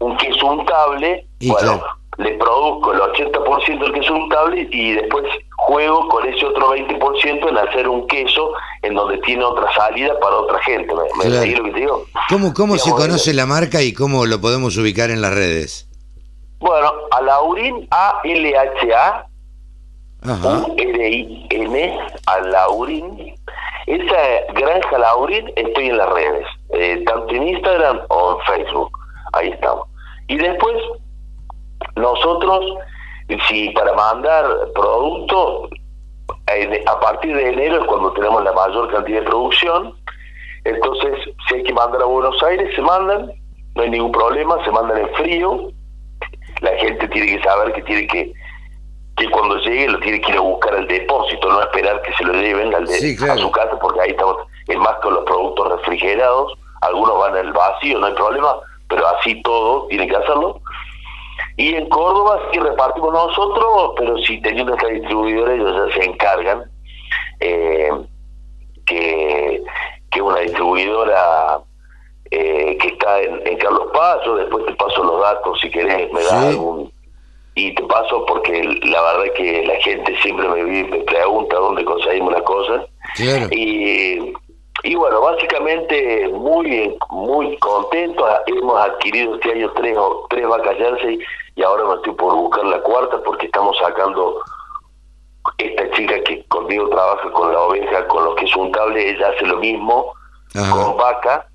un 0.00 0.16
queso 0.16 0.46
untable, 0.46 1.26
y 1.38 1.50
bueno, 1.50 1.82
le 2.18 2.32
produzco 2.38 2.92
el 2.92 3.00
80% 3.00 3.78
del 3.78 3.92
queso 3.92 4.14
untable 4.14 4.68
y 4.70 4.92
después 4.92 5.24
juego 5.56 6.08
con 6.08 6.26
ese 6.26 6.46
otro 6.46 6.74
20% 6.74 7.48
en 7.48 7.58
hacer 7.58 7.88
un 7.88 8.06
queso 8.06 8.52
en 8.82 8.94
donde 8.94 9.18
tiene 9.18 9.44
otra 9.44 9.72
salida 9.74 10.18
para 10.20 10.36
otra 10.36 10.58
gente. 10.62 10.94
¿Me, 11.18 11.28
lo 11.28 11.64
que 11.64 11.70
te 11.72 11.80
digo? 11.80 12.04
¿Cómo, 12.28 12.54
cómo 12.54 12.78
se 12.78 12.90
conoce 12.92 13.34
la 13.34 13.46
marca 13.46 13.82
y 13.82 13.92
cómo 13.92 14.26
lo 14.26 14.40
podemos 14.40 14.76
ubicar 14.76 15.10
en 15.10 15.20
las 15.20 15.34
redes? 15.34 15.88
Bueno, 16.58 16.90
Alaurin, 17.10 17.86
A-L-H-A, 17.90 19.26
U-R-I-N, 20.24 21.98
Alaurin. 22.26 23.34
Esa 23.86 24.52
granja 24.52 24.98
Laurin 24.98 25.52
estoy 25.54 25.90
en 25.90 25.98
las 25.98 26.08
redes, 26.08 26.46
eh, 26.70 27.04
tanto 27.06 27.34
en 27.34 27.48
Instagram 27.48 28.00
o 28.08 28.38
en 28.40 28.64
Facebook. 28.64 28.95
Ahí 29.36 29.48
estamos. 29.48 29.88
Y 30.28 30.36
después, 30.36 30.76
nosotros, 31.96 32.64
si 33.48 33.70
para 33.70 33.92
mandar 33.94 34.44
productos, 34.74 35.70
a 36.86 37.00
partir 37.00 37.36
de 37.36 37.50
enero 37.50 37.80
es 37.80 37.86
cuando 37.86 38.12
tenemos 38.12 38.42
la 38.42 38.52
mayor 38.52 38.90
cantidad 38.92 39.20
de 39.20 39.26
producción, 39.26 39.94
entonces 40.64 41.12
si 41.48 41.56
hay 41.56 41.62
que 41.62 41.72
mandar 41.72 42.02
a 42.02 42.06
Buenos 42.06 42.42
Aires, 42.42 42.74
se 42.74 42.82
mandan, 42.82 43.30
no 43.74 43.82
hay 43.82 43.90
ningún 43.90 44.12
problema, 44.12 44.62
se 44.64 44.70
mandan 44.70 44.98
en 44.98 45.14
frío, 45.14 45.70
la 46.60 46.70
gente 46.78 47.08
tiene 47.08 47.36
que 47.36 47.42
saber 47.42 47.72
que 47.72 47.82
tiene 47.82 48.06
que 48.06 48.32
que 49.16 49.30
cuando 49.30 49.56
llegue 49.58 49.88
lo 49.88 49.98
tiene 50.00 50.20
que 50.20 50.32
ir 50.32 50.38
a 50.38 50.42
buscar 50.42 50.74
al 50.74 50.86
depósito, 50.86 51.50
no 51.50 51.62
esperar 51.62 52.02
que 52.02 52.12
se 52.14 52.24
lo 52.24 52.34
lleven 52.34 52.74
al 52.74 52.84
a 52.84 53.36
su 53.38 53.50
casa, 53.50 53.78
porque 53.80 54.00
ahí 54.02 54.10
estamos, 54.10 54.36
es 54.68 54.76
más 54.76 54.94
con 54.96 55.14
los 55.14 55.24
productos 55.24 55.68
refrigerados, 55.78 56.52
algunos 56.82 57.18
van 57.18 57.34
al 57.34 57.52
vacío, 57.52 57.98
no 57.98 58.06
hay 58.06 58.14
problema, 58.14 58.56
pero 58.88 59.06
así 59.08 59.40
todo 59.42 59.86
tiene 59.88 60.06
que 60.06 60.16
hacerlo. 60.16 60.60
Y 61.56 61.74
en 61.74 61.88
Córdoba 61.88 62.40
sí 62.52 62.58
repartimos 62.58 63.12
nosotros, 63.12 63.92
pero 63.96 64.18
si 64.18 64.40
teniendo 64.40 64.74
esta 64.74 64.88
distribuidora 64.88 65.54
ellos 65.54 65.88
ya 65.88 65.94
se 65.94 66.04
encargan, 66.04 66.64
eh, 67.40 67.90
que, 68.84 69.62
que 70.10 70.22
una 70.22 70.40
distribuidora 70.40 71.60
eh, 72.30 72.76
que 72.78 72.88
está 72.88 73.20
en, 73.22 73.56
Carlos 73.58 73.88
Paso, 73.92 74.36
después 74.36 74.66
te 74.66 74.74
paso 74.74 75.02
los 75.02 75.20
datos 75.20 75.58
si 75.60 75.70
querés, 75.70 76.12
me 76.12 76.22
da 76.22 76.48
algún 76.48 76.92
y 77.56 77.74
te 77.74 77.82
paso 77.84 78.24
porque 78.26 78.62
la 78.62 79.00
verdad 79.00 79.26
es 79.26 79.32
que 79.32 79.66
la 79.66 79.76
gente 79.80 80.14
siempre 80.20 80.46
me, 80.46 80.84
me 80.84 80.98
pregunta 80.98 81.56
dónde 81.56 81.84
conseguimos 81.86 82.32
las 82.32 82.42
cosas. 82.42 82.86
Y, 83.50 84.34
y 84.82 84.94
bueno, 84.94 85.20
básicamente 85.20 86.28
muy 86.28 86.96
muy 87.10 87.56
contentos. 87.58 88.28
Hemos 88.46 88.78
adquirido 88.80 89.34
este 89.34 89.52
año 89.52 89.72
tres, 89.74 89.96
tres 90.30 90.46
vacas 90.46 90.76
y 91.56 91.62
ahora 91.62 91.84
me 91.84 91.94
estoy 91.94 92.12
por 92.14 92.34
buscar 92.34 92.64
la 92.66 92.80
cuarta 92.80 93.18
porque 93.24 93.46
estamos 93.46 93.76
sacando 93.78 94.40
esta 95.58 95.90
chica 95.92 96.20
que 96.24 96.44
conmigo 96.48 96.88
trabaja 96.88 97.30
con 97.30 97.52
la 97.52 97.60
oveja, 97.60 98.06
con 98.08 98.24
los 98.24 98.34
que 98.34 98.44
es 98.44 98.56
untable, 98.56 99.10
ella 99.10 99.28
hace 99.28 99.46
lo 99.46 99.56
mismo 99.58 100.12
con 100.52 100.96
vaca 100.96 101.46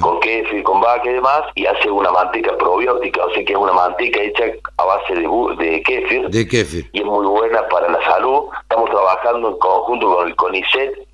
con 0.00 0.18
y 0.24 0.62
con 0.62 0.80
vaca 0.80 1.02
y 1.04 1.12
demás, 1.14 1.42
y 1.54 1.66
hace 1.66 1.90
una 1.90 2.10
manteca 2.10 2.56
probiótica, 2.56 3.24
o 3.26 3.30
sea 3.30 3.44
que 3.44 3.52
es 3.52 3.58
una 3.58 3.74
manteca 3.74 4.20
hecha 4.22 4.44
a 4.78 4.84
base 4.84 5.14
de, 5.14 5.28
de 5.58 5.82
kéfir. 5.82 6.30
De 6.30 6.48
kéfir. 6.48 6.88
Y 6.92 7.00
es 7.00 7.04
muy 7.04 7.26
buena 7.26 7.66
para 7.68 7.90
la 7.90 8.02
salud. 8.04 8.44
Estamos 8.62 8.88
trabajando 8.88 9.48
en 9.50 9.58
conjunto 9.58 10.16
con 10.16 10.28
el 10.28 10.36
CONICET 10.36 11.05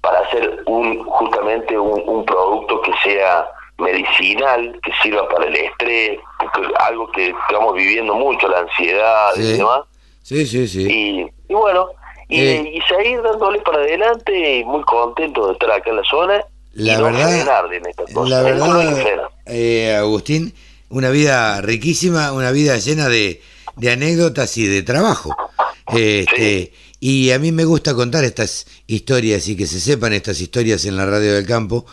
para 0.00 0.20
hacer 0.20 0.62
un 0.66 1.04
justamente 1.04 1.78
un, 1.78 2.24
producto 2.24 2.80
que 2.82 2.92
sea 3.04 3.46
medicinal, 3.78 4.78
que 4.82 4.92
sirva 5.02 5.28
para 5.28 5.46
el 5.46 5.56
estrés, 5.56 6.18
algo 6.80 7.10
que 7.12 7.28
estamos 7.30 7.74
viviendo 7.74 8.14
mucho, 8.14 8.48
la 8.48 8.60
ansiedad 8.60 9.30
y 9.36 9.56
demás. 9.56 9.82
Sí, 10.22 10.46
sí, 10.46 10.66
sí. 10.66 11.30
Y, 11.48 11.54
bueno, 11.54 11.88
y, 12.28 12.40
eh. 12.40 12.72
y 12.74 12.80
seguir 12.82 13.22
dándole 13.22 13.60
para 13.60 13.78
adelante, 13.78 14.62
muy 14.66 14.82
contento 14.82 15.46
de 15.46 15.52
estar 15.52 15.70
acá 15.70 15.90
en 15.90 15.96
la 15.96 16.04
zona 16.04 16.44
la 16.78 17.00
verdad, 17.00 17.46
la 18.26 18.42
verdad 18.42 19.30
eh, 19.46 19.96
Agustín, 19.96 20.54
una 20.90 21.10
vida 21.10 21.60
riquísima, 21.60 22.32
una 22.32 22.52
vida 22.52 22.76
llena 22.76 23.08
de, 23.08 23.42
de 23.76 23.90
anécdotas 23.90 24.56
y 24.58 24.66
de 24.66 24.82
trabajo. 24.82 25.34
Este, 25.92 26.72
Y 27.00 27.30
a 27.30 27.38
mí 27.38 27.52
me 27.52 27.64
gusta 27.64 27.94
contar 27.94 28.24
estas 28.24 28.66
historias 28.86 29.48
y 29.48 29.56
que 29.56 29.66
se 29.66 29.80
sepan 29.80 30.12
estas 30.12 30.40
historias 30.40 30.84
en 30.84 30.96
la 30.96 31.06
radio 31.06 31.34
del 31.34 31.46
campo, 31.46 31.86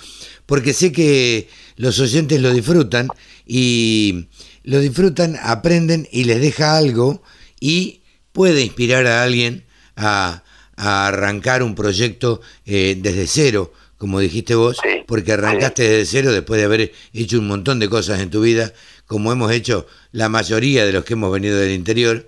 porque 0.45 0.73
sé 0.73 0.91
que 0.91 1.47
los 1.75 1.99
oyentes 1.99 2.41
lo 2.41 2.53
disfrutan 2.53 3.07
y 3.45 4.27
lo 4.63 4.79
disfrutan, 4.79 5.37
aprenden 5.41 6.07
y 6.11 6.23
les 6.23 6.41
deja 6.41 6.77
algo 6.77 7.21
y 7.59 8.01
puede 8.31 8.61
inspirar 8.61 9.05
a 9.05 9.23
alguien 9.23 9.65
a, 9.95 10.43
a 10.75 11.07
arrancar 11.07 11.61
un 11.61 11.75
proyecto 11.75 12.41
eh, 12.65 12.97
desde 12.99 13.27
cero 13.27 13.71
como 13.97 14.19
dijiste 14.19 14.55
vos, 14.55 14.77
porque 15.07 15.31
arrancaste 15.31 15.83
desde 15.83 16.05
cero 16.05 16.31
después 16.31 16.59
de 16.59 16.65
haber 16.65 16.91
hecho 17.13 17.39
un 17.39 17.47
montón 17.47 17.79
de 17.79 17.89
cosas 17.89 18.19
en 18.19 18.29
tu 18.29 18.41
vida, 18.41 18.73
como 19.07 19.31
hemos 19.31 19.51
hecho 19.51 19.87
la 20.11 20.29
mayoría 20.29 20.85
de 20.85 20.91
los 20.91 21.05
que 21.05 21.13
hemos 21.13 21.31
venido 21.31 21.57
del 21.57 21.71
interior. 21.71 22.27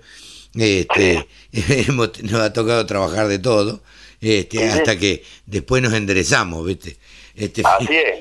Este, 0.54 1.26
nos 1.92 2.40
ha 2.40 2.52
tocado 2.52 2.86
trabajar 2.86 3.28
de 3.28 3.38
todo, 3.38 3.82
este, 4.20 4.68
hasta 4.68 4.98
que 4.98 5.22
después 5.46 5.82
nos 5.82 5.92
enderezamos, 5.92 6.66
¿viste? 6.66 6.96
Este, 7.34 7.62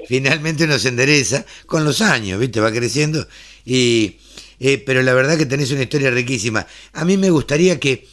Finalmente 0.08 0.68
nos 0.68 0.86
endereza 0.86 1.46
con 1.66 1.84
los 1.84 2.02
años, 2.02 2.40
¿viste? 2.40 2.60
Va 2.60 2.72
creciendo. 2.72 3.28
Y, 3.66 4.18
eh, 4.60 4.78
pero 4.86 5.02
la 5.02 5.14
verdad 5.14 5.38
que 5.38 5.46
tenés 5.46 5.72
una 5.72 5.84
historia 5.84 6.12
riquísima. 6.12 6.68
A 6.94 7.04
mí 7.04 7.18
me 7.18 7.32
gustaría 7.32 7.80
que 7.80 8.08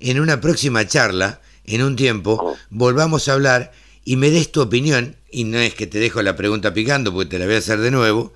en 0.00 0.20
una 0.20 0.40
próxima 0.40 0.86
charla, 0.86 1.40
en 1.64 1.82
un 1.82 1.96
tiempo, 1.96 2.38
oh. 2.40 2.56
volvamos 2.70 3.28
a 3.28 3.34
hablar 3.34 3.72
y 4.04 4.16
me 4.16 4.30
des 4.30 4.50
tu 4.50 4.60
opinión, 4.60 5.16
y 5.30 5.44
no 5.44 5.58
es 5.58 5.74
que 5.74 5.86
te 5.86 5.98
dejo 5.98 6.22
la 6.22 6.34
pregunta 6.34 6.72
picando 6.72 7.12
porque 7.12 7.30
te 7.30 7.38
la 7.38 7.46
voy 7.46 7.56
a 7.56 7.58
hacer 7.58 7.78
de 7.78 7.90
nuevo, 7.90 8.32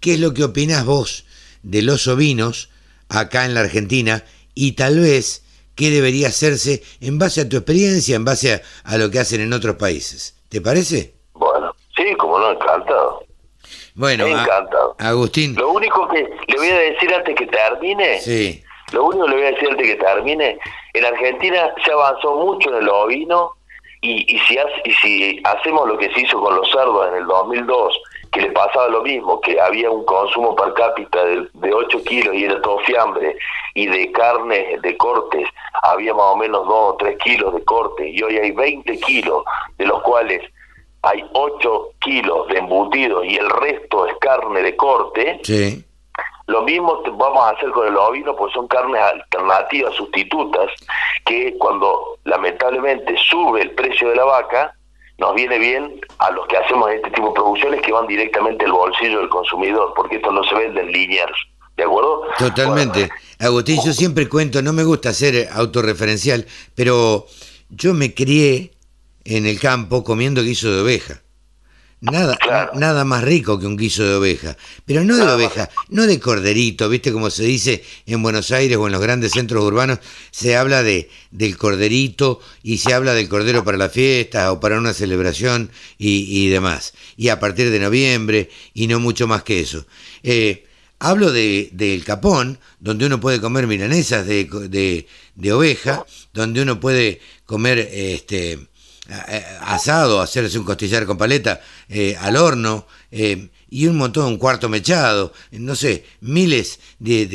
¿qué 0.00 0.14
es 0.14 0.20
lo 0.20 0.32
que 0.32 0.44
opinas 0.44 0.84
vos 0.84 1.24
de 1.62 1.82
los 1.82 2.06
ovinos 2.06 2.70
acá 3.08 3.44
en 3.44 3.54
la 3.54 3.60
Argentina 3.60 4.24
y 4.54 4.72
tal 4.72 5.00
vez 5.00 5.44
qué 5.74 5.90
debería 5.90 6.28
hacerse 6.28 6.82
en 7.00 7.18
base 7.18 7.42
a 7.42 7.48
tu 7.48 7.56
experiencia, 7.56 8.16
en 8.16 8.24
base 8.24 8.62
a, 8.84 8.96
lo 8.98 9.10
que 9.10 9.18
hacen 9.18 9.40
en 9.40 9.52
otros 9.52 9.76
países? 9.76 10.36
¿Te 10.48 10.60
parece? 10.60 11.14
Bueno, 11.32 11.74
sí, 11.96 12.14
como 12.16 12.38
no, 12.38 12.52
encantado. 12.52 13.24
Bueno, 13.94 14.26
encantado. 14.26 14.96
Agustín. 14.98 15.54
Lo 15.56 15.70
único 15.70 16.08
que 16.08 16.28
le 16.48 16.56
voy 16.56 16.68
a 16.68 16.78
decir 16.78 17.12
antes 17.14 17.34
que 17.34 17.46
termine, 17.46 18.20
sí. 18.20 18.62
lo 18.92 19.04
único 19.04 19.24
que 19.24 19.30
le 19.30 19.36
voy 19.36 19.46
a 19.46 19.50
decir 19.52 19.68
antes 19.70 19.86
que 19.86 19.96
termine, 19.96 20.58
en 20.94 21.04
Argentina 21.04 21.74
se 21.84 21.92
avanzó 21.92 22.36
mucho 22.36 22.70
en 22.70 22.82
el 22.82 22.88
ovino 22.88 23.52
y, 24.00 24.34
y, 24.34 24.38
si 24.40 24.58
y 24.84 24.92
si 24.92 25.42
hacemos 25.44 25.88
lo 25.88 25.96
que 25.96 26.12
se 26.12 26.20
hizo 26.20 26.40
con 26.40 26.56
los 26.56 26.70
cerdos 26.70 27.08
en 27.08 27.18
el 27.18 27.26
2002, 27.26 28.00
que 28.32 28.40
le 28.40 28.50
pasaba 28.52 28.88
lo 28.88 29.02
mismo, 29.02 29.40
que 29.40 29.60
había 29.60 29.90
un 29.90 30.04
consumo 30.04 30.56
per 30.56 30.72
cápita 30.74 31.22
de, 31.24 31.48
de 31.52 31.74
8 31.74 32.02
kilos 32.04 32.34
y 32.34 32.44
era 32.44 32.60
todo 32.62 32.78
fiambre, 32.80 33.36
y 33.74 33.86
de 33.86 34.10
carne 34.10 34.78
de 34.82 34.96
cortes 34.96 35.46
había 35.82 36.14
más 36.14 36.32
o 36.32 36.36
menos 36.36 36.66
2 36.66 36.74
o 36.74 36.96
3 36.98 37.18
kilos 37.18 37.54
de 37.54 37.64
corte, 37.64 38.08
y 38.08 38.22
hoy 38.22 38.38
hay 38.38 38.50
20 38.50 38.98
kilos, 39.00 39.44
de 39.76 39.86
los 39.86 40.02
cuales 40.02 40.42
hay 41.02 41.24
8 41.32 41.90
kilos 42.00 42.48
de 42.48 42.58
embutidos 42.58 43.24
y 43.26 43.36
el 43.36 43.50
resto 43.50 44.06
es 44.06 44.14
carne 44.18 44.62
de 44.62 44.76
corte, 44.76 45.40
sí. 45.42 45.84
Lo 46.46 46.62
mismo 46.62 47.02
vamos 47.12 47.44
a 47.44 47.50
hacer 47.50 47.70
con 47.70 47.86
el 47.86 47.96
ovino, 47.96 48.34
pues 48.34 48.52
son 48.52 48.66
carnes 48.66 49.00
alternativas, 49.00 49.94
sustitutas, 49.94 50.70
que 51.24 51.56
cuando 51.56 52.18
lamentablemente 52.24 53.16
sube 53.30 53.62
el 53.62 53.70
precio 53.70 54.08
de 54.10 54.16
la 54.16 54.24
vaca, 54.24 54.74
nos 55.22 55.36
viene 55.36 55.56
bien 55.60 56.00
a 56.18 56.32
los 56.32 56.48
que 56.48 56.56
hacemos 56.56 56.90
este 56.90 57.08
tipo 57.12 57.28
de 57.28 57.34
producciones 57.34 57.80
que 57.80 57.92
van 57.92 58.08
directamente 58.08 58.64
al 58.64 58.72
bolsillo 58.72 59.20
del 59.20 59.28
consumidor, 59.28 59.92
porque 59.94 60.16
esto 60.16 60.32
no 60.32 60.42
se 60.42 60.54
vende 60.56 60.80
en 60.80 60.90
lineares. 60.90 61.36
¿De 61.76 61.84
acuerdo? 61.84 62.24
Totalmente. 62.38 63.08
Agustín, 63.38 63.80
yo 63.84 63.92
siempre 63.92 64.28
cuento, 64.28 64.60
no 64.62 64.72
me 64.72 64.82
gusta 64.82 65.12
ser 65.12 65.48
autorreferencial, 65.52 66.44
pero 66.74 67.26
yo 67.70 67.94
me 67.94 68.14
crié 68.14 68.72
en 69.24 69.46
el 69.46 69.60
campo 69.60 70.02
comiendo 70.02 70.42
guiso 70.42 70.72
de 70.72 70.82
oveja. 70.82 71.22
Nada, 72.02 72.36
nada 72.74 73.04
más 73.04 73.22
rico 73.22 73.60
que 73.60 73.66
un 73.66 73.76
guiso 73.76 74.02
de 74.02 74.14
oveja, 74.16 74.56
pero 74.84 75.04
no 75.04 75.16
de 75.16 75.22
oveja, 75.22 75.70
no 75.88 76.04
de 76.04 76.18
corderito, 76.18 76.88
viste 76.88 77.12
como 77.12 77.30
se 77.30 77.44
dice 77.44 77.84
en 78.06 78.20
Buenos 78.24 78.50
Aires 78.50 78.76
o 78.76 78.86
en 78.86 78.92
los 78.92 79.00
grandes 79.00 79.30
centros 79.30 79.62
urbanos, 79.62 80.00
se 80.32 80.56
habla 80.56 80.82
de 80.82 81.08
del 81.30 81.56
corderito 81.56 82.40
y 82.64 82.78
se 82.78 82.92
habla 82.92 83.14
del 83.14 83.28
cordero 83.28 83.62
para 83.62 83.78
la 83.78 83.88
fiesta 83.88 84.50
o 84.50 84.58
para 84.58 84.78
una 84.78 84.94
celebración 84.94 85.70
y, 85.96 86.48
demás, 86.48 86.92
y 87.16 87.28
a 87.28 87.38
partir 87.38 87.70
de 87.70 87.78
noviembre 87.78 88.50
y 88.74 88.88
no 88.88 88.98
mucho 88.98 89.28
más 89.28 89.44
que 89.44 89.60
eso. 89.60 89.86
Eh, 90.24 90.66
hablo 90.98 91.30
de, 91.30 91.68
del 91.70 92.02
capón, 92.02 92.58
donde 92.80 93.06
uno 93.06 93.20
puede 93.20 93.40
comer 93.40 93.68
milanesas 93.68 94.26
de, 94.26 94.46
de, 94.68 95.06
de 95.36 95.52
oveja, 95.52 96.04
donde 96.32 96.62
uno 96.62 96.80
puede 96.80 97.20
comer 97.46 97.78
este 97.78 98.58
asado, 99.60 100.20
hacerse 100.20 100.58
un 100.58 100.64
costillar 100.64 101.06
con 101.06 101.18
paleta 101.18 101.60
eh, 101.88 102.16
al 102.20 102.36
horno 102.36 102.86
eh, 103.10 103.48
y 103.70 103.86
un 103.86 103.96
montón, 103.96 104.26
un 104.26 104.38
cuarto 104.38 104.68
mechado, 104.68 105.32
no 105.52 105.74
sé, 105.74 106.04
miles 106.20 106.80
de, 106.98 107.26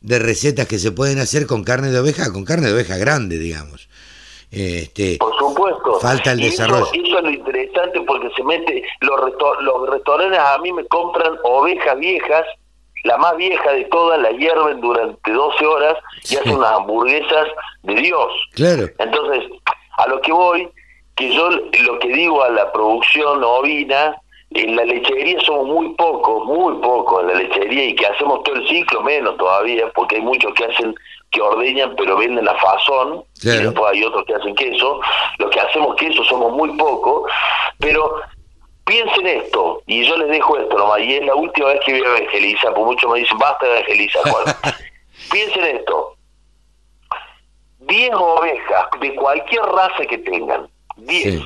de, 0.00 0.18
recetas 0.18 0.66
que 0.66 0.78
se 0.78 0.92
pueden 0.92 1.18
hacer 1.18 1.46
con 1.46 1.64
carne 1.64 1.90
de 1.90 2.00
oveja, 2.00 2.32
con 2.32 2.44
carne 2.44 2.66
de 2.66 2.74
oveja 2.74 2.96
grande, 2.96 3.38
digamos. 3.38 3.88
Este, 4.50 5.16
Por 5.18 5.36
supuesto. 5.38 6.00
Falta 6.00 6.32
el 6.32 6.40
desarrollo. 6.40 6.86
Eso, 6.92 7.18
es 7.18 7.24
lo 7.24 7.30
interesante 7.30 8.00
porque 8.02 8.28
se 8.36 8.42
mete, 8.44 8.82
los, 9.00 9.18
los 9.62 9.88
restaurantes 9.88 10.38
a 10.38 10.58
mí 10.58 10.72
me 10.72 10.84
compran 10.86 11.32
ovejas 11.44 11.98
viejas, 11.98 12.44
la 13.04 13.16
más 13.18 13.36
vieja 13.36 13.72
de 13.72 13.84
todas, 13.84 14.20
la 14.20 14.30
hierven 14.30 14.80
durante 14.80 15.32
12 15.32 15.66
horas 15.66 15.94
y 16.28 16.36
hacen 16.36 16.56
unas 16.56 16.72
hamburguesas 16.72 17.48
de 17.82 17.94
Dios. 17.94 18.32
Claro. 18.54 18.88
Entonces, 18.98 19.50
a 19.98 20.08
lo 20.08 20.20
que 20.20 20.32
voy 20.32 20.68
que 21.14 21.32
yo 21.34 21.50
lo 21.50 21.98
que 21.98 22.08
digo 22.08 22.42
a 22.42 22.50
la 22.50 22.72
producción 22.72 23.42
ovina, 23.44 24.16
en 24.54 24.76
la 24.76 24.84
lechería 24.84 25.40
somos 25.40 25.66
muy 25.66 25.94
pocos, 25.94 26.44
muy 26.44 26.74
pocos 26.82 27.22
en 27.22 27.28
la 27.28 27.34
lechería 27.34 27.84
y 27.84 27.94
que 27.94 28.06
hacemos 28.06 28.42
todo 28.42 28.56
el 28.56 28.68
ciclo, 28.68 29.02
menos 29.02 29.36
todavía, 29.36 29.90
porque 29.94 30.16
hay 30.16 30.22
muchos 30.22 30.52
que 30.54 30.64
hacen, 30.64 30.94
que 31.30 31.40
ordeñan 31.40 31.94
pero 31.96 32.16
venden 32.16 32.44
la 32.44 32.54
fazón, 32.56 33.24
y 33.42 33.48
después 33.48 33.92
hay 33.92 34.04
otros 34.04 34.24
que 34.26 34.34
hacen 34.34 34.54
queso, 34.54 35.00
los 35.38 35.50
que 35.50 35.60
hacemos 35.60 35.96
queso 35.96 36.22
somos 36.24 36.52
muy 36.52 36.76
pocos, 36.76 37.30
pero 37.78 38.16
piensen 38.84 39.26
esto, 39.26 39.82
y 39.86 40.04
yo 40.04 40.16
les 40.18 40.28
dejo 40.28 40.58
esto 40.58 40.76
nomás, 40.76 41.00
y 41.00 41.14
es 41.14 41.24
la 41.24 41.34
última 41.34 41.68
vez 41.68 41.80
que 41.84 41.92
voy 41.92 42.02
a 42.02 42.18
evangelizar, 42.18 42.74
por 42.74 42.86
muchos 42.86 43.10
me 43.10 43.20
dicen, 43.20 43.38
basta 43.38 43.66
de 43.66 43.72
evangelizar, 43.72 44.22
bueno, 44.30 44.52
piensen 45.30 45.64
esto, 45.76 46.16
10 47.80 48.14
ovejas 48.14 48.86
de 49.00 49.14
cualquier 49.14 49.62
raza 49.62 50.04
que 50.06 50.18
tengan, 50.18 50.68
10, 51.06 51.42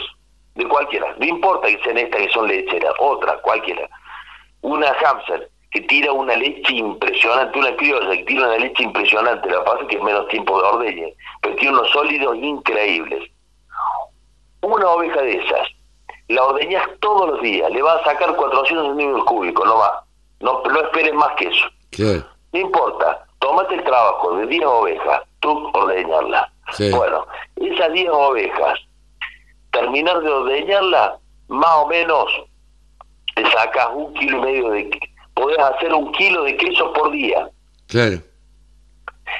de 0.54 0.68
cualquiera, 0.68 1.14
no 1.18 1.26
importa 1.26 1.68
que 1.68 1.82
sean 1.82 1.98
estas 1.98 2.22
que 2.22 2.28
son 2.30 2.48
lecheras, 2.48 2.94
otra, 2.98 3.38
cualquiera. 3.42 3.88
Una 4.62 4.92
hamster 4.94 5.50
que 5.70 5.80
tira 5.82 6.12
una 6.12 6.34
leche 6.36 6.74
impresionante, 6.74 7.58
una 7.58 7.76
criolla 7.76 8.16
que 8.16 8.24
tira 8.24 8.46
una 8.46 8.56
leche 8.56 8.82
impresionante, 8.82 9.48
que 9.48 9.54
pasa 9.54 9.86
que 9.88 9.96
es 9.96 10.02
menos 10.02 10.26
tiempo 10.28 10.60
de 10.60 10.68
ordeñe, 10.68 11.14
pero 11.42 11.54
tiene 11.56 11.76
unos 11.76 11.90
sólidos 11.90 12.36
increíbles. 12.36 13.30
Una 14.62 14.88
oveja 14.88 15.20
de 15.20 15.36
esas, 15.36 15.68
la 16.28 16.44
ordeñas 16.44 16.88
todos 17.00 17.28
los 17.28 17.42
días, 17.42 17.70
le 17.70 17.82
va 17.82 17.94
a 17.94 18.04
sacar 18.04 18.34
400 18.34 18.86
centímetros 18.88 19.24
cúbicos, 19.24 19.66
no 19.66 19.78
va. 19.78 20.04
No, 20.40 20.62
no 20.62 20.80
esperes 20.80 21.14
más 21.14 21.32
que 21.36 21.48
eso. 21.48 21.66
No 22.52 22.58
importa, 22.60 23.26
tómate 23.38 23.74
el 23.74 23.84
trabajo 23.84 24.36
de 24.36 24.46
10 24.46 24.64
ovejas, 24.64 25.22
tú 25.40 25.70
ordeñarla. 25.74 26.50
Bueno, 26.90 27.26
esas 27.56 27.92
10 27.92 28.08
ovejas 28.10 28.85
terminar 29.80 30.20
de 30.20 30.30
ordeñarla, 30.30 31.18
más 31.48 31.74
o 31.76 31.86
menos 31.86 32.26
te 33.34 33.50
sacas 33.50 33.88
un 33.94 34.14
kilo 34.14 34.38
y 34.38 34.40
medio 34.40 34.70
de... 34.70 34.90
Podés 35.34 35.58
hacer 35.58 35.92
un 35.92 36.10
kilo 36.12 36.44
de 36.44 36.56
queso 36.56 36.92
por 36.94 37.10
día. 37.10 37.50
Claro. 37.88 38.16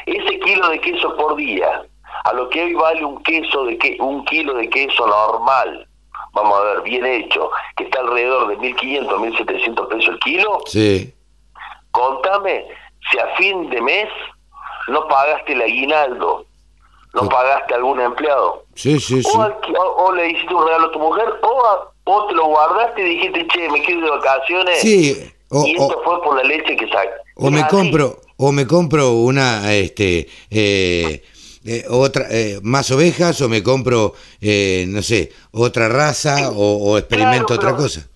Ese 0.05 0.39
kilo 0.41 0.69
de 0.69 0.81
queso 0.81 1.17
por 1.17 1.37
día, 1.37 1.83
a 2.25 2.33
lo 2.35 2.51
que 2.51 2.65
hoy 2.65 2.75
vale 2.75 3.05
un 3.05 3.23
queso 3.23 3.65
de 3.65 3.79
que 3.79 3.97
un 3.99 4.25
kilo 4.27 4.55
de 4.55 4.69
queso 4.69 5.07
normal, 5.07 5.89
vamos 6.33 6.61
a 6.61 6.65
ver, 6.65 6.83
bien 6.83 7.07
hecho, 7.07 7.51
que 7.77 7.85
está 7.85 8.01
alrededor 8.01 8.49
de 8.49 8.59
1.500, 8.59 9.07
1.700 9.09 9.89
pesos 9.89 10.09
el 10.09 10.19
kilo. 10.21 10.61
Sí. 10.67 11.15
Contame 11.93 12.67
si 13.11 13.19
a 13.19 13.29
fin 13.37 13.71
de 13.71 13.81
mes 13.81 14.09
no 14.89 15.09
pagaste 15.09 15.55
el 15.55 15.63
aguinaldo, 15.63 16.46
no 17.17 17.29
pagaste 17.29 17.73
a 17.75 17.77
algún 17.79 18.01
empleado. 18.01 18.65
Sí, 18.75 19.01
sí, 19.01 19.23
sí. 19.23 19.29
O, 19.99 20.13
le 20.13 20.31
hiciste 20.31 20.55
un 20.55 20.67
regalo 20.67 20.89
a 20.89 20.93
tu 20.93 20.99
mujer, 20.99 21.25
o, 21.43 22.27
te 22.27 22.35
lo 22.35 22.47
guardaste 22.47 23.01
y 23.01 23.17
dijiste, 23.17 23.47
che, 23.49 23.69
me 23.71 23.83
quiero 23.83 24.03
de 24.03 24.11
vacaciones. 24.11 24.79
Sí. 24.81 25.33
y 25.51 25.73
esto 25.73 26.01
fue 26.05 26.23
por 26.23 26.37
la 26.37 26.43
leche 26.43 26.77
que 26.77 26.87
saca. 26.89 27.11
O 27.37 27.51
me 27.51 27.67
compro, 27.69 28.21
o 28.37 28.53
me 28.53 28.67
compro 28.67 29.13
una, 29.13 29.75
este, 29.75 30.29
eh, 30.51 31.23
eh, 31.65 31.85
otra, 31.89 32.27
eh, 32.31 32.61
más 32.63 32.91
ovejas, 32.91 33.41
o 33.41 33.49
me 33.49 33.63
compro, 33.63 34.13
no 34.41 35.03
sé, 35.03 35.33
otra 35.53 35.89
raza, 35.89 36.51
o, 36.55 36.99
experimento 36.99 37.55
otra 37.55 37.75
cosa. 37.75 38.07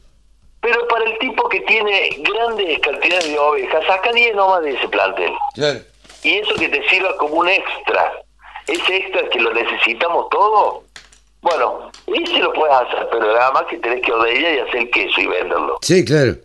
Pero 0.61 0.87
para 0.89 1.05
el 1.05 1.19
tipo 1.19 1.49
que 1.49 1.61
tiene 1.61 2.11
grandes 2.19 2.79
cantidades 2.81 3.29
de 3.29 3.39
ovejas, 3.39 3.83
saca 3.87 4.13
10 4.13 4.37
nomás 4.37 4.63
de 4.63 4.73
ese 4.75 4.89
plantel. 4.89 5.33
Claro. 5.55 5.81
Y 6.23 6.37
eso 6.37 6.55
que 6.57 6.69
te 6.69 6.87
sirva 6.91 7.17
como 7.17 7.37
un 7.37 7.49
extra 7.49 8.13
ese 8.73 8.97
extra 8.97 9.29
que 9.29 9.41
lo 9.41 9.53
necesitamos 9.53 10.29
todo, 10.31 10.85
bueno, 11.43 11.91
y 12.07 12.27
si 12.27 12.39
lo 12.39 12.53
puedes 12.53 12.75
hacer, 12.75 13.09
pero 13.11 13.27
nada 13.27 13.51
más 13.53 13.65
que 13.71 13.79
tenés 13.79 14.03
que 14.03 14.13
ordeñar 14.13 14.55
y 14.55 14.59
hacer 14.59 14.91
queso 14.91 15.21
y 15.21 15.27
venderlo. 15.27 15.79
Sí, 15.81 16.05
claro. 16.05 16.37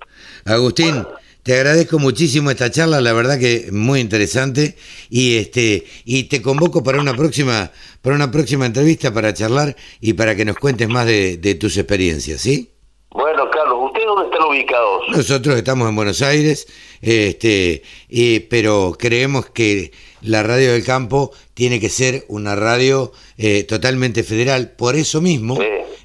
Agustín, 0.45 1.05
te 1.43 1.55
agradezco 1.55 1.99
muchísimo 1.99 2.49
esta 2.49 2.71
charla, 2.71 3.01
la 3.01 3.13
verdad 3.13 3.39
que 3.39 3.69
muy 3.71 3.99
interesante 3.99 4.75
y 5.09 5.37
este 5.37 5.85
y 6.05 6.23
te 6.23 6.41
convoco 6.41 6.83
para 6.83 6.99
una 6.99 7.13
próxima 7.13 7.71
para 8.01 8.15
una 8.15 8.31
próxima 8.31 8.65
entrevista 8.65 9.13
para 9.13 9.33
charlar 9.33 9.75
y 9.99 10.13
para 10.13 10.35
que 10.35 10.45
nos 10.45 10.57
cuentes 10.57 10.87
más 10.87 11.05
de, 11.05 11.37
de 11.37 11.55
tus 11.55 11.77
experiencias, 11.77 12.41
¿sí? 12.41 12.71
Bueno, 13.15 13.49
Carlos, 13.49 13.77
¿ustedes 13.85 14.07
dónde 14.07 14.25
están 14.25 14.43
ubicados? 14.45 15.03
Nosotros 15.09 15.55
estamos 15.55 15.87
en 15.87 15.95
Buenos 15.95 16.21
Aires, 16.21 16.67
este, 17.01 17.81
y, 18.09 18.41
pero 18.41 18.93
creemos 18.99 19.49
que 19.51 19.93
la 20.25 20.43
radio 20.43 20.73
del 20.73 20.83
campo 20.83 21.31
tiene 21.53 21.79
que 21.79 21.89
ser 21.89 22.25
una 22.27 22.55
radio 22.55 23.11
eh, 23.37 23.63
totalmente 23.63 24.23
federal. 24.23 24.71
Por 24.71 24.95
eso 24.95 25.21
mismo 25.21 25.57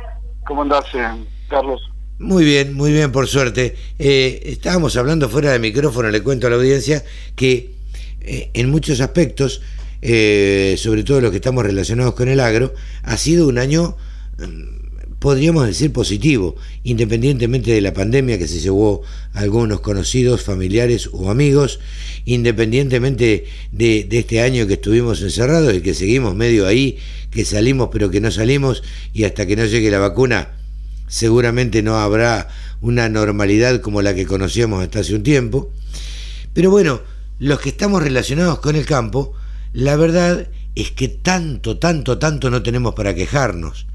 ¿cómo 0.48 0.62
andás, 0.64 0.86
eh, 0.94 1.06
Carlos? 1.50 1.82
Muy 2.20 2.44
bien, 2.44 2.74
muy 2.74 2.92
bien, 2.92 3.12
por 3.12 3.28
suerte. 3.28 3.76
Eh, 4.00 4.42
estábamos 4.46 4.98
hablando 4.98 5.30
fuera 5.30 5.52
de 5.52 5.60
micrófono, 5.60 6.10
le 6.10 6.24
cuento 6.24 6.48
a 6.48 6.50
la 6.50 6.56
audiencia, 6.56 7.04
que 7.36 7.76
eh, 8.22 8.50
en 8.54 8.72
muchos 8.72 9.02
aspectos, 9.02 9.62
sobre 10.02 11.04
todo 11.04 11.22
los 11.22 11.32
que 11.32 11.38
estamos 11.38 11.64
relacionados 11.64 12.16
con 12.16 12.30
el 12.30 12.40
agro, 12.40 12.74
ha 13.04 13.18
sido 13.18 13.48
un 13.48 13.60
año, 13.60 13.98
mm, 14.40 14.77
podríamos 15.20 15.66
decir, 15.66 15.92
positivo, 15.92 16.56
independientemente 16.84 17.72
de 17.72 17.82
la 17.82 17.94
pandemia 17.94 18.38
que 18.38 18.48
se 18.48 18.60
llevó 18.60 19.02
a 19.34 19.40
algunos 19.40 19.80
conocidos, 19.82 20.44
familiares 20.44 21.10
o 21.12 21.30
amigos, 21.32 21.80
independientemente 22.26 23.46
de, 23.72 24.04
de 24.04 24.20
este 24.20 24.42
año 24.42 24.68
que 24.68 24.74
estuvimos 24.74 25.22
encerrados 25.22 25.74
y 25.74 25.82
que 25.82 25.94
seguimos 25.94 26.36
medio 26.36 26.68
ahí, 26.68 26.98
que 27.32 27.46
salimos 27.46 27.90
pero 27.92 28.10
que 28.10 28.22
no 28.22 28.32
salimos 28.32 28.84
y 29.14 29.24
hasta 29.24 29.46
que 29.46 29.56
no 29.56 29.66
llegue 29.66 29.92
la 29.92 30.00
vacuna 30.00 30.58
seguramente 31.08 31.82
no 31.82 31.98
habrá 31.98 32.50
una 32.82 33.10
normalidad 33.10 33.82
como 33.82 34.02
la 34.02 34.14
que 34.14 34.26
conocíamos 34.26 34.84
hasta 34.84 35.00
hace 35.00 35.16
un 35.16 35.24
tiempo. 35.24 35.72
Pero 36.54 36.70
bueno, 36.70 37.02
los 37.40 37.60
que 37.60 37.70
estamos 37.70 38.04
relacionados 38.04 38.60
con 38.60 38.76
el 38.76 38.86
campo, 38.86 39.34
la 39.74 39.96
verdad 39.96 40.48
es 40.76 40.92
que 40.92 41.08
tanto, 41.08 41.80
tanto, 41.80 42.20
tanto 42.20 42.50
no 42.50 42.62
tenemos 42.62 42.94
para 42.94 43.16
quejarnos. 43.16 43.88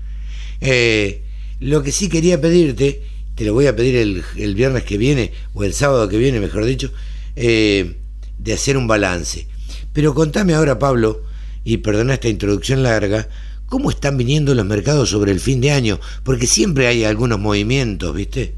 Eh, 0.63 1.25
lo 1.61 1.83
que 1.83 1.93
sí 1.93 2.09
quería 2.09 2.41
pedirte, 2.41 3.03
te 3.35 3.45
lo 3.45 3.53
voy 3.53 3.67
a 3.67 3.75
pedir 3.75 3.97
el, 3.97 4.55
viernes 4.55 4.85
que 4.85 4.97
viene, 4.97 5.33
o 5.55 5.65
el 5.65 5.75
sábado 5.75 6.09
que 6.09 6.19
viene, 6.19 6.41
mejor 6.41 6.65
dicho, 6.65 6.91
eh, 7.37 7.97
de 8.39 8.53
hacer 8.53 8.77
un 8.77 8.87
balance. 8.87 9.49
Pero 9.93 10.15
contame 10.15 10.55
ahora, 10.55 10.79
Pablo, 10.79 11.23
y 11.65 11.79
perdona 11.79 12.15
esta 12.15 12.29
introducción 12.29 12.83
larga, 12.83 13.27
¿cómo 13.67 13.91
están 13.91 14.17
viniendo 14.17 14.55
los 14.55 14.65
mercados 14.65 15.11
sobre 15.11 15.33
el 15.33 15.41
fin 15.41 15.61
de 15.61 15.73
año? 15.73 15.99
Porque 16.25 16.47
siempre 16.47 16.87
hay 16.87 17.05
algunos 17.05 17.39
movimientos, 17.39 18.15
¿viste? 18.15 18.55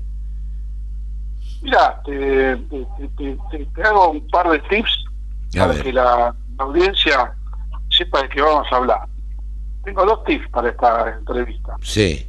Mira, 1.62 2.02
te, 2.04 2.52
hago 3.82 4.10
un 4.10 4.28
par 4.28 4.50
de 4.50 4.58
tips 4.68 5.04
para 5.56 5.82
que 5.82 5.92
la, 5.92 6.34
audiencia 6.58 7.32
sepa 7.88 8.22
de 8.22 8.28
qué 8.28 8.42
vamos 8.42 8.66
a 8.70 8.76
hablar. 8.76 9.13
Tengo 9.84 10.04
dos 10.04 10.24
tips 10.24 10.48
para 10.50 10.70
esta 10.70 11.16
entrevista. 11.18 11.76
Sí. 11.82 12.26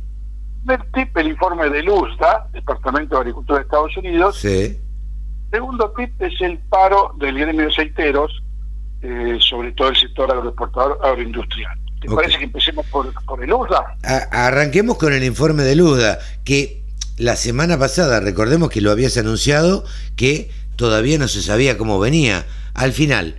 El 0.67 0.91
tip, 0.91 1.15
el 1.17 1.27
informe 1.27 1.69
de 1.69 1.83
LUSDA, 1.83 2.49
Departamento 2.51 3.15
de 3.15 3.21
Agricultura 3.21 3.59
de 3.59 3.65
Estados 3.65 3.95
Unidos. 3.97 4.37
Sí. 4.37 4.79
Segundo 5.51 5.93
tip 5.95 6.21
es 6.21 6.33
el 6.41 6.57
paro 6.69 7.13
del 7.17 7.37
gremio 7.37 7.61
de 7.61 7.71
aceiteros, 7.71 8.43
eh, 9.01 9.37
sobre 9.39 9.71
todo 9.73 9.89
el 9.89 9.95
sector 9.95 10.31
agroexportador 10.31 10.99
agroindustrial. 11.03 11.79
¿Te 12.01 12.13
parece 12.13 12.37
que 12.37 12.43
empecemos 12.45 12.85
por, 12.87 13.07
el 13.41 13.53
USDA? 13.53 13.97
arranquemos 14.31 14.97
con 14.97 15.13
el 15.13 15.23
informe 15.23 15.63
del 15.63 15.81
USDA, 15.81 16.19
que 16.43 16.83
la 17.17 17.35
semana 17.35 17.79
pasada, 17.79 18.19
recordemos 18.19 18.69
que 18.69 18.81
lo 18.81 18.91
habías 18.91 19.17
anunciado, 19.17 19.85
que 20.15 20.51
todavía 20.75 21.17
no 21.17 21.27
se 21.27 21.41
sabía 21.41 21.77
cómo 21.77 21.99
venía. 21.99 22.45
Al 22.73 22.91
final, 22.91 23.35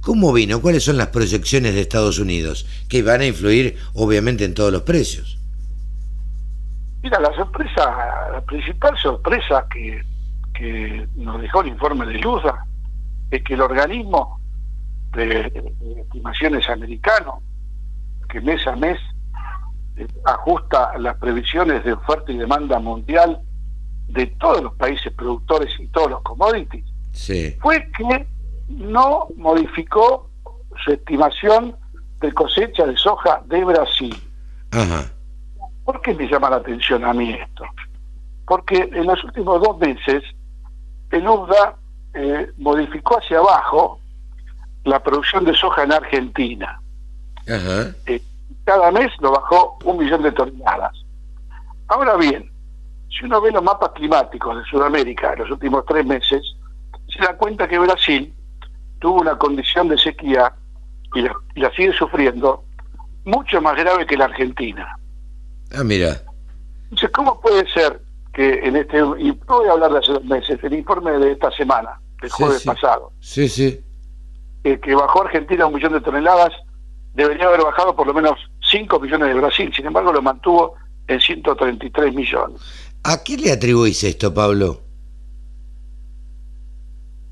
¿cómo 0.00 0.32
vino? 0.32 0.60
¿Cuáles 0.60 0.84
son 0.84 0.96
las 0.96 1.08
proyecciones 1.08 1.74
de 1.74 1.80
Estados 1.80 2.18
Unidos? 2.18 2.66
Que 2.88 3.02
van 3.02 3.20
a 3.20 3.26
influir, 3.26 3.76
obviamente, 3.94 4.44
en 4.44 4.54
todos 4.54 4.72
los 4.72 4.82
precios. 4.82 5.38
Mira, 7.02 7.18
la 7.20 7.34
sorpresa, 7.34 8.30
la 8.32 8.40
principal 8.42 8.96
sorpresa 8.98 9.66
que, 9.72 10.04
que 10.54 11.08
nos 11.16 11.40
dejó 11.40 11.62
el 11.62 11.68
informe 11.68 12.06
de 12.06 12.26
USDA 12.26 12.66
es 13.30 13.42
que 13.42 13.54
el 13.54 13.62
organismo 13.62 14.40
de, 15.12 15.72
estimaciones 15.98 16.68
americano, 16.68 17.42
que 18.28 18.40
mes 18.40 18.64
a 18.66 18.76
mes 18.76 18.98
eh, 19.96 20.06
ajusta 20.24 20.96
las 20.98 21.16
previsiones 21.16 21.84
de 21.84 21.92
oferta 21.92 22.30
y 22.30 22.36
demanda 22.36 22.78
mundial 22.78 23.40
de 24.08 24.26
todos 24.26 24.62
los 24.62 24.74
países 24.74 25.12
productores 25.14 25.72
y 25.78 25.86
todos 25.88 26.10
los 26.10 26.22
commodities, 26.22 26.84
fue 27.60 27.88
que 27.96 28.26
no 28.70 29.28
modificó 29.36 30.30
su 30.84 30.92
estimación 30.92 31.76
de 32.20 32.32
cosecha 32.32 32.86
de 32.86 32.96
soja 32.96 33.42
de 33.46 33.64
Brasil. 33.64 34.16
¿Por 35.84 36.00
qué 36.02 36.14
me 36.14 36.28
llama 36.28 36.50
la 36.50 36.56
atención 36.56 37.04
a 37.04 37.12
mí 37.12 37.32
esto? 37.32 37.64
Porque 38.46 38.88
en 38.92 39.06
los 39.06 39.22
últimos 39.24 39.60
dos 39.60 39.78
meses 39.78 40.22
el 41.10 41.26
USDA 41.26 41.76
eh, 42.14 42.50
modificó 42.58 43.18
hacia 43.18 43.38
abajo 43.38 44.00
la 44.84 45.02
producción 45.02 45.44
de 45.44 45.54
soja 45.54 45.84
en 45.84 45.92
Argentina. 45.92 46.80
Eh, 47.46 48.22
cada 48.64 48.90
mes 48.92 49.10
lo 49.20 49.32
bajó 49.32 49.78
un 49.84 49.98
millón 49.98 50.22
de 50.22 50.32
toneladas. 50.32 50.92
Ahora 51.88 52.16
bien, 52.16 52.50
si 53.08 53.24
uno 53.24 53.40
ve 53.40 53.50
los 53.50 53.62
mapas 53.62 53.90
climáticos 53.90 54.56
de 54.56 54.64
Sudamérica 54.64 55.32
en 55.32 55.40
los 55.40 55.50
últimos 55.50 55.84
tres 55.86 56.06
meses, 56.06 56.42
se 57.08 57.24
da 57.24 57.36
cuenta 57.36 57.66
que 57.66 57.78
Brasil 57.78 58.32
tuvo 59.00 59.20
una 59.20 59.36
condición 59.36 59.88
de 59.88 59.98
sequía 59.98 60.52
y 61.14 61.22
la, 61.22 61.70
sigue 61.76 61.92
sufriendo 61.92 62.64
mucho 63.24 63.60
más 63.60 63.76
grave 63.76 64.06
que 64.06 64.16
la 64.16 64.26
Argentina. 64.26 64.96
Ah, 65.72 65.84
mira. 65.84 66.22
Entonces, 66.84 67.10
¿cómo 67.10 67.40
puede 67.40 67.68
ser 67.70 68.00
que 68.32 68.60
en 68.60 68.76
este, 68.76 68.98
y 68.98 69.32
no 69.48 69.58
voy 69.58 69.68
a 69.68 69.72
hablar 69.72 69.92
de 69.92 69.98
hace 69.98 70.12
dos 70.12 70.24
meses, 70.24 70.58
el 70.62 70.74
informe 70.74 71.12
de 71.12 71.32
esta 71.32 71.50
semana, 71.52 72.00
del 72.20 72.30
jueves 72.30 72.64
pasado, 72.64 73.12
sí, 73.20 73.48
sí 73.48 73.82
que 74.62 74.94
bajó 74.94 75.22
Argentina 75.22 75.66
un 75.66 75.74
millón 75.74 75.92
de 75.92 76.00
toneladas, 76.00 76.52
debería 77.14 77.46
haber 77.46 77.62
bajado 77.62 77.94
por 77.96 78.06
lo 78.06 78.14
menos 78.14 78.38
5 78.70 79.00
millones 79.00 79.28
de 79.28 79.34
Brasil, 79.34 79.72
sin 79.74 79.86
embargo 79.86 80.12
lo 80.12 80.22
mantuvo 80.22 80.74
en 81.08 81.20
133 81.20 82.14
millones. 82.14 82.60
¿A 83.02 83.22
qué 83.22 83.36
le 83.36 83.50
atribuís 83.50 84.04
esto, 84.04 84.32
Pablo? 84.32 84.82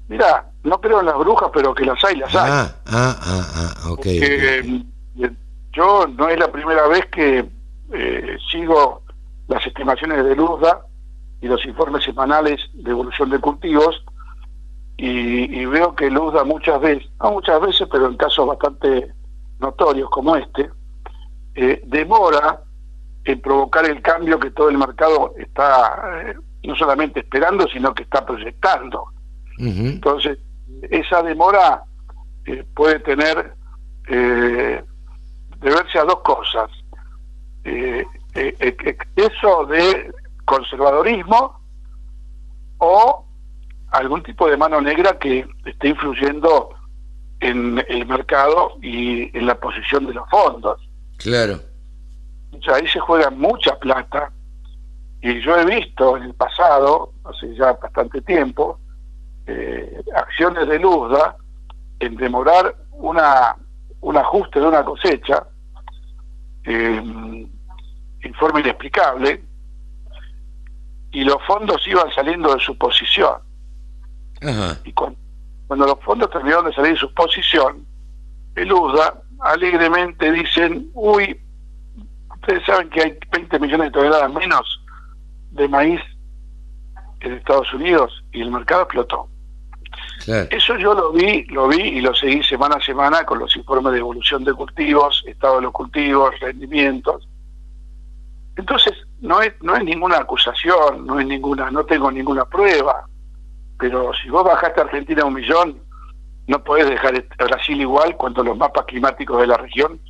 Mira, 0.08 0.47
no 0.64 0.80
creo 0.80 1.00
en 1.00 1.06
las 1.06 1.18
brujas, 1.18 1.50
pero 1.52 1.74
que 1.74 1.84
las 1.84 2.02
hay, 2.04 2.16
las 2.16 2.34
hay. 2.34 2.50
Ah, 2.50 2.74
ah, 2.86 3.16
ah, 3.20 3.74
ah 3.84 3.92
ok. 3.92 4.06
Eh, 4.06 4.82
yo 5.72 6.06
no 6.06 6.28
es 6.28 6.38
la 6.38 6.50
primera 6.50 6.86
vez 6.88 7.06
que 7.06 7.48
eh, 7.92 8.36
sigo 8.50 9.02
las 9.46 9.66
estimaciones 9.66 10.24
de 10.24 10.34
Luzda 10.34 10.82
y 11.40 11.46
los 11.46 11.64
informes 11.64 12.04
semanales 12.04 12.60
de 12.74 12.90
evolución 12.90 13.30
de 13.30 13.38
cultivos, 13.38 14.04
y, 15.00 15.64
veo 15.66 15.94
que 15.94 16.10
Luz 16.10 16.34
muchas 16.44 16.80
veces, 16.80 17.08
no 17.22 17.30
muchas 17.30 17.60
veces, 17.60 17.86
pero 17.90 18.08
en 18.08 18.16
casos 18.16 18.48
bastante 18.48 19.12
notorios 19.60 20.10
como 20.10 20.34
este, 20.34 20.70
eh, 21.54 21.80
demora 21.86 22.60
en 23.24 23.40
provocar 23.40 23.84
el 23.84 24.02
cambio 24.02 24.40
que 24.40 24.50
todo 24.50 24.68
el 24.68 24.78
mercado 24.78 25.34
está 25.38 26.22
eh, 26.24 26.34
no 26.64 26.74
solamente 26.74 27.20
esperando, 27.20 27.68
sino 27.68 27.94
que 27.94 28.02
está 28.02 28.26
proyectando. 28.26 29.04
Entonces, 29.58 30.38
esa 30.90 31.22
demora 31.22 31.82
eh, 32.46 32.64
puede 32.74 32.98
tener, 33.00 33.54
deberse 35.60 35.98
a 35.98 36.04
dos 36.04 36.20
cosas. 36.20 36.70
exceso 38.34 39.66
de 39.66 40.12
conservadorismo 40.44 41.60
o 42.78 43.26
algún 43.90 44.22
tipo 44.22 44.48
de 44.48 44.56
mano 44.56 44.80
negra 44.80 45.18
que 45.18 45.46
esté 45.64 45.88
influyendo 45.88 46.70
en 47.40 47.84
el 47.88 48.06
mercado 48.06 48.76
y 48.82 49.36
en 49.36 49.46
la 49.46 49.54
posición 49.58 50.06
de 50.06 50.14
los 50.14 50.28
fondos. 50.30 50.80
Claro. 51.18 51.60
O 52.52 52.62
sea, 52.62 52.76
ahí 52.76 52.88
se 52.88 53.00
juega 53.00 53.30
mucha 53.30 53.78
plata 53.78 54.32
y 55.20 55.40
yo 55.40 55.56
he 55.56 55.64
visto 55.64 56.16
en 56.16 56.24
el 56.24 56.34
pasado, 56.34 57.12
hace 57.24 57.54
ya 57.54 57.72
bastante 57.72 58.20
tiempo, 58.22 58.78
eh, 59.48 60.02
acciones 60.14 60.68
de 60.68 60.78
Luzda 60.78 61.36
en 61.98 62.16
demorar 62.16 62.76
una 62.92 63.56
un 64.00 64.16
ajuste 64.16 64.60
de 64.60 64.66
una 64.66 64.84
cosecha 64.84 65.46
eh, 66.64 67.02
en 68.20 68.34
forma 68.34 68.60
inexplicable 68.60 69.42
y 71.10 71.24
los 71.24 71.38
fondos 71.46 71.86
iban 71.86 72.12
saliendo 72.14 72.54
de 72.54 72.60
su 72.60 72.76
posición. 72.76 73.40
Y 74.84 74.92
cuando, 74.92 75.16
los 75.68 76.00
fondos 76.04 76.30
terminaron 76.30 76.66
de 76.66 76.74
salir 76.74 76.92
de 76.92 76.98
su 76.98 77.12
posición, 77.14 77.84
el 78.54 78.72
USDA 78.72 79.22
alegremente 79.40 80.30
dicen, 80.30 80.90
uy, 80.94 81.40
ustedes 82.34 82.64
saben 82.66 82.90
que 82.90 83.02
hay 83.02 83.18
20 83.32 83.58
millones 83.58 83.86
de 83.88 83.92
toneladas 83.92 84.32
menos 84.32 84.80
de 85.50 85.68
maíz 85.68 86.00
en 87.20 87.32
Estados 87.32 87.72
Unidos 87.72 88.22
y 88.32 88.42
el 88.42 88.50
mercado 88.50 88.82
explotó. 88.82 89.28
Eso 90.50 90.76
yo 90.76 90.94
lo 90.94 91.12
vi, 91.12 91.44
lo 91.46 91.68
vi 91.68 91.80
y 91.80 92.00
lo 92.00 92.14
seguí 92.14 92.42
semana 92.42 92.76
a 92.76 92.80
semana 92.80 93.24
con 93.24 93.38
los 93.38 93.56
informes 93.56 93.92
de 93.92 94.00
evolución 94.00 94.44
de 94.44 94.52
cultivos, 94.52 95.24
estado 95.26 95.56
de 95.56 95.62
los 95.62 95.72
cultivos, 95.72 96.38
rendimientos. 96.40 97.28
Entonces, 98.56 98.92
no 99.20 99.40
es, 99.40 99.52
no 99.62 99.74
es 99.76 99.84
ninguna 99.84 100.18
acusación, 100.18 101.06
no 101.06 101.18
es 101.18 101.26
ninguna, 101.26 101.70
no 101.70 101.84
tengo 101.84 102.10
ninguna 102.10 102.44
prueba 102.44 103.06
pero 103.78 104.12
si 104.14 104.28
vos 104.28 104.44
bajaste 104.44 104.80
a 104.80 104.84
Argentina 104.84 105.24
un 105.24 105.34
millón, 105.34 105.80
no 106.48 106.62
podés 106.64 106.88
dejar 106.88 107.24
Brasil 107.38 107.80
igual 107.80 108.16
cuando 108.16 108.42
los 108.42 108.56
mapas 108.56 108.86
climáticos 108.86 109.40
de 109.40 109.46
la 109.46 109.56
región 109.56 110.00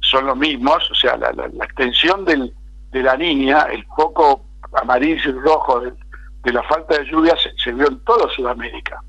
son 0.00 0.26
los 0.26 0.36
mismos, 0.36 0.88
o 0.90 0.94
sea, 0.94 1.16
la, 1.16 1.30
extensión 1.64 2.24
del, 2.24 2.54
de 2.90 3.02
la 3.02 3.16
niña, 3.16 3.62
el 3.70 3.84
foco 3.96 4.44
amarillo 4.80 5.30
y 5.30 5.32
rojo 5.32 5.80
de, 5.80 6.52
la 6.52 6.62
falta 6.64 6.98
de 6.98 7.06
lluvia 7.06 7.36
se, 7.36 7.52
se, 7.62 7.72
vio 7.72 7.88
en 7.88 7.98
toda 8.04 8.30
Sudamérica, 8.30 9.02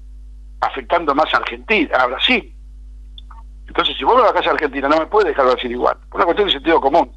afectando 0.62 1.14
más 1.14 1.34
a 1.34 1.38
Argentina, 1.38 1.97
a 1.97 2.07
Brasil. 2.07 2.55
Entonces, 3.68 3.95
si 3.97 4.03
vos 4.03 4.16
me 4.16 4.24
bajás 4.24 4.47
a 4.47 4.51
Argentina, 4.51 4.88
no 4.88 4.97
me 4.97 5.05
puedes 5.07 5.30
dejar 5.30 5.45
Brasil 5.45 5.72
igual, 5.72 5.97
por 6.09 6.18
una 6.18 6.26
cuestión 6.26 6.47
de 6.47 6.53
sentido 6.53 6.82
común. 6.82 7.12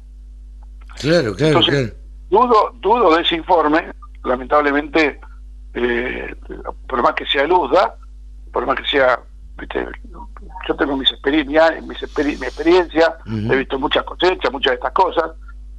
Claro, 0.99 1.35
claro, 1.35 1.59
Entonces, 1.59 1.91
claro. 1.91 2.05
Dudo, 2.29 2.71
dudo 2.79 3.15
de 3.15 3.21
ese 3.21 3.35
informe, 3.35 3.91
lamentablemente, 4.23 5.19
eh, 5.73 6.35
por 6.87 7.03
más 7.03 7.13
que 7.13 7.25
sea 7.25 7.45
luzda, 7.45 7.95
por 8.51 8.65
más 8.65 8.77
que 8.77 8.85
sea, 8.85 9.19
viste, 9.57 9.85
yo 10.67 10.75
tengo 10.75 10.97
mis 10.97 11.11
experiencias, 11.11 11.83
mis 11.83 12.01
mi 12.39 12.45
experiencia, 12.45 13.17
he 13.27 13.55
visto 13.57 13.77
muchas 13.77 14.03
cosechas, 14.05 14.51
muchas 14.51 14.71
de 14.71 14.75
estas 14.75 14.91
cosas, 14.93 15.31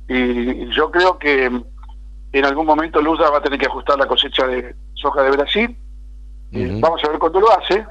y, 0.09 0.15
y 0.15 0.69
yo 0.73 0.91
creo 0.91 1.19
que 1.19 1.47
en 1.47 2.45
algún 2.45 2.67
momento 2.67 3.01
Luzda 3.01 3.31
va 3.31 3.39
a 3.39 3.43
tener 3.43 3.59
que 3.59 3.67
ajustar 3.67 3.99
la 3.99 4.07
cosecha 4.07 4.47
de 4.47 4.77
soja 4.95 5.23
de 5.23 5.31
Brasil, 5.31 5.77
vamos 6.53 7.03
a 7.05 7.09
ver 7.09 7.19
cuándo 7.19 7.41
lo 7.41 7.59
hace, 7.59 7.85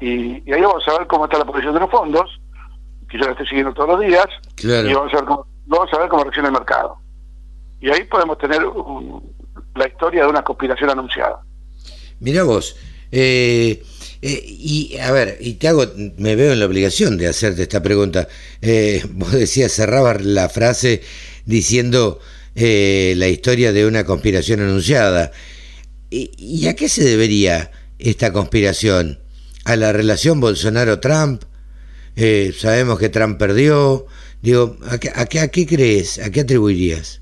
y, 0.00 0.42
y 0.48 0.52
ahí 0.52 0.60
vamos 0.60 0.86
a 0.88 0.98
ver 0.98 1.06
cómo 1.06 1.24
está 1.24 1.38
la 1.38 1.44
posición 1.44 1.74
de 1.74 1.80
los 1.80 1.90
fondos, 1.90 2.40
que 3.08 3.18
yo 3.18 3.24
la 3.24 3.32
estoy 3.32 3.46
siguiendo 3.46 3.72
todos 3.74 3.90
los 3.90 4.00
días, 4.00 4.26
Claro. 4.56 4.88
y 4.88 4.94
vamos 4.94 5.12
a 5.12 5.16
ver 5.16 5.24
cómo, 5.24 5.46
vamos 5.66 5.88
a 5.92 5.98
ver 5.98 6.08
cómo 6.08 6.22
reacciona 6.24 6.48
el 6.48 6.54
mercado. 6.54 6.96
Y 7.80 7.90
ahí 7.90 8.04
podemos 8.04 8.38
tener 8.38 8.64
un- 8.64 9.22
la 9.74 9.86
historia 9.88 10.22
de 10.24 10.28
una 10.30 10.42
conspiración 10.42 10.90
anunciada. 10.90 11.40
Mirá 12.20 12.44
vos, 12.44 12.76
eh, 13.10 13.82
eh, 14.22 14.42
y 14.46 14.96
a 14.98 15.10
ver, 15.12 15.36
y 15.40 15.54
te 15.54 15.68
hago, 15.68 15.84
me 16.16 16.34
veo 16.36 16.52
en 16.52 16.60
la 16.60 16.66
obligación 16.66 17.18
de 17.18 17.28
hacerte 17.28 17.62
esta 17.62 17.82
pregunta. 17.82 18.26
Eh, 18.62 19.02
vos 19.10 19.32
decías, 19.32 19.72
cerrabas 19.72 20.22
la 20.22 20.48
frase 20.48 21.02
diciendo 21.44 22.20
eh, 22.54 23.14
la 23.16 23.28
historia 23.28 23.72
de 23.72 23.84
una 23.86 24.04
conspiración 24.04 24.60
anunciada. 24.60 25.32
¿Y, 26.14 26.30
y 26.38 26.68
a 26.68 26.76
qué 26.76 26.88
se 26.88 27.02
debería 27.02 27.72
esta 27.98 28.32
conspiración? 28.32 29.18
¿A 29.64 29.74
la 29.76 29.92
relación 29.92 30.40
Bolsonaro-Trump? 30.40 31.42
Eh, 32.14 32.52
sabemos 32.56 32.98
que 33.00 33.08
Trump 33.08 33.36
perdió. 33.38 34.06
Digo, 34.40 34.76
¿a 34.88 34.98
qué, 34.98 35.10
a 35.14 35.26
qué, 35.26 35.40
a 35.40 35.48
qué 35.48 35.66
crees? 35.66 36.18
¿A 36.24 36.30
qué 36.30 36.42
atribuirías? 36.42 37.20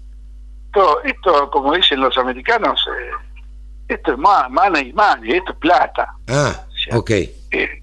Esto, 0.67 1.03
esto 1.05 1.51
como 1.51 1.75
dicen 1.75 2.01
los 2.01 2.17
americanos, 2.19 2.79
eh, 2.99 3.95
esto 3.95 4.13
es 4.13 4.19
ma- 4.19 4.49
money, 4.51 4.93
money, 4.93 5.33
esto 5.39 5.53
es 5.53 5.59
plata. 5.59 6.09
Ah, 6.29 6.67
ok. 6.93 7.11
Eh, 7.11 7.83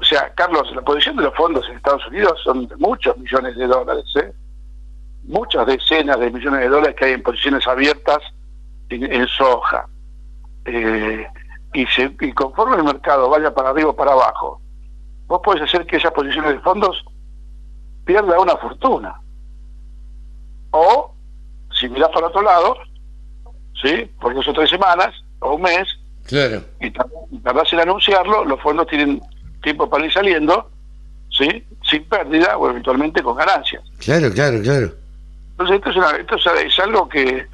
o 0.00 0.04
sea, 0.04 0.32
Carlos, 0.34 0.70
la 0.74 0.82
posición 0.82 1.16
de 1.16 1.24
los 1.24 1.34
fondos 1.34 1.64
en 1.68 1.76
Estados 1.76 2.06
Unidos 2.06 2.38
son 2.44 2.66
de 2.68 2.76
muchos 2.76 3.18
millones 3.18 3.56
de 3.56 3.66
dólares, 3.66 4.04
¿eh? 4.22 4.32
muchas 5.24 5.66
decenas 5.66 6.18
de 6.20 6.30
millones 6.30 6.60
de 6.60 6.68
dólares 6.68 6.96
que 6.98 7.04
hay 7.06 7.12
en 7.12 7.22
posiciones 7.22 7.66
abiertas 7.66 8.18
en, 8.90 9.12
en 9.12 9.26
soja. 9.28 9.86
Eh, 10.66 11.26
y, 11.74 11.86
se, 11.86 12.14
y 12.20 12.32
conforme 12.32 12.76
el 12.76 12.84
mercado 12.84 13.28
vaya 13.28 13.52
para 13.54 13.70
arriba 13.70 13.90
o 13.90 13.96
para 13.96 14.12
abajo, 14.12 14.60
vos 15.26 15.40
podés 15.44 15.62
hacer 15.62 15.86
que 15.86 15.96
esas 15.96 16.12
posiciones 16.12 16.52
de 16.52 16.60
fondos 16.60 17.04
pierda 18.04 18.38
una 18.40 18.56
fortuna. 18.56 19.20
O, 20.70 21.14
si 21.78 21.88
mirás 21.88 22.10
para 22.10 22.26
otro 22.28 22.42
lado, 22.42 22.76
¿sí? 23.82 24.10
por 24.20 24.34
dos 24.34 24.46
o 24.48 24.52
tres 24.52 24.70
semanas 24.70 25.14
o 25.40 25.54
un 25.54 25.62
mes, 25.62 25.86
Claro. 26.26 26.62
y 26.80 26.90
tar- 26.90 27.06
y 27.30 27.38
tardás 27.38 27.72
en 27.72 27.80
anunciarlo, 27.80 28.44
los 28.44 28.60
fondos 28.60 28.86
tienen 28.88 29.20
tiempo 29.62 29.88
para 29.88 30.04
ir 30.06 30.12
saliendo, 30.12 30.70
¿sí? 31.30 31.64
sin 31.88 32.04
pérdida 32.08 32.56
o 32.58 32.68
eventualmente 32.70 33.22
con 33.22 33.36
ganancias. 33.36 33.82
Claro, 33.98 34.30
claro, 34.32 34.60
claro. 34.62 34.90
Entonces 35.52 35.76
esto 35.76 35.90
es, 35.90 35.96
una- 35.96 36.16
esto 36.16 36.36
es, 36.36 36.78
algo 36.80 37.08
que, 37.08 37.46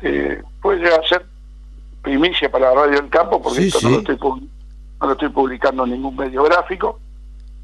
que 0.00 0.42
puede 0.62 0.78
llegar 0.80 1.00
a 1.04 1.08
ser 1.08 1.26
primicia 2.04 2.50
para 2.50 2.68
la 2.68 2.82
radio 2.82 3.00
del 3.00 3.10
campo, 3.10 3.42
porque 3.42 3.62
Sí, 3.62 3.66
esto 3.66 3.80
sí. 3.80 3.86
No, 3.86 3.90
lo 3.92 3.98
estoy, 3.98 4.16
no 4.20 5.06
lo 5.06 5.12
estoy 5.12 5.28
publicando 5.30 5.84
en 5.84 5.90
ningún 5.92 6.14
medio 6.14 6.44
gráfico 6.44 7.00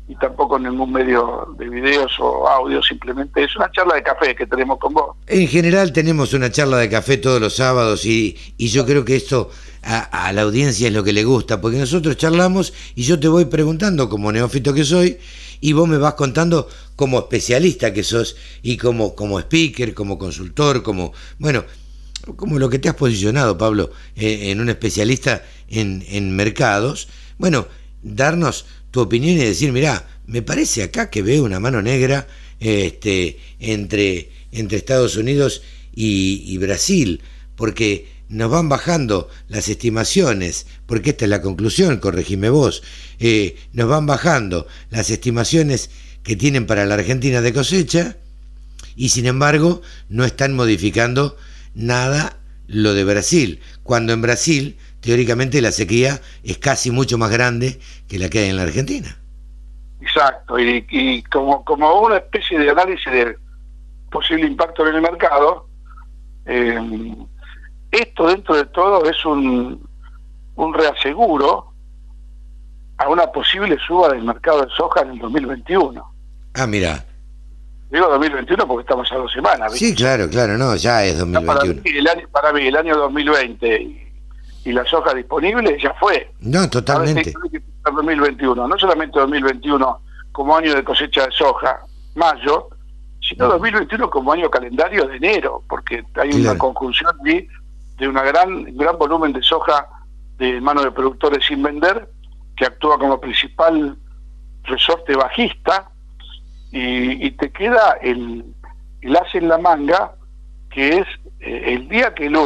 y 0.09 0.17
tampoco 0.17 0.57
en 0.57 0.65
ningún 0.65 0.91
medio 0.91 1.55
de 1.57 1.69
videos 1.69 2.19
o 2.19 2.49
audio, 2.49 2.83
simplemente 2.83 3.45
es 3.45 3.55
una 3.55 3.71
charla 3.71 3.95
de 3.95 4.03
café 4.03 4.35
que 4.35 4.45
tenemos 4.45 4.81
con 4.81 4.93
vos. 4.93 5.17
En 5.29 5.47
general 5.47 5.93
tenemos 5.93 6.33
una 6.33 6.51
charla 6.51 6.79
de 6.79 6.89
café 6.89 7.17
todos 7.19 7.41
los 7.41 7.55
sábados 7.55 8.05
y, 8.05 8.37
y 8.57 8.69
yo 8.69 8.85
creo 8.85 9.05
que 9.05 9.15
esto 9.15 9.51
a, 9.85 10.27
a 10.27 10.33
la 10.33 10.43
audiencia 10.43 10.89
es 10.89 10.93
lo 10.95 11.05
que 11.05 11.13
le 11.13 11.23
gusta, 11.23 11.61
porque 11.61 11.79
nosotros 11.79 12.17
charlamos 12.17 12.73
y 12.97 13.05
yo 13.05 13.21
te 13.21 13.29
voy 13.29 13.45
preguntando 13.45 14.09
como 14.09 14.33
neófito 14.33 14.75
que 14.75 14.83
soy 14.83 15.19
y 15.61 15.75
vos 15.75 15.87
me 15.89 15.99
vas 15.99 16.15
contando 16.15 16.69
como 16.97 17.19
especialista 17.19 17.93
que 17.93 18.03
sos 18.03 18.37
y 18.63 18.77
como, 18.79 19.15
como 19.15 19.39
speaker, 19.39 19.95
como 19.95 20.19
consultor, 20.19 20.83
como, 20.83 21.13
bueno, 21.39 21.65
como 22.37 22.59
lo 22.59 22.69
que 22.69 22.79
te 22.79 22.89
has 22.89 22.95
posicionado, 22.95 23.57
Pablo, 23.59 23.91
eh, 24.17 24.51
en 24.51 24.61
un 24.61 24.69
especialista 24.69 25.45
en, 25.69 26.37
mercados, 26.37 27.09
bueno, 27.39 27.69
darnos 28.03 28.67
tu 28.91 29.01
opinión 29.01 29.37
y 29.37 29.45
decir, 29.45 29.73
mirá, 29.73 30.09
me 30.27 30.43
parece 30.43 30.83
acá 30.83 31.11
que 31.11 31.23
veo 31.23 31.45
una 31.45 31.61
mano 31.61 31.83
negra 31.83 32.27
este, 32.59 33.39
entre, 33.59 34.31
entre 34.53 34.79
Estados 34.79 35.17
Unidos 35.17 35.63
y, 35.95 36.43
y 36.47 36.59
Brasil, 36.59 37.21
porque 37.57 38.09
nos 38.31 38.51
van 38.51 38.69
bajando 38.69 39.29
las 39.49 39.69
estimaciones, 39.69 40.67
porque 40.87 41.11
esta 41.11 41.25
es 41.25 41.31
la 41.31 41.43
conclusión, 41.43 41.99
corregime 41.99 42.49
vos, 42.49 42.83
eh, 43.19 43.57
nos 43.73 43.89
van 43.89 44.07
bajando 44.07 44.67
las 44.91 45.11
estimaciones 45.11 45.91
que 46.23 46.37
tienen 46.37 46.67
para 46.67 46.87
la 46.87 46.95
Argentina 46.95 47.41
de 47.41 47.53
cosecha, 47.53 48.17
y 48.97 49.09
sin 49.11 49.27
embargo 49.27 49.83
no 50.09 50.25
están 50.25 50.55
modificando 50.55 51.37
nada 51.75 52.37
lo 52.67 52.95
de 52.95 53.05
Brasil, 53.05 53.61
cuando 53.83 54.13
en 54.13 54.23
Brasil 54.23 54.79
teóricamente 55.01 55.61
la 55.61 55.73
sequía 55.73 56.21
es 56.45 56.59
casi 56.59 56.91
mucho 56.91 57.19
más 57.19 57.31
grande 57.31 57.81
que 58.09 58.19
la 58.19 58.29
que 58.29 58.41
hay 58.41 58.51
en 58.51 58.57
la 58.57 58.63
Argentina. 58.63 59.17
Exacto, 60.01 60.59
y, 60.59 60.87
y 60.91 61.23
como, 61.25 61.65
como 61.65 62.01
una 62.01 62.17
especie 62.19 62.59
de 62.59 62.71
análisis 62.71 63.13
de 63.13 63.37
posible 64.11 64.47
impacto 64.47 64.87
en 64.87 64.97
el 64.97 65.03
mercado, 65.03 65.69
eh, 66.47 67.15
esto 67.91 68.29
dentro 68.29 68.57
de 68.57 68.65
todo 68.67 69.09
es 69.09 69.25
un, 69.25 69.87
un 70.57 70.75
reaseguro 70.75 71.73
a 72.99 73.09
una 73.09 73.27
posible 73.27 73.79
suba 73.87 74.11
del 74.11 74.25
mercado 74.25 74.63
de 74.63 74.71
soja 74.71 75.03
en 75.03 75.13
el 75.13 75.19
2021. 75.19 76.15
Ah, 76.55 76.67
mira. 76.67 77.05
Digo 77.91 78.07
2021 78.09 78.67
porque 78.69 78.83
estamos 78.83 79.11
a 79.11 79.17
dos 79.17 79.33
semanas. 79.33 79.73
¿viste? 79.73 79.89
Sí, 79.89 79.95
claro, 79.95 80.29
claro, 80.29 80.57
no, 80.57 80.77
ya 80.77 81.05
es 81.05 81.19
Ya 81.19 81.25
para, 81.41 81.61
2021. 81.61 81.83
mí, 81.83 81.99
el 81.99 82.09
año, 82.09 82.29
para 82.31 82.53
mí 82.53 82.67
el 82.67 82.77
año 82.77 82.97
2020 82.97 83.83
y, 83.83 84.13
y 84.65 84.73
la 84.73 84.85
soja 84.85 85.13
disponible 85.15 85.77
ya 85.83 85.93
fue. 85.95 86.31
No, 86.41 86.69
totalmente. 86.71 87.21
Ahora 87.21 87.31
sí, 87.31 87.37
hay 87.45 87.51
que 87.51 87.61
pensar 87.61 87.95
2021, 87.95 88.69
no 88.69 88.79
solamente 88.79 89.19
2021 89.19 90.01
como 90.33 90.57
año 90.57 90.75
de 90.75 90.85
cosecha 90.85 91.27
de 91.27 91.33
soja, 91.33 91.81
mayo, 92.15 92.69
sino 93.21 93.49
2021 93.49 94.09
como 94.09 94.33
año 94.33 94.49
calendario 94.49 95.07
de 95.07 95.17
enero, 95.17 95.63
porque 95.69 96.05
hay 96.15 96.31
una 96.31 96.57
conjunción 96.57 97.11
allí 97.25 97.49
de 97.99 98.09
una 98.09 98.23
gran 98.23 98.65
gran 98.77 98.97
volumen 98.99 99.33
de 99.33 99.43
soja 99.43 99.87
de 100.39 100.61
mano 100.61 100.83
de 100.83 100.91
productores 100.91 101.45
sin 101.45 101.63
vender, 101.63 102.09
que 102.57 102.67
actúa 102.67 102.99
como 102.99 103.21
principal 103.21 103.97
resorte 104.65 105.15
bajista, 105.15 105.90
y, 106.73 107.27
y 107.27 107.31
te 107.33 107.51
queda 107.51 107.99
el, 108.03 108.45
el 109.03 109.17
as 109.17 109.35
en 109.35 109.49
la 109.49 109.59
manga, 109.59 110.13
que 110.71 110.99
es 110.99 111.07
eh, 111.41 111.75
el 111.75 111.89
día 111.89 112.15
que 112.15 112.27
el 112.27 112.37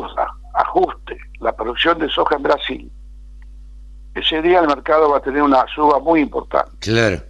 ajuste 0.55 1.17
la 1.41 1.55
producción 1.55 1.99
de 1.99 2.09
soja 2.09 2.37
en 2.37 2.43
Brasil, 2.43 2.91
ese 4.15 4.41
día 4.43 4.61
el 4.61 4.67
mercado 4.69 5.11
va 5.11 5.19
a 5.19 5.23
tener 5.23 5.43
una 5.43 5.65
suba 5.75 5.99
muy 5.99 6.21
importante. 6.21 6.71
Claro, 6.79 7.23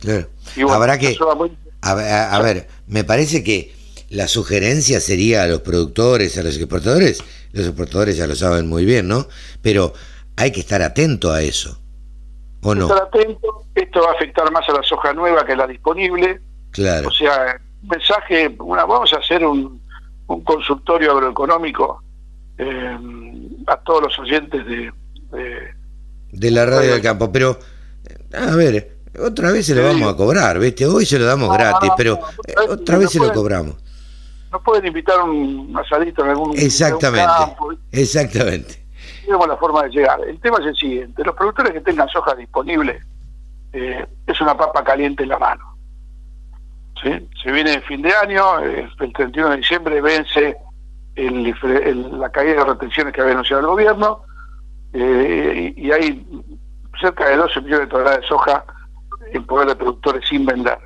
claro. 0.00 0.28
Y 0.56 0.62
bueno, 0.62 0.76
Habrá 0.76 0.98
que, 0.98 1.16
muy- 1.36 1.56
a, 1.82 1.90
a- 1.92 2.36
a 2.36 2.42
ver, 2.42 2.68
me 2.86 3.04
parece 3.04 3.42
que 3.42 3.74
la 4.10 4.28
sugerencia 4.28 5.00
sería 5.00 5.42
a 5.42 5.46
los 5.46 5.60
productores, 5.60 6.38
a 6.38 6.42
los 6.42 6.56
exportadores, 6.56 7.22
los 7.52 7.66
exportadores 7.66 8.16
ya 8.16 8.26
lo 8.26 8.34
saben 8.36 8.68
muy 8.68 8.84
bien, 8.84 9.08
¿no? 9.08 9.26
Pero 9.62 9.92
hay 10.36 10.52
que 10.52 10.60
estar 10.60 10.80
atento 10.82 11.32
a 11.32 11.42
eso, 11.42 11.80
¿o 12.62 12.74
no? 12.74 12.86
estar 12.86 13.02
atento, 13.08 13.59
esto 13.74 14.00
va 14.02 14.10
a 14.10 14.14
afectar 14.14 14.50
más 14.52 14.68
a 14.68 14.72
la 14.72 14.82
soja 14.82 15.12
nueva 15.12 15.44
que 15.44 15.52
a 15.52 15.56
la 15.56 15.66
disponible, 15.66 16.40
Claro, 16.72 17.08
o 17.08 17.10
sea, 17.12 17.56
un 17.82 17.88
mensaje, 17.88 18.54
una, 18.60 18.84
vamos 18.84 19.12
a 19.12 19.16
hacer 19.18 19.44
un, 19.44 19.80
un 20.26 20.44
consultorio 20.44 21.12
agroeconómico 21.12 22.02
eh, 22.58 22.98
a 23.66 23.76
todos 23.78 24.02
los 24.04 24.18
oyentes 24.18 24.64
de, 24.66 24.92
de- 25.32 25.74
de 26.32 26.50
la 26.52 26.64
radio 26.64 26.92
del 26.92 27.02
campo, 27.02 27.32
pero, 27.32 27.58
a 28.34 28.54
ver, 28.54 28.98
otra 29.20 29.50
vez 29.50 29.66
se 29.66 29.74
lo 29.74 29.82
vamos 29.82 30.12
a 30.12 30.16
cobrar, 30.16 30.60
¿viste? 30.60 30.86
Hoy 30.86 31.04
se 31.04 31.18
lo 31.18 31.24
damos 31.24 31.48
No, 31.48 31.54
gratis, 31.54 31.88
no, 31.88 31.94
pero 31.96 32.18
eh, 32.46 32.54
otra 32.68 32.94
no 32.94 33.00
vez 33.00 33.10
se 33.10 33.18
lo 33.18 33.32
cobramos. 33.32 33.74
nos 34.52 34.62
pueden 34.62 34.86
invitar 34.86 35.20
un 35.22 35.76
asadito 35.76 36.22
en 36.24 36.30
algún 36.30 36.56
en 36.56 36.64
Exactamente, 36.64 37.26
campo, 37.36 37.72
exactamente. 37.90 38.80
tenemos 39.24 39.48
la 39.48 39.56
forma 39.56 39.82
de 39.84 39.90
llegar. 39.90 40.20
El 40.24 40.38
tema 40.40 40.58
es 40.60 40.66
el 40.66 40.76
siguiente, 40.76 41.24
los 41.24 41.34
productores 41.34 41.72
que 41.72 41.80
tengan 41.80 42.08
soja 42.08 42.34
disponible 42.36 43.00
eh, 43.72 44.06
es 44.26 44.40
una 44.40 44.56
papa 44.56 44.82
caliente 44.84 45.22
en 45.22 45.28
la 45.28 45.38
mano. 45.38 45.76
¿sí? 47.02 47.28
Se 47.42 47.52
viene 47.52 47.74
el 47.74 47.82
fin 47.82 48.02
de 48.02 48.12
año, 48.12 48.60
eh, 48.60 48.88
el 49.00 49.12
31 49.12 49.50
de 49.50 49.56
diciembre 49.58 50.00
vence 50.00 50.56
el, 51.14 52.18
la 52.18 52.30
caída 52.30 52.64
de 52.64 52.64
retenciones 52.64 53.12
que 53.12 53.20
había 53.20 53.32
anunciado 53.32 53.60
el 53.60 53.66
gobierno 53.68 54.22
eh, 54.92 55.72
y, 55.76 55.90
hay 55.92 56.26
cerca 57.00 57.28
de 57.28 57.36
12 57.36 57.60
millones 57.60 57.86
de 57.86 57.90
toneladas 57.90 58.20
de 58.20 58.26
soja 58.26 58.64
en 59.32 59.46
poder 59.46 59.68
de 59.68 59.76
productores 59.76 60.28
sin 60.28 60.44
vender. 60.44 60.78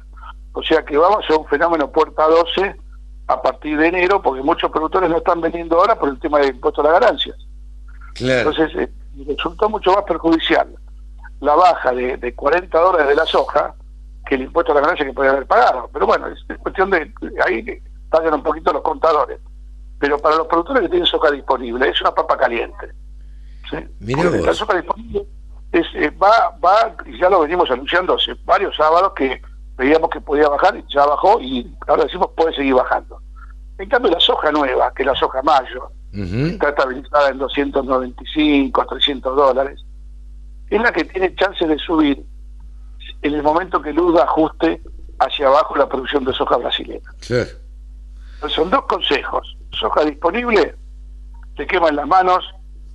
O 0.53 0.62
sea 0.62 0.85
que 0.85 0.97
vamos 0.97 1.24
a 1.28 1.37
un 1.37 1.47
fenómeno 1.47 1.91
puerta 1.91 2.26
12 2.28 2.76
a 3.26 3.43
partir 3.43 3.78
de 3.78 3.89
enero, 3.89 4.20
porque 4.20 4.43
muchos 4.43 4.70
productores 4.70 5.09
no 5.09 5.16
están 5.16 5.41
vendiendo 5.41 5.78
ahora 5.78 5.99
por 5.99 6.11
el 6.11 6.20
tema 6.20 6.39
del 6.39 6.55
impuesto 6.55 6.82
a 6.82 6.85
las 6.85 7.01
ganancias. 7.01 7.37
Entonces, 8.20 8.70
eh, 8.76 8.89
resultó 9.26 9.68
mucho 9.68 9.93
más 9.93 10.05
perjudicial 10.05 10.68
la 11.41 11.55
baja 11.55 11.93
de, 11.93 12.16
de 12.16 12.35
40 12.35 12.78
dólares 12.78 13.09
de 13.09 13.14
la 13.14 13.26
soja 13.26 13.74
que 14.26 14.37
el 14.37 14.43
impuesto 14.43 14.72
a 14.72 14.76
la 14.76 14.80
ganancia 14.80 15.05
que 15.05 15.12
podía 15.12 15.30
haber 15.30 15.47
pagado. 15.47 15.91
Pero 15.93 16.07
bueno, 16.07 16.28
es, 16.28 16.59
cuestión 16.59 16.91
de 16.91 17.12
ahí 17.45 17.82
tallan 18.11 18.35
un 18.35 18.43
poquito 18.43 18.72
los 18.72 18.82
contadores. 18.82 19.41
Pero 19.99 20.18
para 20.18 20.37
los 20.37 20.47
productores 20.47 20.82
que 20.82 20.89
tienen 20.89 21.07
soja 21.07 21.30
disponible, 21.30 21.89
es 21.89 22.01
una 22.01 22.12
papa 22.12 22.37
caliente. 22.37 22.93
¿sí? 23.70 23.76
La 24.45 24.55
soja 24.55 24.76
disponible 24.76 25.26
es, 25.72 25.87
eh, 25.95 26.11
va, 26.11 26.57
va, 26.64 26.95
y 27.07 27.18
ya 27.18 27.28
lo 27.28 27.41
venimos 27.41 27.70
anunciando 27.70 28.14
hace 28.14 28.35
varios 28.45 28.76
sábados 28.76 29.12
que 29.14 29.41
veíamos 29.76 30.09
que 30.11 30.20
podía 30.20 30.49
bajar, 30.49 30.82
ya 30.87 31.05
bajó 31.05 31.41
y 31.41 31.74
ahora 31.87 32.05
decimos 32.05 32.28
puede 32.37 32.55
seguir 32.55 32.74
bajando. 32.74 33.20
En 33.78 33.89
cambio, 33.89 34.12
la 34.12 34.20
soja 34.20 34.53
nueva, 34.53 34.93
que 34.95 35.03
es 35.03 35.07
la 35.07 35.16
soja 35.16 35.43
mayo, 35.43 35.91
está 36.12 36.68
estabilizada 36.68 37.30
en 37.30 37.39
295, 37.39 38.87
300 38.87 39.37
dólares, 39.37 39.85
es 40.77 40.83
la 40.83 40.93
que 40.93 41.05
tiene 41.05 41.35
chance 41.35 41.66
de 41.66 41.79
subir 41.79 42.25
en 43.22 43.35
el 43.35 43.43
momento 43.43 43.81
que 43.81 43.93
Lula 43.93 44.22
ajuste 44.22 44.83
hacia 45.18 45.47
abajo 45.47 45.77
la 45.77 45.89
producción 45.89 46.25
de 46.25 46.33
soja 46.33 46.57
brasileña. 46.57 47.11
son 48.49 48.70
dos 48.70 48.85
consejos. 48.87 49.57
Soja 49.72 50.05
disponible, 50.05 50.77
te 51.57 51.66
queman 51.66 51.97
las 51.97 52.07
manos, 52.07 52.45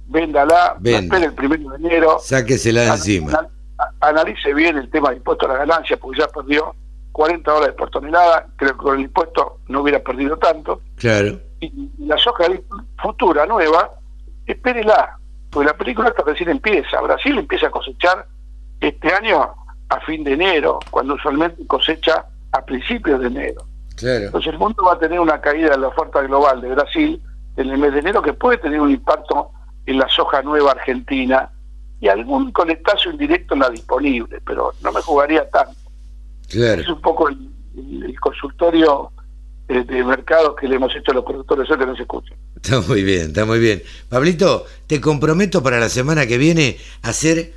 véndala, 0.08 0.78
espere 0.84 1.26
el 1.26 1.34
primero 1.34 1.70
de 1.72 1.78
enero. 1.78 2.20
Sáquesela 2.22 2.86
encima. 2.88 3.48
Analice 4.02 4.54
bien 4.54 4.78
el 4.78 4.90
tema 4.90 5.10
de 5.10 5.18
impuesto 5.18 5.46
a 5.46 5.54
la 5.54 5.60
ganancia, 5.60 5.98
porque 5.98 6.20
ya 6.20 6.28
perdió 6.28 6.76
40 7.14 7.52
dólares 7.52 7.76
por 7.78 7.90
tonelada. 7.90 8.48
Creo 8.56 8.72
que 8.72 8.78
con 8.78 8.98
el 8.98 9.06
impuesto 9.06 9.60
no 9.68 9.82
hubiera 9.82 10.00
perdido 10.00 10.38
tanto. 10.38 10.82
Claro. 10.98 11.40
Y 11.60 11.90
la 11.98 12.18
soja 12.18 12.46
futura, 13.02 13.46
nueva, 13.46 13.92
espérela, 14.46 15.19
porque 15.50 15.68
la 15.68 15.78
película 15.78 16.14
recién 16.26 16.50
empieza. 16.50 17.02
Brasil 17.02 17.38
empieza 17.38 17.68
a 17.68 17.72
cosechar 17.72 18.26
este 18.80 19.14
año 19.14 19.54
a 19.90 20.00
fin 20.02 20.24
de 20.24 20.34
enero, 20.34 20.80
cuando 20.92 21.16
usualmente 21.16 21.66
cosecha 21.66 22.26
a 22.52 22.64
principios 22.64 23.20
de 23.22 23.28
enero. 23.28 23.64
Entonces 24.02 24.54
el 24.54 24.60
mundo 24.60 24.84
va 24.84 24.94
a 24.94 25.00
tener 25.00 25.20
una 25.20 25.42
caída 25.42 25.74
en 25.74 25.82
la 25.82 25.88
oferta 25.90 26.22
global 26.22 26.62
de 26.62 26.70
Brasil 26.70 27.22
en 27.58 27.70
el 27.70 27.78
mes 27.78 27.94
de 27.94 28.00
enero 28.00 28.22
que 28.22 28.34
puede 28.34 28.58
tener 28.58 28.80
un 28.80 28.92
impacto 28.92 29.52
en 29.86 29.98
la 29.98 30.08
soja 30.08 30.42
nueva 30.42 30.72
argentina 30.72 31.50
y 32.00 32.08
algún 32.08 32.52
conectazo 32.52 33.10
indirecto 33.10 33.56
en 33.56 33.60
la 33.60 33.70
disponible, 33.70 34.40
pero 34.46 34.72
no 34.82 34.92
me 34.92 35.02
jugaría 35.02 35.50
tanto. 35.50 35.76
Es 36.80 36.88
un 36.88 37.02
poco 37.02 37.28
el, 37.28 37.50
consultorio 38.20 39.12
eh, 39.70 39.84
de 39.86 40.04
mercados 40.04 40.56
que 40.60 40.68
le 40.68 40.76
hemos 40.76 40.94
hecho 40.96 41.12
a 41.12 41.14
los 41.14 41.24
productores, 41.24 41.66
eso 41.66 41.78
que 41.78 41.86
no 41.86 41.96
se 41.96 42.02
escucha. 42.02 42.34
Está 42.56 42.82
muy 42.82 43.04
bien, 43.04 43.28
está 43.28 43.46
muy 43.46 43.60
bien. 43.60 43.82
Pablito, 44.10 44.66
te 44.88 45.00
comprometo 45.00 45.64
para 45.64 45.80
la 45.80 45.90
semana 45.90 46.28
que 46.28 46.38
viene 46.38 46.78
a 47.02 47.10
hacer 47.10 47.54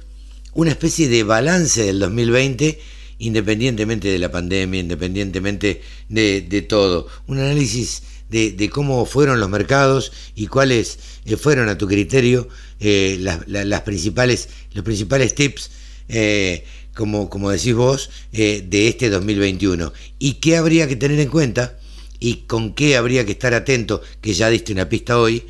una 0.54 0.70
especie 0.70 1.08
de 1.08 1.24
balance 1.24 1.82
del 1.82 1.98
2020 1.98 2.78
independientemente 3.22 4.08
de 4.08 4.18
la 4.18 4.30
pandemia, 4.30 4.80
independientemente 4.80 5.80
de, 6.08 6.66
todo. 6.68 7.06
Un 7.26 7.38
análisis 7.38 8.02
de, 8.28 8.70
cómo 8.70 9.06
fueron 9.06 9.38
los 9.40 9.48
mercados 9.48 10.12
y 10.34 10.48
cuáles 10.48 10.98
eh, 11.24 11.36
fueron 11.36 11.68
a 11.68 11.78
tu 11.78 11.86
criterio 11.86 12.48
eh, 12.80 13.18
las, 13.20 13.80
principales, 13.82 14.48
los 14.74 14.84
principales 14.84 15.34
tips, 15.34 15.70
eh, 16.08 16.64
como, 16.94 17.30
como 17.30 17.50
decís 17.50 17.74
vos, 17.74 18.10
de 18.32 18.88
este 18.88 19.08
2021. 19.08 19.92
Y 20.18 20.34
qué 20.34 20.56
habría 20.56 20.88
que 20.88 20.96
tener 20.96 21.20
en 21.20 21.28
cuenta 21.28 21.78
y 22.22 22.44
con 22.46 22.74
qué 22.74 22.96
habría 22.96 23.26
que 23.26 23.32
estar 23.32 23.54
atento, 23.54 24.00
que 24.20 24.32
ya 24.32 24.48
diste 24.48 24.72
una 24.72 24.88
pista 24.88 25.18
hoy, 25.18 25.46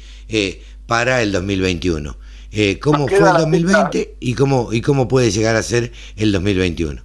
para 0.86 1.22
el 1.22 1.32
2021. 1.32 2.16
¿Cómo 2.80 3.08
fue 3.08 3.18
el 3.18 3.36
2020 3.36 4.16
y 4.20 4.34
cómo, 4.34 4.72
y 4.72 4.80
cómo 4.80 5.08
puede 5.08 5.30
llegar 5.30 5.56
a 5.56 5.62
ser 5.62 5.92
el 6.16 6.32
2021? 6.32 7.02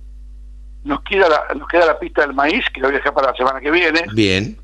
nos 0.87 1.01
queda 1.03 1.27
la, 1.27 1.53
nos 1.53 1.67
queda 1.67 1.85
la 1.85 1.99
pista 1.99 2.21
del 2.21 2.33
maíz, 2.33 2.63
que 2.73 2.79
lo 2.79 2.87
voy 2.87 2.95
a 2.95 2.97
dejar 2.99 3.13
para 3.13 3.31
la 3.31 3.37
semana 3.37 3.59
que 3.59 3.69
viene. 3.69 4.05
Bien. 4.13 4.57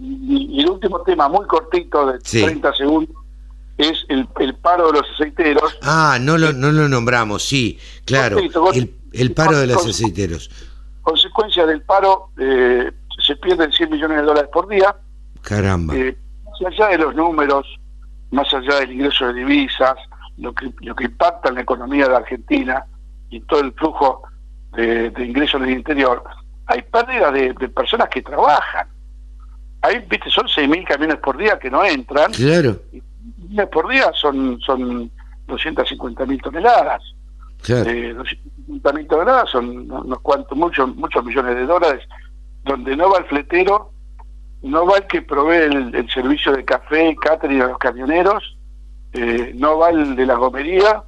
Y, 0.00 0.60
el 0.60 0.70
último 0.70 1.02
tema, 1.02 1.28
muy 1.28 1.46
cortito, 1.46 2.06
de 2.06 2.18
30 2.18 2.74
segundos, 2.74 3.16
es 3.76 4.04
el, 4.08 4.26
el, 4.40 4.54
paro 4.56 4.90
de 4.90 5.00
los 5.00 5.10
aceiteros. 5.14 5.78
Ah, 5.82 6.18
no 6.20 6.38
lo, 6.38 6.52
no 6.52 6.72
lo 6.72 6.88
nombramos, 6.88 7.44
sí, 7.44 7.78
claro. 8.04 8.38
el, 8.72 8.94
el, 9.12 9.32
paro 9.34 9.58
de 9.58 9.66
los 9.66 9.86
aceiteros. 9.86 10.50
Consecuencia 11.02 11.66
del 11.66 11.82
paro, 11.82 12.30
eh, 12.38 12.90
se 13.28 13.36
pierden 13.36 13.70
100 13.70 13.90
millones 13.90 14.16
de 14.18 14.22
dólares 14.22 14.50
por 14.50 14.66
día. 14.68 14.96
Caramba. 15.42 15.94
Eh, 15.94 16.16
más 16.44 16.72
allá 16.72 16.88
de 16.88 16.98
los 16.98 17.14
números, 17.14 17.66
más 18.30 18.52
allá 18.54 18.80
del 18.80 18.92
ingreso 18.92 19.26
de 19.26 19.34
divisas, 19.34 19.96
lo 20.38 20.54
que, 20.54 20.72
lo 20.80 20.94
que 20.94 21.04
impacta 21.04 21.50
en 21.50 21.56
la 21.56 21.60
economía 21.60 22.08
de 22.08 22.16
Argentina 22.16 22.84
y 23.28 23.40
todo 23.40 23.60
el 23.60 23.72
flujo 23.72 24.22
de, 24.72 25.12
ingresos 25.18 25.60
en 25.60 25.68
el 25.68 25.74
interior, 25.74 26.24
hay 26.66 26.82
pérdida 26.82 27.30
de, 27.30 27.54
personas 27.68 28.08
que 28.08 28.22
trabajan. 28.22 28.88
Hay, 29.82 29.98
viste, 30.08 30.30
son 30.30 30.46
6.000 30.46 30.86
camiones 30.86 31.16
por 31.18 31.36
día 31.36 31.58
que 31.58 31.70
no 31.70 31.84
entran. 31.84 32.32
Claro. 32.32 32.80
Y 32.92 33.02
por 33.70 33.88
día 33.88 34.10
son 34.14 34.58
son 34.60 35.10
250.000 35.46 36.42
toneladas. 36.42 37.02
Claro. 37.62 37.90
Eh, 37.90 38.14
250.000 38.16 39.06
toneladas 39.06 39.50
son 39.50 39.90
unos 39.90 40.20
cuantos, 40.20 40.56
muchos, 40.56 40.94
muchos 40.96 41.24
millones 41.24 41.56
de 41.56 41.66
dólares, 41.66 42.08
donde 42.64 42.96
no 42.96 43.10
va 43.10 43.18
el 43.18 43.24
fletero, 43.24 43.92
no 44.62 44.86
va 44.86 44.98
el 44.98 45.06
que 45.06 45.22
provee 45.22 45.64
el, 45.94 46.10
servicio 46.10 46.52
de 46.52 46.64
café, 46.64 47.16
catering 47.16 47.62
a 47.62 47.68
los 47.68 47.78
camioneros, 47.78 48.56
eh, 49.12 49.52
no 49.54 49.78
va 49.78 49.90
el 49.90 50.16
de 50.16 50.26
la 50.26 50.34
gomería, 50.34 51.02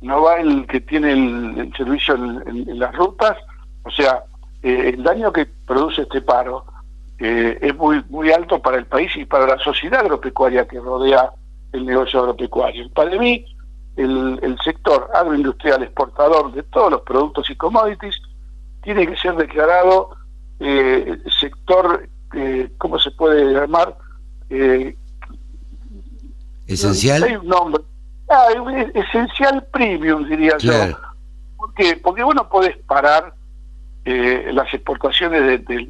no 0.00 0.22
va 0.22 0.36
el 0.36 0.66
que 0.66 0.80
tiene 0.80 1.12
el, 1.12 1.72
servicio 1.76 2.14
en, 2.14 2.78
las 2.78 2.94
rutas, 2.94 3.36
o 3.84 3.90
sea, 3.90 4.24
eh, 4.62 4.92
el 4.94 5.02
daño 5.02 5.32
que 5.32 5.46
produce 5.66 6.02
este 6.02 6.22
paro 6.22 6.64
eh, 7.18 7.58
es 7.60 7.76
muy 7.76 8.02
muy 8.08 8.30
alto 8.32 8.60
para 8.60 8.78
el 8.78 8.86
país 8.86 9.14
y 9.16 9.24
para 9.24 9.46
la 9.46 9.58
sociedad 9.58 10.00
agropecuaria 10.00 10.66
que 10.66 10.80
rodea 10.80 11.32
el 11.72 11.86
negocio 11.86 12.20
agropecuario. 12.20 12.90
Para 12.90 13.16
mí, 13.18 13.44
el, 13.96 14.38
el 14.42 14.58
sector 14.64 15.08
agroindustrial 15.14 15.82
exportador 15.82 16.52
de 16.52 16.62
todos 16.64 16.90
los 16.90 17.02
productos 17.02 17.48
y 17.50 17.56
commodities 17.56 18.20
tiene 18.82 19.06
que 19.06 19.16
ser 19.16 19.36
declarado 19.36 20.10
eh, 20.62 21.18
sector, 21.40 22.08
eh, 22.34 22.70
¿cómo 22.78 22.98
se 22.98 23.10
puede 23.10 23.52
llamar? 23.52 23.96
Eh, 24.50 24.96
Esencial. 26.66 27.22
Hay 27.24 27.36
un 27.36 27.46
nombre, 27.48 27.82
Ah, 28.32 28.46
esencial 28.94 29.62
premium, 29.72 30.26
diría 30.26 30.56
yo. 30.58 30.72
¿Por 31.58 31.74
qué? 31.74 31.96
Porque 32.02 32.22
vos 32.22 32.34
no 32.34 32.48
podés 32.48 32.76
parar 32.86 33.34
eh, 34.06 34.50
las 34.54 34.72
exportaciones 34.72 35.66
de, 35.66 35.88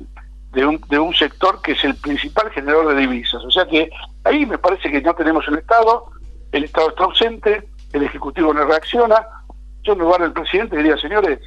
de, 0.52 0.66
un, 0.66 0.80
de 0.88 0.98
un 0.98 1.14
sector 1.14 1.62
que 1.62 1.72
es 1.72 1.84
el 1.84 1.94
principal 1.94 2.50
generador 2.50 2.94
de 2.94 3.00
divisas. 3.02 3.44
O 3.44 3.50
sea 3.50 3.64
que 3.66 3.90
ahí 4.24 4.44
me 4.44 4.58
parece 4.58 4.90
que 4.90 5.00
no 5.00 5.14
tenemos 5.14 5.46
un 5.46 5.58
Estado, 5.58 6.06
el 6.50 6.64
Estado 6.64 6.88
está 6.88 7.04
ausente, 7.04 7.68
el 7.92 8.02
Ejecutivo 8.02 8.52
no 8.52 8.64
reacciona. 8.64 9.24
Yo 9.84 9.92
en 9.92 10.00
lugar 10.00 10.22
del 10.22 10.32
presidente 10.32 10.76
diría, 10.76 10.96
señores, 10.96 11.38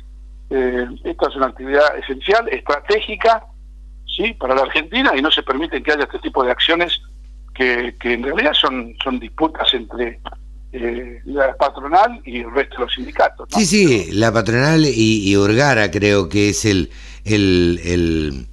eh, 0.50 0.88
esta 1.04 1.28
es 1.30 1.36
una 1.36 1.48
actividad 1.48 1.98
esencial, 1.98 2.48
estratégica, 2.50 3.44
sí, 4.06 4.34
para 4.34 4.56
la 4.56 4.62
Argentina 4.62 5.12
y 5.16 5.22
no 5.22 5.32
se 5.32 5.44
permite 5.44 5.82
que 5.82 5.92
haya 5.92 6.04
este 6.04 6.20
tipo 6.20 6.44
de 6.44 6.52
acciones 6.52 7.02
que, 7.54 7.96
que 8.00 8.14
en 8.14 8.24
realidad 8.24 8.54
son, 8.54 8.94
son 9.04 9.20
disputas 9.20 9.74
entre 9.74 10.20
eh, 10.72 11.22
la 11.26 11.56
patronal 11.56 12.22
y 12.26 12.42
el 12.42 12.52
resto 12.52 12.76
de 12.76 12.84
los 12.84 12.94
sindicatos. 12.94 13.48
Sí, 13.52 13.66
sí, 13.66 14.12
la 14.12 14.34
patronal 14.34 14.86
y, 14.86 15.36
Urgara 15.38 15.90
creo 15.90 16.28
que 16.28 16.50
es 16.50 16.66
el, 16.66 16.92
el, 17.24 18.46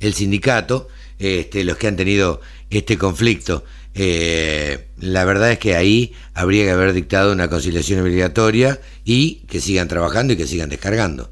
el, 0.00 0.14
sindicato, 0.14 0.88
este, 1.20 1.62
los 1.62 1.76
que 1.76 1.86
han 1.86 1.96
tenido 1.96 2.40
este 2.68 2.98
conflicto. 2.98 3.64
Eh, 3.94 4.88
la 4.98 5.24
verdad 5.24 5.52
es 5.52 5.58
que 5.58 5.76
ahí 5.76 6.14
habría 6.34 6.64
que 6.64 6.70
haber 6.70 6.92
dictado 6.92 7.32
una 7.32 7.48
conciliación 7.48 8.00
obligatoria 8.00 8.78
y 9.04 9.46
que 9.46 9.60
sigan 9.60 9.88
trabajando 9.88 10.32
y 10.32 10.36
que 10.36 10.46
sigan 10.46 10.70
descargando. 10.70 11.28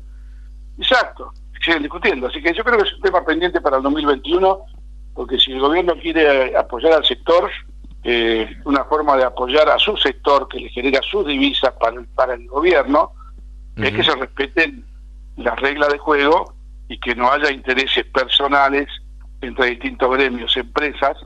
Exacto, 0.78 1.32
siguen 1.64 1.82
discutiendo. 1.82 2.26
Así 2.26 2.42
que 2.42 2.52
yo 2.52 2.62
creo 2.64 2.78
que 2.78 2.88
es 2.88 2.94
un 2.94 3.02
tema 3.02 3.24
pendiente 3.24 3.60
para 3.60 3.78
el 3.78 3.82
2021, 3.82 4.60
porque 5.14 5.38
si 5.38 5.52
el 5.52 5.60
gobierno 5.60 5.94
quiere 6.00 6.56
apoyar 6.56 6.92
al 6.92 7.04
sector, 7.04 7.50
eh, 8.02 8.48
una 8.64 8.84
forma 8.84 9.16
de 9.16 9.24
apoyar 9.24 9.68
a 9.68 9.78
su 9.78 9.96
sector 9.96 10.48
que 10.48 10.60
le 10.60 10.68
genera 10.70 11.00
sus 11.02 11.26
divisas 11.26 11.72
para 11.78 11.96
el, 11.96 12.06
para 12.08 12.34
el 12.34 12.46
gobierno, 12.46 13.12
es 13.76 13.92
que 13.92 14.04
se 14.04 14.14
respeten 14.14 14.84
las 15.36 15.58
reglas 15.58 15.90
de 15.90 15.98
juego 15.98 16.54
y 16.88 16.98
que 16.98 17.14
no 17.14 17.30
haya 17.30 17.50
intereses 17.50 18.04
personales 18.06 18.88
entre 19.40 19.70
distintos 19.70 20.10
gremios, 20.10 20.54
empresas, 20.56 21.16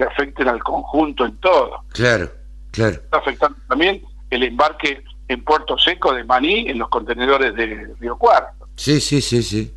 que 0.00 0.06
afecten 0.06 0.48
al 0.48 0.62
conjunto 0.62 1.26
en 1.26 1.36
todo. 1.36 1.84
Claro, 1.92 2.30
claro. 2.70 2.94
Está 2.94 3.18
afectando 3.18 3.58
también 3.68 4.02
el 4.30 4.42
embarque 4.44 5.04
en 5.28 5.44
Puerto 5.44 5.78
Seco 5.78 6.14
de 6.14 6.24
Maní 6.24 6.68
en 6.68 6.78
los 6.78 6.88
contenedores 6.88 7.54
de 7.54 7.94
Río 8.00 8.16
Cuarto. 8.16 8.66
Sí, 8.76 8.98
sí, 9.00 9.20
sí, 9.20 9.42
sí. 9.42 9.74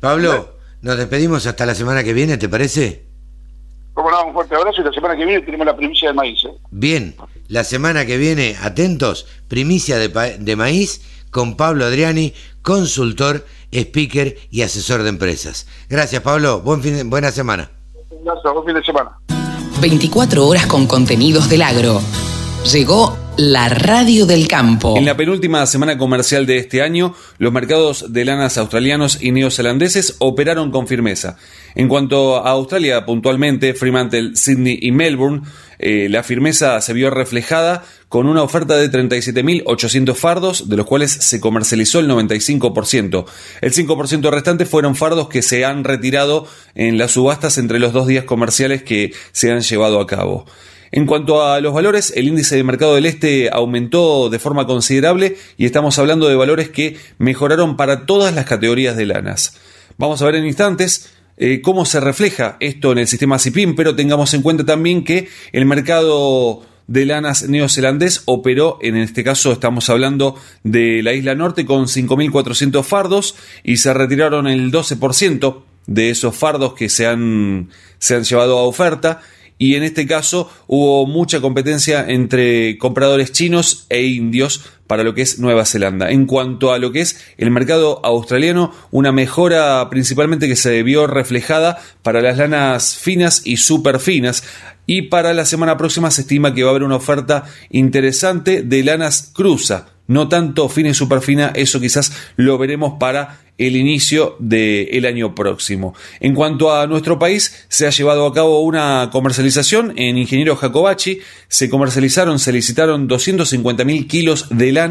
Pablo, 0.00 0.56
nos 0.82 0.98
despedimos 0.98 1.46
hasta 1.46 1.64
la 1.66 1.74
semana 1.74 2.02
que 2.02 2.12
viene, 2.12 2.36
¿te 2.36 2.48
parece? 2.48 3.04
Como 3.92 4.10
no, 4.10 4.26
un 4.26 4.32
fuerte 4.34 4.56
abrazo 4.56 4.80
y 4.80 4.84
la 4.84 4.92
semana 4.92 5.16
que 5.16 5.24
viene 5.24 5.40
tenemos 5.42 5.66
la 5.66 5.76
primicia 5.76 6.08
de 6.08 6.14
maíz. 6.14 6.44
¿eh? 6.44 6.54
Bien, 6.72 7.14
la 7.46 7.62
semana 7.62 8.04
que 8.04 8.16
viene, 8.16 8.56
atentos, 8.60 9.28
primicia 9.46 9.98
de, 9.98 10.08
de 10.36 10.56
maíz 10.56 11.00
con 11.30 11.56
Pablo 11.56 11.84
Adriani, 11.84 12.34
consultor, 12.62 13.46
speaker 13.72 14.36
y 14.50 14.62
asesor 14.62 15.04
de 15.04 15.10
empresas. 15.10 15.68
Gracias, 15.88 16.22
Pablo. 16.22 16.60
Buen 16.60 16.82
fin 16.82 17.08
buena 17.08 17.30
semana. 17.30 17.70
Un 18.10 18.28
abrazo, 18.28 18.52
buen 18.52 18.66
fin 18.66 18.74
de 18.74 18.84
semana. 18.84 19.16
24 19.80 20.46
horas 20.46 20.66
con 20.66 20.86
contenidos 20.86 21.48
del 21.48 21.62
agro. 21.62 22.00
Llegó 22.72 23.16
la 23.36 23.68
radio 23.68 24.26
del 24.26 24.46
campo. 24.46 24.96
En 24.96 25.04
la 25.04 25.16
penúltima 25.16 25.66
semana 25.66 25.98
comercial 25.98 26.46
de 26.46 26.58
este 26.58 26.82
año, 26.82 27.14
los 27.38 27.52
mercados 27.52 28.12
de 28.12 28.24
lanas 28.24 28.58
australianos 28.58 29.22
y 29.22 29.32
neozelandeses 29.32 30.16
operaron 30.20 30.70
con 30.70 30.86
firmeza. 30.86 31.36
En 31.74 31.88
cuanto 31.88 32.36
a 32.36 32.50
Australia 32.50 33.04
puntualmente, 33.04 33.74
Fremantle, 33.74 34.36
Sydney 34.36 34.78
y 34.80 34.92
Melbourne, 34.92 35.42
eh, 35.78 36.08
la 36.08 36.22
firmeza 36.22 36.80
se 36.80 36.92
vio 36.92 37.10
reflejada 37.10 37.84
con 38.14 38.28
una 38.28 38.44
oferta 38.44 38.76
de 38.76 38.92
37.800 38.92 40.14
fardos, 40.14 40.68
de 40.68 40.76
los 40.76 40.86
cuales 40.86 41.10
se 41.10 41.40
comercializó 41.40 41.98
el 41.98 42.08
95%. 42.08 43.24
El 43.60 43.72
5% 43.72 44.30
restante 44.30 44.66
fueron 44.66 44.94
fardos 44.94 45.28
que 45.28 45.42
se 45.42 45.64
han 45.64 45.82
retirado 45.82 46.46
en 46.76 46.96
las 46.96 47.10
subastas 47.10 47.58
entre 47.58 47.80
los 47.80 47.92
dos 47.92 48.06
días 48.06 48.22
comerciales 48.22 48.84
que 48.84 49.12
se 49.32 49.50
han 49.50 49.62
llevado 49.62 50.00
a 50.00 50.06
cabo. 50.06 50.46
En 50.92 51.06
cuanto 51.06 51.44
a 51.44 51.60
los 51.60 51.74
valores, 51.74 52.12
el 52.14 52.28
índice 52.28 52.54
de 52.54 52.62
mercado 52.62 52.94
del 52.94 53.06
este 53.06 53.50
aumentó 53.52 54.30
de 54.30 54.38
forma 54.38 54.64
considerable 54.64 55.36
y 55.56 55.66
estamos 55.66 55.98
hablando 55.98 56.28
de 56.28 56.36
valores 56.36 56.68
que 56.68 56.96
mejoraron 57.18 57.76
para 57.76 58.06
todas 58.06 58.32
las 58.32 58.44
categorías 58.44 58.96
de 58.96 59.06
lanas. 59.06 59.56
Vamos 59.98 60.22
a 60.22 60.26
ver 60.26 60.36
en 60.36 60.46
instantes 60.46 61.10
eh, 61.36 61.60
cómo 61.62 61.84
se 61.84 61.98
refleja 61.98 62.58
esto 62.60 62.92
en 62.92 62.98
el 62.98 63.08
sistema 63.08 63.40
CIPIM, 63.40 63.74
pero 63.74 63.96
tengamos 63.96 64.34
en 64.34 64.42
cuenta 64.42 64.64
también 64.64 65.02
que 65.02 65.26
el 65.50 65.66
mercado 65.66 66.62
de 66.86 67.06
lanas 67.06 67.48
neozelandés 67.48 68.22
operó, 68.26 68.78
en 68.82 68.96
este 68.96 69.24
caso 69.24 69.52
estamos 69.52 69.88
hablando 69.90 70.36
de 70.62 71.02
la 71.02 71.12
isla 71.12 71.34
norte, 71.34 71.64
con 71.64 71.86
5.400 71.86 72.82
fardos 72.84 73.34
y 73.62 73.78
se 73.78 73.94
retiraron 73.94 74.46
el 74.46 74.70
12% 74.70 75.62
de 75.86 76.10
esos 76.10 76.36
fardos 76.36 76.74
que 76.74 76.88
se 76.88 77.06
han, 77.06 77.70
se 77.98 78.16
han 78.16 78.24
llevado 78.24 78.58
a 78.58 78.64
oferta. 78.64 79.22
Y 79.56 79.76
en 79.76 79.84
este 79.84 80.06
caso 80.06 80.50
hubo 80.66 81.06
mucha 81.06 81.40
competencia 81.40 82.04
entre 82.08 82.76
compradores 82.76 83.30
chinos 83.32 83.86
e 83.88 84.02
indios 84.04 84.64
para 84.86 85.02
lo 85.02 85.14
que 85.14 85.22
es 85.22 85.38
Nueva 85.38 85.64
Zelanda. 85.64 86.10
En 86.10 86.26
cuanto 86.26 86.72
a 86.72 86.78
lo 86.78 86.92
que 86.92 87.00
es 87.00 87.20
el 87.38 87.50
mercado 87.50 88.00
australiano, 88.04 88.72
una 88.90 89.12
mejora 89.12 89.88
principalmente 89.90 90.48
que 90.48 90.56
se 90.56 90.82
vio 90.82 91.06
reflejada 91.06 91.78
para 92.02 92.20
las 92.20 92.38
lanas 92.38 92.96
finas 92.96 93.42
y 93.44 93.56
super 93.56 94.00
finas. 94.00 94.44
Y 94.86 95.02
para 95.02 95.32
la 95.32 95.46
semana 95.46 95.76
próxima 95.76 96.10
se 96.10 96.22
estima 96.22 96.54
que 96.54 96.62
va 96.62 96.68
a 96.68 96.72
haber 96.72 96.82
una 96.82 96.96
oferta 96.96 97.44
interesante 97.70 98.62
de 98.62 98.84
lanas 98.84 99.30
cruza. 99.32 99.86
No 100.06 100.28
tanto 100.28 100.68
fina 100.68 100.90
y 100.90 100.94
super 100.94 101.22
fina, 101.22 101.52
eso 101.54 101.80
quizás 101.80 102.12
lo 102.36 102.58
veremos 102.58 102.94
para 103.00 103.38
el 103.56 103.76
inicio 103.76 104.36
del 104.38 105.06
año 105.06 105.34
próximo. 105.34 105.94
En 106.20 106.34
cuanto 106.34 106.74
a 106.74 106.86
nuestro 106.86 107.18
país, 107.18 107.64
se 107.68 107.86
ha 107.86 107.90
llevado 107.90 108.26
a 108.26 108.34
cabo 108.34 108.60
una 108.60 109.08
comercialización 109.12 109.92
en 109.96 110.18
Ingeniero 110.18 110.56
Jacobachi. 110.56 111.20
Se 111.48 111.70
comercializaron, 111.70 112.38
se 112.38 112.52
licitaron 112.52 113.08
250.000 113.08 114.06
kilos 114.08 114.48
de 114.50 114.72
lana, 114.72 114.83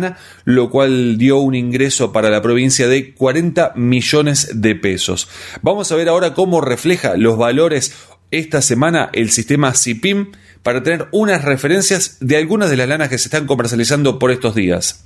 lo 0.45 0.69
cual 0.69 1.17
dio 1.17 1.37
un 1.37 1.55
ingreso 1.55 2.11
para 2.11 2.29
la 2.29 2.41
provincia 2.41 2.87
de 2.87 3.13
40 3.13 3.73
millones 3.75 4.61
de 4.61 4.75
pesos. 4.75 5.29
Vamos 5.61 5.91
a 5.91 5.95
ver 5.95 6.09
ahora 6.09 6.33
cómo 6.33 6.61
refleja 6.61 7.15
los 7.17 7.37
valores 7.37 7.93
esta 8.31 8.61
semana 8.61 9.09
el 9.13 9.29
sistema 9.29 9.73
CIPIM 9.73 10.31
para 10.63 10.81
tener 10.81 11.07
unas 11.11 11.43
referencias 11.43 12.17
de 12.19 12.37
algunas 12.37 12.69
de 12.69 12.77
las 12.77 12.87
lanas 12.87 13.09
que 13.09 13.17
se 13.17 13.27
están 13.27 13.45
comercializando 13.45 14.17
por 14.17 14.31
estos 14.31 14.55
días. 14.55 15.05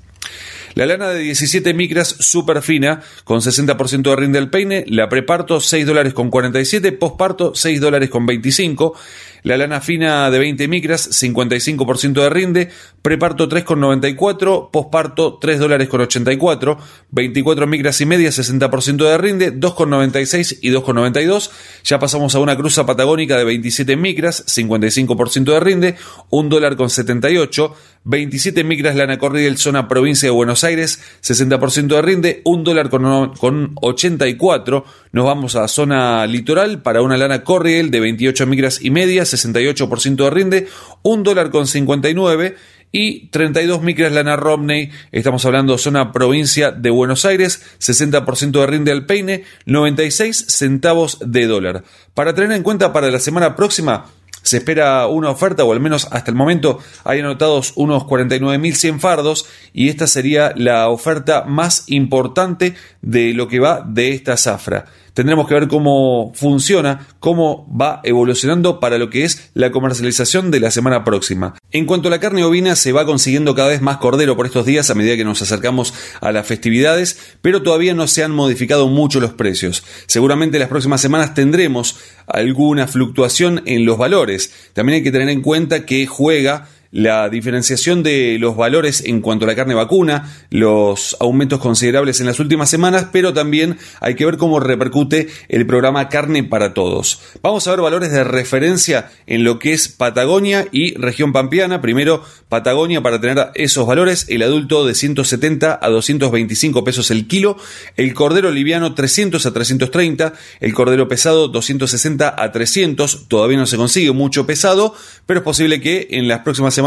La 0.77 0.85
lana 0.85 1.09
de 1.09 1.21
17 1.21 1.73
micras 1.73 2.07
super 2.19 2.61
fina 2.61 3.01
con 3.23 3.39
60% 3.41 4.11
de 4.11 4.15
rinde 4.15 4.37
al 4.37 4.51
peine, 4.51 4.85
la 4.87 5.09
preparto 5.09 5.59
6 5.59 5.87
dólares 5.87 6.13
con 6.13 6.29
47, 6.29 6.91
posparto 6.91 7.55
6 7.55 7.81
dólares 7.81 8.11
con 8.11 8.27
25, 8.27 8.93
la 9.41 9.57
lana 9.57 9.81
fina 9.81 10.29
de 10.29 10.37
20 10.37 10.67
micras, 10.67 11.09
55% 11.23 12.13
de 12.21 12.29
rinde. 12.29 12.69
Preparto 13.07 13.47
3,94. 13.47 14.69
Posparto 14.69 15.37
3 15.39 15.59
dólares 15.59 15.87
con 15.87 16.01
84. 16.01 16.77
24 17.11 17.65
micras 17.65 18.01
y 18.01 18.05
media, 18.05 18.31
60% 18.31 18.97
de 18.97 19.17
rinde. 19.17 19.53
2,96 19.57 20.59
y 20.61 20.71
2,92. 20.71 21.49
Ya 21.85 21.99
pasamos 21.99 22.35
a 22.35 22.39
una 22.39 22.57
cruza 22.57 22.85
patagónica 22.85 23.37
de 23.37 23.45
27 23.45 23.95
micras, 23.95 24.45
55% 24.47 25.53
de 25.53 25.59
rinde. 25.61 25.95
1 26.31 26.49
dólar 26.49 26.75
con 26.75 26.89
78. 26.89 27.73
27 28.03 28.63
micras 28.63 28.95
lana 28.95 29.17
corriel 29.17 29.57
zona 29.57 29.89
provincia 29.89 30.27
de 30.27 30.31
Buenos 30.31 30.63
Aires, 30.63 31.01
60% 31.21 31.87
de 31.87 32.01
rinde, 32.01 32.41
1 32.45 32.63
dólar 32.63 32.89
con, 32.89 33.33
con 33.35 33.71
84. 33.81 34.85
Nos 35.11 35.25
vamos 35.25 35.55
a 35.57 35.67
zona 35.67 36.25
litoral 36.25 36.81
para 36.81 37.01
una 37.01 37.17
lana 37.17 37.43
corriel 37.43 37.91
de 37.91 37.99
28 37.99 38.47
micras 38.47 38.79
y 38.81 38.91
media, 38.91 39.23
68% 39.23 40.15
de 40.15 40.29
rinde, 40.29 40.67
1 41.03 41.23
dólar 41.23 41.51
con 41.51 41.67
59 41.67 42.55
y 42.91 43.27
32 43.27 43.81
micras 43.81 44.11
lana 44.11 44.35
Romney, 44.35 44.91
estamos 45.11 45.45
hablando 45.45 45.77
zona 45.77 46.11
provincia 46.11 46.71
de 46.71 46.89
Buenos 46.89 47.25
Aires, 47.25 47.61
60% 47.79 48.51
de 48.51 48.67
rinde 48.67 48.91
al 48.91 49.05
peine, 49.05 49.43
96 49.65 50.45
centavos 50.47 51.19
de 51.25 51.47
dólar. 51.47 51.83
Para 52.13 52.33
tener 52.33 52.51
en 52.53 52.63
cuenta 52.63 52.93
para 52.93 53.11
la 53.11 53.19
semana 53.19 53.55
próxima, 53.55 54.05
se 54.41 54.57
espera 54.57 55.07
una 55.07 55.29
oferta, 55.29 55.65
o 55.65 55.73
al 55.73 55.81
menos 55.81 56.07
hasta 56.11 56.31
el 56.31 56.37
momento 56.37 56.79
hay 57.03 57.19
anotados 57.19 57.73
unos 57.75 58.03
49.100 58.03 58.99
fardos, 58.99 59.45
y 59.73 59.89
esta 59.89 60.07
sería 60.07 60.53
la 60.55 60.87
oferta 60.87 61.43
más 61.43 61.83
importante 61.87 62.75
de 63.01 63.33
lo 63.33 63.49
que 63.49 63.59
va 63.59 63.83
de 63.85 64.13
esta 64.13 64.37
zafra 64.37 64.85
tendremos 65.17 65.47
que 65.47 65.55
ver 65.55 65.67
cómo 65.67 66.31
funciona, 66.35 67.07
cómo 67.19 67.67
va 67.75 68.01
evolucionando 68.03 68.79
para 68.79 68.99
lo 68.99 69.09
que 69.09 69.23
es 69.23 69.49
la 69.55 69.71
comercialización 69.71 70.51
de 70.51 70.59
la 70.59 70.69
semana 70.69 71.03
próxima. 71.03 71.55
En 71.71 71.87
cuanto 71.87 72.07
a 72.07 72.11
la 72.11 72.19
carne 72.19 72.43
ovina, 72.43 72.75
se 72.75 72.91
va 72.91 73.03
consiguiendo 73.07 73.55
cada 73.55 73.69
vez 73.69 73.81
más 73.81 73.97
cordero 73.97 74.37
por 74.37 74.45
estos 74.45 74.67
días 74.67 74.91
a 74.91 74.93
medida 74.93 75.15
que 75.15 75.23
nos 75.23 75.41
acercamos 75.41 75.91
a 76.21 76.31
las 76.31 76.45
festividades, 76.45 77.17
pero 77.41 77.63
todavía 77.63 77.95
no 77.95 78.05
se 78.05 78.23
han 78.23 78.31
modificado 78.31 78.89
mucho 78.89 79.19
los 79.19 79.33
precios. 79.33 79.83
Seguramente 80.05 80.59
las 80.59 80.69
próximas 80.69 81.01
semanas 81.01 81.33
tendremos 81.33 81.97
alguna 82.27 82.85
fluctuación 82.85 83.63
en 83.65 83.85
los 83.85 83.97
valores. 83.97 84.53
También 84.73 84.97
hay 84.97 85.03
que 85.03 85.11
tener 85.11 85.29
en 85.29 85.41
cuenta 85.41 85.83
que 85.83 86.05
juega 86.05 86.67
la 86.91 87.29
diferenciación 87.29 88.03
de 88.03 88.37
los 88.39 88.55
valores 88.55 89.03
en 89.05 89.21
cuanto 89.21 89.45
a 89.45 89.47
la 89.47 89.55
carne 89.55 89.73
vacuna, 89.73 90.33
los 90.49 91.17
aumentos 91.19 91.59
considerables 91.59 92.19
en 92.19 92.25
las 92.25 92.39
últimas 92.39 92.69
semanas, 92.69 93.07
pero 93.11 93.33
también 93.33 93.77
hay 93.99 94.15
que 94.15 94.25
ver 94.25 94.37
cómo 94.37 94.59
repercute 94.59 95.27
el 95.49 95.65
programa 95.65 96.09
Carne 96.09 96.43
para 96.43 96.73
Todos. 96.73 97.19
Vamos 97.41 97.67
a 97.67 97.71
ver 97.71 97.81
valores 97.81 98.11
de 98.11 98.23
referencia 98.23 99.11
en 99.25 99.43
lo 99.43 99.59
que 99.59 99.73
es 99.73 99.87
Patagonia 99.87 100.67
y 100.71 100.95
región 100.95 101.33
pampeana. 101.33 101.81
Primero, 101.81 102.23
Patagonia 102.49 103.01
para 103.01 103.19
tener 103.19 103.51
esos 103.55 103.85
valores, 103.85 104.25
el 104.29 104.41
adulto 104.41 104.85
de 104.85 104.95
170 104.95 105.79
a 105.81 105.89
225 105.89 106.83
pesos 106.83 107.11
el 107.11 107.27
kilo, 107.27 107.57
el 107.95 108.13
cordero 108.13 108.51
liviano 108.51 108.93
300 108.93 109.45
a 109.45 109.53
330, 109.53 110.33
el 110.59 110.73
cordero 110.73 111.07
pesado 111.07 111.47
260 111.47 112.35
a 112.37 112.51
300, 112.51 113.27
todavía 113.27 113.57
no 113.57 113.65
se 113.65 113.77
consigue 113.77 114.11
mucho 114.11 114.45
pesado, 114.45 114.95
pero 115.25 115.39
es 115.39 115.43
posible 115.43 115.81
que 115.81 116.07
en 116.11 116.27
las 116.27 116.39
próximas 116.39 116.73
semanas 116.73 116.86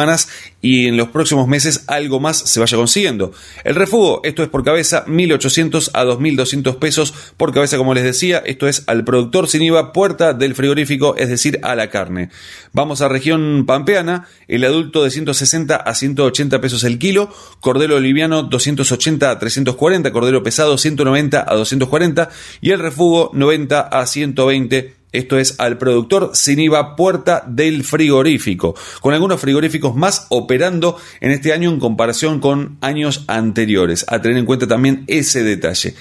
y 0.63 0.87
en 0.87 0.97
los 0.97 1.09
próximos 1.09 1.49
meses 1.49 1.85
algo 1.87 2.21
más 2.21 2.39
se 2.39 2.61
vaya 2.61 2.77
consiguiendo. 2.77 3.33
El 3.65 3.75
refugo, 3.75 4.21
esto 4.25 4.43
es 4.43 4.49
por 4.49 4.65
cabeza, 4.65 5.05
1.800 5.07 5.91
a 5.95 6.05
2.200 6.05 6.79
pesos 6.79 7.15
por 7.37 7.53
cabeza, 7.53 7.77
como 7.77 7.95
les 7.95 8.05
decía, 8.05 8.43
esto 8.45 8.69
es 8.69 8.85
al 8.87 9.05
productor 9.05 9.49
sin 9.49 9.63
IVA, 9.63 9.93
puerta 9.93 10.33
del 10.35 10.55
frigorífico, 10.55 11.17
es 11.17 11.29
decir, 11.29 11.61
a 11.63 11.75
la 11.75 11.89
carne. 11.91 12.31
Vamos 12.73 13.01
a 13.01 13.09
región 13.09 13.65
pampeana, 13.67 14.29
el 14.49 14.65
adulto 14.65 15.03
de 15.03 15.11
160 15.11 15.77
a 15.77 15.95
180 15.95 16.61
pesos 16.61 16.85
el 16.85 16.99
kilo, 16.99 17.33
cordero 17.61 17.99
liviano 18.01 18.43
280 18.43 19.31
a 19.31 19.39
340, 19.39 20.13
cordero 20.13 20.43
pesado 20.43 20.79
190 20.79 21.45
a 21.47 21.55
240 21.55 22.29
y 22.61 22.71
el 22.71 22.79
refugo 22.79 23.31
90 23.33 23.81
a 23.81 24.07
120 24.07 25.00
esto 25.13 25.39
es 25.39 25.59
al 25.59 25.79
productor 25.79 26.31
sin 26.35 26.61
IVA 26.61 26.97
puerta 26.97 27.45
del 27.47 27.85
frigorífico, 27.85 28.75
con 29.01 29.15
algunos 29.15 29.41
frigoríficos 29.41 29.97
más 29.97 30.27
operando 30.29 30.97
en 31.21 31.31
este 31.31 31.53
año 31.53 31.71
en 31.71 31.81
comparación 31.81 32.41
con 32.41 32.79
años 32.81 33.25
anteriores. 33.27 34.05
A 34.09 34.23
tener 34.23 34.39
en 34.39 34.47
cuenta 34.47 34.67
también 34.67 35.05
ese 35.07 35.43
detalle. 35.43 35.95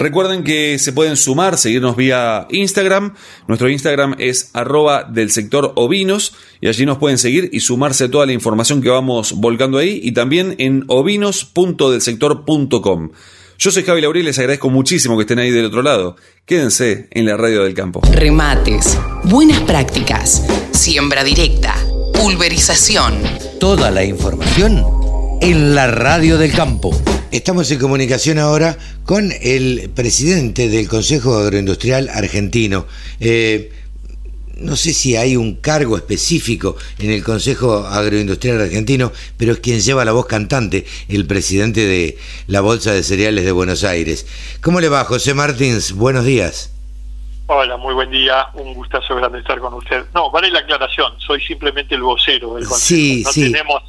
Recuerden 0.00 0.42
que 0.44 0.78
se 0.78 0.94
pueden 0.94 1.18
sumar, 1.18 1.58
seguirnos 1.58 1.94
vía 1.94 2.46
Instagram. 2.48 3.12
Nuestro 3.46 3.68
Instagram 3.68 4.16
es 4.18 4.50
arroba 4.54 5.04
del 5.04 5.30
sector 5.30 5.74
ovinos 5.76 6.32
y 6.62 6.68
allí 6.68 6.86
nos 6.86 6.96
pueden 6.96 7.18
seguir 7.18 7.50
y 7.52 7.60
sumarse 7.60 8.04
a 8.04 8.10
toda 8.10 8.24
la 8.24 8.32
información 8.32 8.80
que 8.80 8.88
vamos 8.88 9.34
volcando 9.34 9.76
ahí 9.76 10.00
y 10.02 10.12
también 10.12 10.54
en 10.56 10.84
ovinos.delsector.com. 10.86 13.10
Yo 13.62 13.70
soy 13.70 13.82
Javi 13.82 14.00
Laurel 14.00 14.22
y 14.22 14.24
les 14.24 14.38
agradezco 14.38 14.70
muchísimo 14.70 15.18
que 15.18 15.24
estén 15.24 15.38
ahí 15.38 15.50
del 15.50 15.66
otro 15.66 15.82
lado. 15.82 16.16
Quédense 16.46 17.08
en 17.10 17.26
la 17.26 17.36
radio 17.36 17.62
del 17.62 17.74
campo. 17.74 18.00
Remates, 18.10 18.96
buenas 19.24 19.60
prácticas, 19.60 20.42
siembra 20.72 21.22
directa, 21.24 21.74
pulverización. 22.14 23.18
Toda 23.60 23.90
la 23.90 24.02
información 24.02 24.82
en 25.42 25.74
la 25.74 25.88
radio 25.88 26.38
del 26.38 26.52
campo. 26.52 26.98
Estamos 27.32 27.70
en 27.70 27.78
comunicación 27.78 28.38
ahora 28.38 28.78
con 29.04 29.30
el 29.42 29.90
presidente 29.94 30.70
del 30.70 30.88
Consejo 30.88 31.36
Agroindustrial 31.36 32.08
Argentino. 32.08 32.86
Eh, 33.20 33.72
no 34.60 34.76
sé 34.76 34.92
si 34.92 35.16
hay 35.16 35.36
un 35.36 35.54
cargo 35.54 35.96
específico 35.96 36.76
en 36.98 37.10
el 37.10 37.24
Consejo 37.24 37.86
Agroindustrial 37.86 38.60
Argentino, 38.60 39.10
pero 39.36 39.52
es 39.52 39.60
quien 39.60 39.80
lleva 39.80 40.04
la 40.04 40.12
voz 40.12 40.26
cantante, 40.26 40.84
el 41.08 41.26
presidente 41.26 41.86
de 41.86 42.18
la 42.46 42.60
Bolsa 42.60 42.92
de 42.92 43.02
Cereales 43.02 43.44
de 43.44 43.52
Buenos 43.52 43.84
Aires. 43.84 44.26
¿Cómo 44.62 44.80
le 44.80 44.88
va, 44.88 45.04
José 45.04 45.34
Martins? 45.34 45.92
Buenos 45.92 46.24
días. 46.24 46.72
Hola, 47.46 47.76
muy 47.78 47.94
buen 47.94 48.10
día. 48.10 48.46
Un 48.54 48.74
gustazo 48.74 49.16
grande 49.16 49.40
estar 49.40 49.58
con 49.58 49.74
usted. 49.74 50.04
No, 50.14 50.30
vale 50.30 50.50
la 50.50 50.60
aclaración. 50.60 51.12
Soy 51.18 51.40
simplemente 51.40 51.96
el 51.96 52.02
vocero 52.02 52.54
del 52.54 52.64
Consejo. 52.64 52.78
Sí, 52.78 53.22
no 53.24 53.32
sí. 53.32 53.52
tenemos 53.52 53.82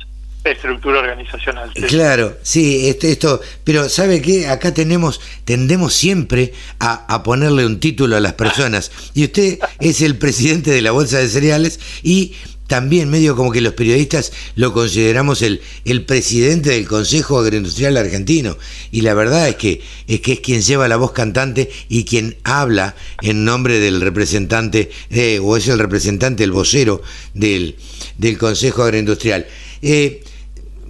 estructura 0.43 0.99
organizacional. 0.99 1.72
Claro, 1.88 2.38
sí, 2.41 2.89
esto, 2.89 3.07
esto, 3.07 3.41
pero 3.63 3.89
¿sabe 3.89 4.22
qué? 4.22 4.47
Acá 4.47 4.73
tenemos, 4.73 5.22
tendemos 5.45 5.93
siempre 5.93 6.53
a, 6.80 7.05
a, 7.13 7.23
ponerle 7.23 7.65
un 7.65 7.80
título 7.80 8.15
a 8.15 8.19
las 8.19 8.34
personas. 8.34 8.91
Y 9.13 9.26
usted 9.26 9.59
es 9.80 10.01
el 10.01 10.18
presidente 10.18 10.72
de 10.72 10.81
la 10.81 10.91
Bolsa 10.91 11.19
de 11.19 11.27
Cereales 11.27 11.80
y 12.01 12.34
también 12.72 13.09
medio 13.09 13.35
como 13.35 13.51
que 13.51 13.59
los 13.59 13.73
periodistas 13.73 14.31
lo 14.55 14.72
consideramos 14.72 15.41
el, 15.41 15.61
el 15.84 16.05
presidente 16.05 16.69
del 16.69 16.88
Consejo 16.88 17.38
Agroindustrial 17.38 17.97
Argentino. 17.97 18.57
Y 18.91 19.01
la 19.01 19.13
verdad 19.13 19.49
es 19.49 19.57
que, 19.57 19.81
es 20.07 20.22
que 20.22 20.31
es 20.31 20.39
quien 20.39 20.61
lleva 20.61 20.88
la 20.88 20.95
voz 20.95 21.11
cantante 21.11 21.69
y 21.89 22.05
quien 22.05 22.38
habla 22.45 22.95
en 23.22 23.43
nombre 23.43 23.80
del 23.80 23.99
representante, 23.99 24.89
eh, 25.09 25.39
o 25.43 25.57
es 25.57 25.68
el 25.68 25.80
representante, 25.80 26.45
el 26.45 26.53
vocero 26.53 27.01
del, 27.34 27.76
del 28.18 28.38
Consejo 28.38 28.84
Agroindustrial. 28.84 29.47
Eh, 29.81 30.23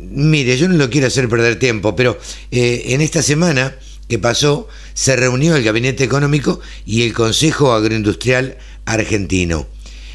Mire, 0.02 0.58
yo 0.58 0.68
no 0.68 0.76
lo 0.76 0.90
quiero 0.90 1.08
hacer 1.08 1.30
perder 1.30 1.60
tiempo, 1.60 1.96
pero 1.96 2.18
eh, 2.50 2.84
en 2.88 3.02
esta 3.02 3.22
semana 3.22 3.76
que 4.10 4.20
pasó 4.20 4.68
se 4.94 5.16
reunió 5.16 5.56
el 5.56 5.64
Gabinete 5.64 6.04
Económico 6.04 6.60
y 6.86 7.04
el 7.04 7.14
Consejo 7.14 7.74
Agroindustrial 7.74 8.58
Argentino. 8.86 9.68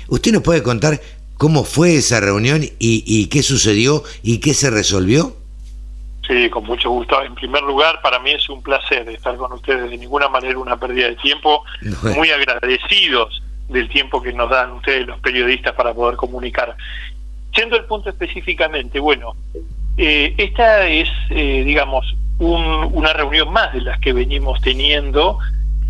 ¿Usted 0.09 0.33
nos 0.33 0.43
puede 0.43 0.63
contar 0.63 1.01
cómo 1.39 1.65
fue 1.65 1.97
esa 1.97 2.21
reunión 2.21 2.63
y, 2.65 2.71
y 2.79 3.27
qué 3.27 3.43
sucedió 3.43 4.03
y 4.23 4.39
qué 4.39 4.55
se 4.55 4.71
resolvió? 4.71 5.37
Sí, 6.27 6.51
con 6.51 6.65
mucho 6.65 6.91
gusto. 6.91 7.23
En 7.23 7.35
primer 7.35 7.63
lugar, 7.63 8.01
para 8.03 8.19
mí 8.19 8.33
es 8.33 8.49
un 8.49 8.63
placer 8.63 9.09
estar 9.09 9.37
con 9.37 9.53
ustedes. 9.53 9.91
De 9.91 9.97
ninguna 9.97 10.29
manera 10.29 10.59
una 10.59 10.77
pérdida 10.77 11.07
de 11.09 11.17
tiempo. 11.17 11.63
Bueno. 12.03 12.17
Muy 12.17 12.31
agradecidos 12.31 13.43
del 13.69 13.89
tiempo 13.89 14.21
que 14.21 14.33
nos 14.33 14.51
dan 14.51 14.73
ustedes 14.73 15.07
los 15.07 15.21
periodistas 15.21 15.75
para 15.75 15.95
poder 15.95 16.17
comunicar. 16.17 16.77
Yendo 17.57 17.77
al 17.77 17.85
punto 17.87 18.11
específicamente, 18.11 18.99
bueno, 18.99 19.35
eh, 19.97 20.35
esta 20.37 20.87
es, 20.87 21.09
eh, 21.31 21.63
digamos, 21.65 22.17
un, 22.39 22.91
una 22.93 23.13
reunión 23.13 23.53
más 23.53 23.73
de 23.73 23.81
las 23.81 23.99
que 24.01 24.13
venimos 24.13 24.61
teniendo. 24.61 25.39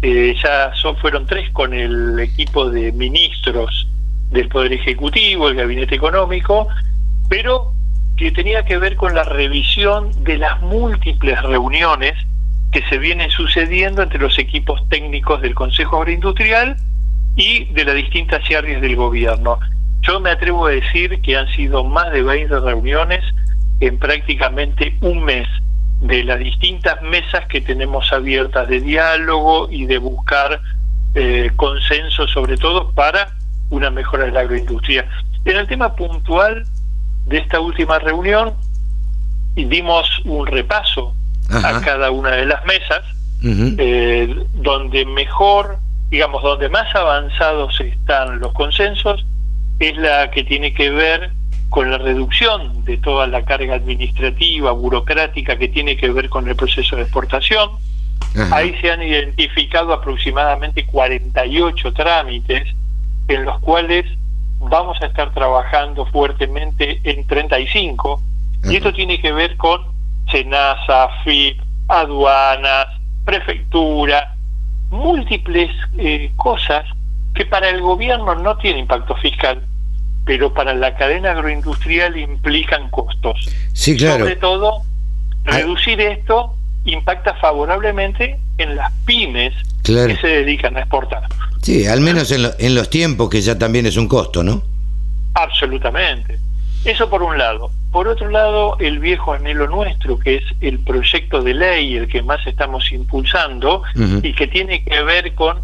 Eh, 0.02 0.36
ya 0.42 0.72
son, 0.74 0.96
fueron 0.98 1.26
tres 1.26 1.50
con 1.50 1.74
el 1.74 2.18
equipo 2.20 2.70
de 2.70 2.92
ministros 2.92 3.88
del 4.30 4.48
Poder 4.48 4.72
Ejecutivo, 4.74 5.48
el 5.48 5.56
Gabinete 5.56 5.94
Económico, 5.94 6.68
pero 7.28 7.72
que 8.16 8.30
tenía 8.30 8.64
que 8.64 8.78
ver 8.78 8.96
con 8.96 9.14
la 9.14 9.24
revisión 9.24 10.10
de 10.22 10.38
las 10.38 10.60
múltiples 10.62 11.40
reuniones 11.42 12.14
que 12.72 12.82
se 12.88 12.98
vienen 12.98 13.30
sucediendo 13.30 14.02
entre 14.02 14.18
los 14.18 14.38
equipos 14.38 14.86
técnicos 14.88 15.40
del 15.42 15.54
Consejo 15.54 15.98
Agroindustrial 15.98 16.76
y 17.36 17.64
de 17.66 17.84
las 17.84 17.94
distintas 17.94 18.42
áreas 18.50 18.80
del 18.80 18.96
gobierno. 18.96 19.58
Yo 20.02 20.20
me 20.20 20.30
atrevo 20.30 20.66
a 20.66 20.70
decir 20.70 21.20
que 21.20 21.36
han 21.36 21.48
sido 21.48 21.84
más 21.84 22.12
de 22.12 22.22
20 22.22 22.60
reuniones 22.60 23.24
en 23.80 23.98
prácticamente 23.98 24.96
un 25.00 25.24
mes 25.24 25.46
de 26.00 26.24
las 26.24 26.38
distintas 26.38 27.00
mesas 27.02 27.46
que 27.46 27.60
tenemos 27.60 28.12
abiertas 28.12 28.68
de 28.68 28.80
diálogo 28.80 29.68
y 29.70 29.86
de 29.86 29.98
buscar 29.98 30.60
eh, 31.14 31.50
consenso 31.56 32.26
sobre 32.28 32.56
todo 32.56 32.90
para 32.92 33.30
una 33.70 33.90
mejora 33.90 34.26
de 34.26 34.32
la 34.32 34.40
agroindustria. 34.40 35.08
En 35.44 35.56
el 35.56 35.66
tema 35.66 35.94
puntual 35.96 36.64
de 37.26 37.38
esta 37.38 37.60
última 37.60 37.98
reunión 37.98 38.54
dimos 39.54 40.08
un 40.24 40.46
repaso 40.46 41.14
Ajá. 41.50 41.78
a 41.78 41.80
cada 41.80 42.10
una 42.10 42.32
de 42.32 42.46
las 42.46 42.64
mesas, 42.66 43.02
uh 43.42 43.46
-huh. 43.46 43.76
eh, 43.78 44.44
donde 44.54 45.06
mejor, 45.06 45.78
digamos, 46.10 46.42
donde 46.42 46.68
más 46.68 46.94
avanzados 46.94 47.80
están 47.80 48.38
los 48.40 48.52
consensos, 48.52 49.24
es 49.78 49.96
la 49.96 50.30
que 50.30 50.44
tiene 50.44 50.72
que 50.74 50.90
ver 50.90 51.30
con 51.68 51.90
la 51.90 51.98
reducción 51.98 52.84
de 52.84 52.96
toda 52.96 53.26
la 53.26 53.44
carga 53.44 53.74
administrativa, 53.74 54.72
burocrática 54.72 55.58
que 55.58 55.68
tiene 55.68 55.96
que 55.96 56.10
ver 56.10 56.28
con 56.28 56.48
el 56.48 56.56
proceso 56.56 56.96
de 56.96 57.02
exportación. 57.02 57.70
Ajá. 58.34 58.56
Ahí 58.56 58.74
se 58.80 58.90
han 58.90 59.02
identificado 59.02 59.92
aproximadamente 59.92 60.86
48 60.86 61.92
trámites 61.92 62.68
en 63.28 63.44
los 63.44 63.58
cuales 63.60 64.06
vamos 64.58 65.00
a 65.02 65.06
estar 65.06 65.32
trabajando 65.32 66.06
fuertemente 66.06 67.00
en 67.04 67.26
35 67.26 68.22
Ajá. 68.62 68.72
y 68.72 68.76
esto 68.76 68.92
tiene 68.92 69.20
que 69.20 69.32
ver 69.32 69.56
con 69.56 69.80
SENASA, 70.30 71.08
FIP, 71.24 71.60
aduanas, 71.88 72.86
prefectura, 73.24 74.34
múltiples 74.90 75.70
eh, 75.98 76.32
cosas 76.36 76.84
que 77.34 77.44
para 77.44 77.68
el 77.68 77.80
gobierno 77.80 78.34
no 78.34 78.56
tiene 78.56 78.80
impacto 78.80 79.14
fiscal, 79.16 79.62
pero 80.26 80.52
para 80.52 80.74
la 80.74 80.94
cadena 80.96 81.30
agroindustrial 81.30 82.18
implican 82.18 82.90
costos. 82.90 83.48
Sí, 83.72 83.96
claro. 83.96 84.24
Sobre 84.24 84.36
todo, 84.36 84.82
reducir 85.44 86.00
Ay. 86.00 86.18
esto 86.18 86.52
impacta 86.84 87.34
favorablemente 87.34 88.38
en 88.58 88.74
las 88.76 88.92
pymes 89.04 89.54
claro. 89.82 90.08
que 90.08 90.16
se 90.16 90.26
dedican 90.26 90.76
a 90.76 90.80
exportar. 90.80 91.22
Sí, 91.62 91.86
al 91.86 92.00
menos 92.00 92.30
en, 92.32 92.42
lo, 92.42 92.50
en, 92.58 92.74
los 92.74 92.90
tiempos, 92.90 93.30
que 93.30 93.40
ya 93.40 93.56
también 93.56 93.86
es 93.86 93.96
un 93.96 94.08
costo, 94.08 94.42
¿no? 94.42 94.62
Absolutamente. 95.34 96.38
Eso 96.84 97.08
por 97.08 97.22
un 97.22 97.38
lado. 97.38 97.70
Por 97.92 98.08
otro 98.08 98.28
lado, 98.28 98.76
el 98.80 98.98
viejo 98.98 99.32
anhelo 99.32 99.68
nuestro, 99.68 100.18
que 100.18 100.36
es 100.36 100.44
el 100.60 100.80
proyecto 100.80 101.40
de 101.42 101.54
ley, 101.54 101.96
el 101.96 102.08
que 102.08 102.22
más 102.22 102.44
estamos 102.46 102.90
impulsando, 102.90 103.82
uh 103.94 103.98
-huh. 103.98 104.24
y 104.24 104.32
que 104.32 104.48
tiene 104.48 104.84
que 104.84 105.02
ver 105.02 105.34
con 105.34 105.58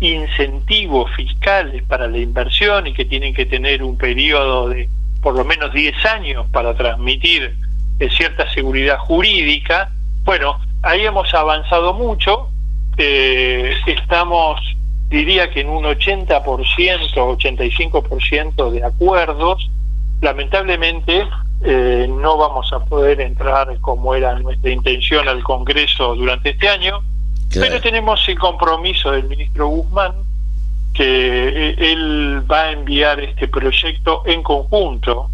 incentivos 0.00 1.10
fiscales 1.16 1.82
para 1.84 2.06
la 2.06 2.18
inversión 2.18 2.86
y 2.86 2.92
que 2.92 3.04
tienen 3.04 3.34
que 3.34 3.46
tener 3.46 3.82
un 3.82 3.98
periodo 3.98 4.68
de 4.68 4.88
por 5.22 5.34
lo 5.34 5.44
menos 5.44 5.72
10 5.72 6.04
años 6.06 6.46
para 6.52 6.74
transmitir 6.74 7.56
eh, 7.98 8.08
cierta 8.10 8.48
seguridad 8.52 8.98
jurídica. 8.98 9.90
Bueno, 10.24 10.60
ahí 10.82 11.04
hemos 11.04 11.32
avanzado 11.34 11.94
mucho, 11.94 12.48
eh, 12.96 13.74
estamos, 13.86 14.60
diría 15.08 15.50
que 15.50 15.60
en 15.60 15.68
un 15.68 15.84
80%, 15.84 16.44
85% 16.44 18.70
de 18.70 18.84
acuerdos, 18.84 19.70
lamentablemente 20.20 21.26
eh, 21.64 22.06
no 22.08 22.36
vamos 22.36 22.72
a 22.72 22.84
poder 22.84 23.20
entrar 23.20 23.80
como 23.80 24.14
era 24.14 24.38
nuestra 24.38 24.70
intención 24.70 25.28
al 25.28 25.42
Congreso 25.42 26.14
durante 26.14 26.50
este 26.50 26.68
año, 26.68 27.02
Pero 27.52 27.80
tenemos 27.80 28.28
el 28.28 28.38
compromiso 28.38 29.12
del 29.12 29.24
ministro 29.24 29.68
Guzmán, 29.68 30.12
que 30.92 31.70
él 31.78 32.42
va 32.50 32.62
a 32.62 32.72
enviar 32.72 33.20
este 33.20 33.48
proyecto 33.48 34.22
en 34.26 34.42
conjunto 34.42 35.30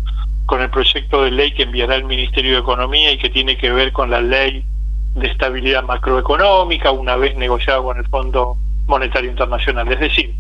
con 0.47 0.61
el 0.61 0.71
proyecto 0.71 1.25
de 1.25 1.31
ley 1.31 1.53
que 1.53 1.63
enviará 1.63 1.97
el 1.97 2.05
Ministerio 2.05 2.53
de 2.53 2.59
Economía 2.59 3.13
y 3.13 3.19
que 3.19 3.31
tiene 3.31 3.57
que 3.57 3.71
ver 3.71 3.93
con 3.93 4.11
la 4.11 4.21
ley 4.21 4.65
de 5.15 5.27
estabilidad 5.29 5.83
macroeconómica, 5.85 6.91
una 6.91 7.17
vez 7.17 7.37
negociado 7.37 7.85
con 7.85 7.99
el 7.99 8.07
Fondo 8.09 8.57
Monetario 8.87 9.31
Internacional. 9.31 9.91
Es 9.93 10.01
decir, 10.01 10.35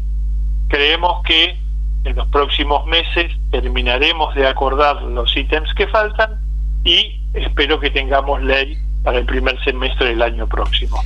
creemos 0.68 1.22
que 1.24 1.56
en 2.04 2.16
los 2.16 2.28
próximos 2.28 2.84
meses 2.86 3.32
terminaremos 3.50 4.34
de 4.34 4.46
acordar 4.46 5.02
los 5.02 5.34
ítems 5.34 5.72
que 5.74 5.86
faltan 5.86 6.38
y 6.84 7.20
espero 7.32 7.80
que 7.80 7.90
tengamos 7.90 8.42
ley 8.42 8.76
para 9.02 9.18
el 9.18 9.24
primer 9.24 9.62
semestre 9.64 10.08
del 10.08 10.22
año 10.22 10.46
próximo. 10.46 11.02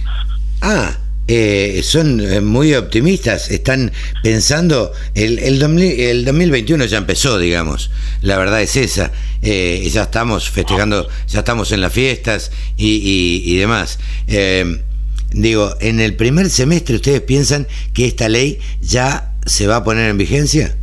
Ah, 0.60 0.97
eh, 1.26 1.80
son 1.82 2.44
muy 2.47 2.74
optimistas, 2.74 3.51
están 3.51 3.93
pensando, 4.22 4.93
el, 5.14 5.39
el, 5.39 5.62
el, 5.62 6.24
2021 6.24 6.86
ya 6.86 6.98
empezó, 6.98 7.39
digamos, 7.39 7.90
la 8.22 8.39
verdad 8.39 8.62
es 8.62 8.76
esa, 8.76 9.12
eh, 9.43 9.86
ya 9.90 10.02
estamos 10.02 10.48
festejando, 10.48 11.06
ya 11.26 11.40
estamos 11.40 11.70
en 11.72 11.82
las 11.82 11.93
fiestas 11.93 12.51
y, 12.76 12.97
y, 12.97 13.52
y 13.52 13.56
demás. 13.59 14.01
Eh, 14.26 14.82
digo, 15.30 15.74
en 15.80 16.01
el 16.01 16.16
primer 16.16 16.48
semestre 16.48 16.97
ustedes 16.97 17.20
piensan 17.20 17.66
que 17.93 18.06
esta 18.06 18.28
ley 18.28 18.59
ya 18.80 19.32
se 19.48 19.66
va 19.66 19.76
a 19.76 19.85
poner 19.85 20.10
en 20.10 20.18
vigencia? 20.18 20.76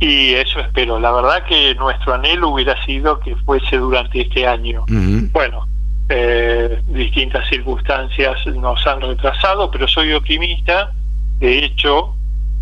Y 0.00 0.34
eso 0.34 0.60
espero. 0.60 0.98
La 0.98 1.12
verdad 1.12 1.44
que 1.48 1.74
nuestro 1.76 2.14
anhelo 2.14 2.50
hubiera 2.50 2.82
sido 2.84 3.20
que 3.20 3.34
fuese 3.36 3.76
durante 3.76 4.22
este 4.22 4.46
año. 4.46 4.84
Bueno, 4.88 5.66
eh, 6.08 6.82
distintas 6.86 7.48
circunstancias 7.48 8.46
nos 8.46 8.86
han 8.86 9.00
retrasado, 9.00 9.70
pero 9.70 9.88
soy 9.88 10.12
optimista. 10.12 10.92
De 11.38 11.64
hecho, 11.64 12.14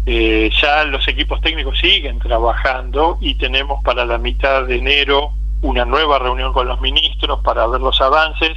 eh, 0.07 0.51
ya 0.61 0.85
los 0.85 1.07
equipos 1.09 1.41
técnicos 1.41 1.79
siguen 1.79 2.19
trabajando 2.19 3.19
y 3.21 3.35
tenemos 3.37 3.83
para 3.85 4.05
la 4.05 4.19
mitad 4.19 4.65
de 4.65 4.77
enero 4.77 5.33
una 5.63 5.85
nueva 5.85 6.19
reunión 6.19 6.53
con 6.53 6.69
los 6.69 6.81
ministros 6.81 7.41
para 7.41 7.67
ver 7.67 7.81
los 7.81 8.01
avances. 8.01 8.53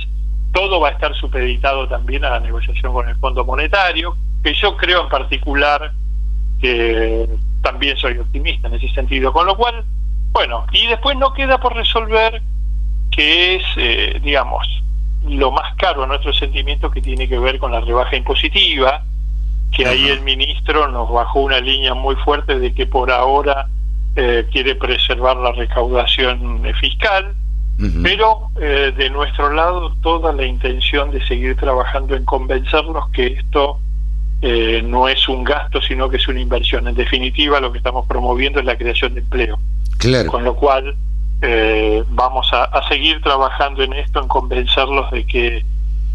Todo 0.53 0.79
va 0.79 0.89
a 0.89 0.91
estar 0.91 1.13
supeditado 1.15 1.87
también 1.87 2.25
a 2.25 2.31
la 2.31 2.39
negociación 2.39 2.93
con 2.93 3.07
el 3.07 3.15
Fondo 3.17 3.45
Monetario, 3.45 4.15
que 4.43 4.53
yo 4.53 4.75
creo 4.77 5.03
en 5.03 5.09
particular 5.09 5.91
que 6.61 7.27
también 7.61 7.97
soy 7.97 8.17
optimista 8.17 8.67
en 8.67 8.75
ese 8.75 8.89
sentido. 8.89 9.31
Con 9.31 9.45
lo 9.45 9.55
cual, 9.55 9.83
bueno, 10.31 10.65
y 10.71 10.87
después 10.87 11.17
no 11.17 11.33
queda 11.33 11.59
por 11.59 11.75
resolver 11.75 12.41
que 13.17 13.55
es, 13.55 13.63
eh, 13.77 14.19
digamos, 14.23 14.67
lo 15.27 15.51
más 15.51 15.73
caro 15.75 16.03
a 16.03 16.07
nuestro 16.07 16.31
sentimiento 16.33 16.91
que 16.91 17.01
tiene 17.01 17.27
que 17.27 17.39
ver 17.39 17.57
con 17.57 17.71
la 17.71 17.81
rebaja 17.81 18.15
impositiva, 18.15 19.03
que 19.75 19.87
ahí 19.87 20.07
el 20.07 20.21
ministro 20.21 20.87
nos 20.87 21.11
bajó 21.11 21.39
una 21.39 21.59
línea 21.59 21.95
muy 21.95 22.15
fuerte 22.17 22.59
de 22.59 22.73
que 22.75 22.85
por 22.85 23.11
ahora 23.11 23.67
eh, 24.15 24.45
quiere 24.51 24.75
preservar 24.75 25.35
la 25.37 25.51
recaudación 25.51 26.61
fiscal, 26.79 27.33
pero 28.03 28.49
eh, 28.61 28.93
de 28.95 29.09
nuestro 29.09 29.51
lado 29.51 29.95
toda 30.01 30.31
la 30.31 30.45
intención 30.45 31.09
de 31.09 31.25
seguir 31.25 31.55
trabajando 31.55 32.15
en 32.15 32.23
convencernos 32.23 33.09
que 33.09 33.27
esto 33.27 33.79
eh, 34.43 34.83
no 34.83 35.07
es 35.07 35.27
un 35.27 35.43
gasto, 35.43 35.81
sino 35.81 36.07
que 36.07 36.17
es 36.17 36.27
una 36.27 36.39
inversión. 36.39 36.87
En 36.87 36.93
definitiva, 36.93 37.59
lo 37.59 37.71
que 37.71 37.79
estamos 37.79 38.05
promoviendo 38.05 38.59
es 38.59 38.65
la 38.65 38.77
creación 38.77 39.15
de 39.15 39.21
empleo. 39.21 39.59
Claro. 39.97 40.29
Con 40.29 40.43
lo 40.43 40.55
cual, 40.55 40.95
eh, 41.41 42.03
vamos 42.09 42.47
a, 42.51 42.69
seguir 42.89 43.21
trabajando 43.21 43.83
en 43.83 43.93
esto, 43.93 44.21
en 44.21 44.27
convencerlos 44.27 45.11
de 45.11 45.25
que 45.25 45.65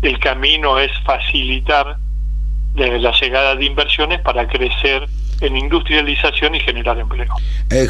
el 0.02 0.18
camino 0.18 0.78
es 0.78 0.90
facilitar 1.04 1.96
eh, 2.76 2.98
la 2.98 3.12
llegada 3.12 3.54
de 3.54 3.64
inversiones 3.64 4.20
para 4.20 4.48
crecer 4.48 5.08
en 5.40 5.56
industrialización 5.56 6.54
y 6.54 6.60
generar 6.60 6.98
empleo. 6.98 7.34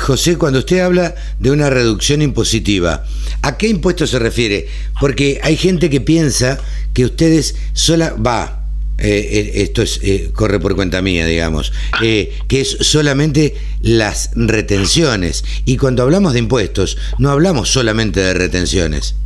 José, 0.01 0.39
cuando 0.39 0.61
usted 0.61 0.81
habla 0.81 1.15
de 1.39 1.51
una 1.51 1.69
reducción 1.69 2.23
impositiva, 2.23 3.05
¿a 3.43 3.59
qué 3.59 3.69
impuesto 3.69 4.07
se 4.07 4.19
refiere? 4.19 4.69
Porque 5.01 5.39
hay 5.43 5.57
gente 5.57 5.91
que 5.91 6.01
piensa 6.01 6.59
que 6.95 7.05
ustedes 7.05 7.71
sola 7.75 8.15
va, 8.15 8.62
eh, 9.03 9.29
eh, 9.33 9.51
esto 9.63 9.83
es, 9.83 10.01
eh, 10.05 10.31
corre 10.33 10.61
por 10.61 10.77
cuenta 10.77 11.03
mía, 11.03 11.27
digamos, 11.27 11.73
que 11.99 12.33
es 12.49 12.79
solamente 12.81 13.55
las 13.81 14.31
retenciones. 14.37 15.45
Y 15.65 15.77
cuando 15.77 16.05
hablamos 16.05 16.35
de 16.35 16.39
impuestos, 16.39 16.97
no 17.19 17.31
hablamos 17.31 17.69
solamente 17.69 18.21
de 18.21 18.35
retenciones. 18.35 19.19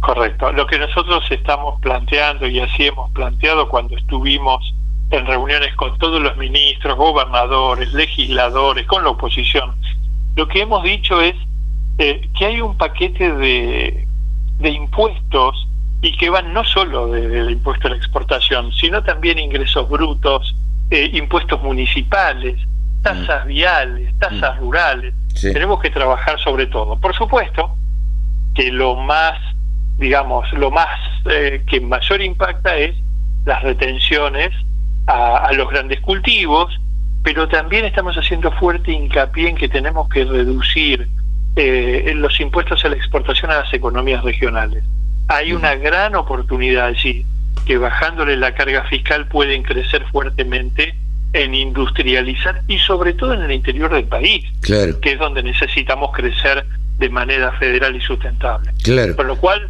Correcto. 0.00 0.50
Lo 0.52 0.66
que 0.66 0.78
nosotros 0.78 1.24
estamos 1.30 1.80
planteando 1.80 2.48
y 2.48 2.58
así 2.58 2.86
hemos 2.86 3.12
planteado 3.12 3.68
cuando 3.68 3.96
estuvimos 3.96 4.74
en 5.10 5.24
reuniones 5.24 5.72
con 5.76 5.96
todos 5.98 6.20
los 6.20 6.36
ministros, 6.36 6.96
gobernadores, 6.96 7.92
legisladores, 7.92 8.86
con 8.86 9.04
la 9.04 9.10
oposición, 9.10 9.76
lo 10.34 10.48
que 10.48 10.62
hemos 10.62 10.82
dicho 10.82 11.20
es 11.20 11.34
que 11.96 12.44
hay 12.44 12.60
un 12.60 12.76
paquete 12.76 13.32
de 13.32 14.68
impuestos 14.68 15.65
y 16.02 16.16
que 16.16 16.30
van 16.30 16.52
no 16.52 16.64
solo 16.64 17.08
del 17.08 17.50
impuesto 17.50 17.88
a 17.88 17.90
la 17.90 17.96
exportación, 17.96 18.72
sino 18.72 19.02
también 19.02 19.38
ingresos 19.38 19.88
brutos, 19.88 20.54
eh, 20.90 21.10
impuestos 21.12 21.62
municipales, 21.62 22.60
tasas 23.02 23.44
mm. 23.44 23.48
viales, 23.48 24.18
tasas 24.18 24.56
mm. 24.56 24.60
rurales. 24.60 25.14
Tenemos 25.40 25.80
que 25.80 25.90
trabajar 25.90 26.38
sobre 26.40 26.66
todo. 26.66 26.98
Por 26.98 27.14
supuesto 27.14 27.76
que 28.54 28.70
lo 28.70 28.96
más, 28.96 29.38
digamos, 29.98 30.50
lo 30.52 30.70
más 30.70 30.98
eh, 31.30 31.62
que 31.66 31.80
mayor 31.80 32.22
impacta 32.22 32.76
es 32.76 32.96
las 33.44 33.62
retenciones 33.62 34.50
a, 35.06 35.50
los 35.52 35.68
grandes 35.68 36.00
cultivos, 36.00 36.78
pero 37.22 37.48
también 37.48 37.84
estamos 37.84 38.16
haciendo 38.16 38.50
fuerte 38.52 38.92
hincapié 38.92 39.50
en 39.50 39.56
que 39.56 39.68
tenemos 39.68 40.08
que 40.08 40.24
reducir 40.24 41.08
eh, 41.54 42.12
los 42.16 42.38
impuestos 42.40 42.84
a 42.84 42.88
la 42.88 42.96
exportación 42.96 43.50
a 43.50 43.60
las 43.60 43.72
economías 43.72 44.22
regionales 44.24 44.82
hay 45.28 45.52
una 45.52 45.74
gran 45.74 46.14
oportunidad 46.14 46.86
allí, 46.86 47.24
que 47.66 47.78
bajándole 47.78 48.36
la 48.36 48.54
carga 48.54 48.84
fiscal 48.84 49.26
pueden 49.26 49.62
crecer 49.62 50.04
fuertemente 50.12 50.94
en 51.32 51.54
industrializar 51.54 52.62
y 52.68 52.78
sobre 52.78 53.12
todo 53.12 53.34
en 53.34 53.42
el 53.42 53.52
interior 53.52 53.92
del 53.92 54.04
país, 54.04 54.44
que 54.62 55.12
es 55.12 55.18
donde 55.18 55.42
necesitamos 55.42 56.12
crecer 56.12 56.64
de 56.98 57.08
manera 57.08 57.52
federal 57.52 57.94
y 57.94 58.00
sustentable. 58.00 58.70
Claro. 58.82 59.14
Por 59.16 59.26
lo 59.26 59.36
cual, 59.36 59.68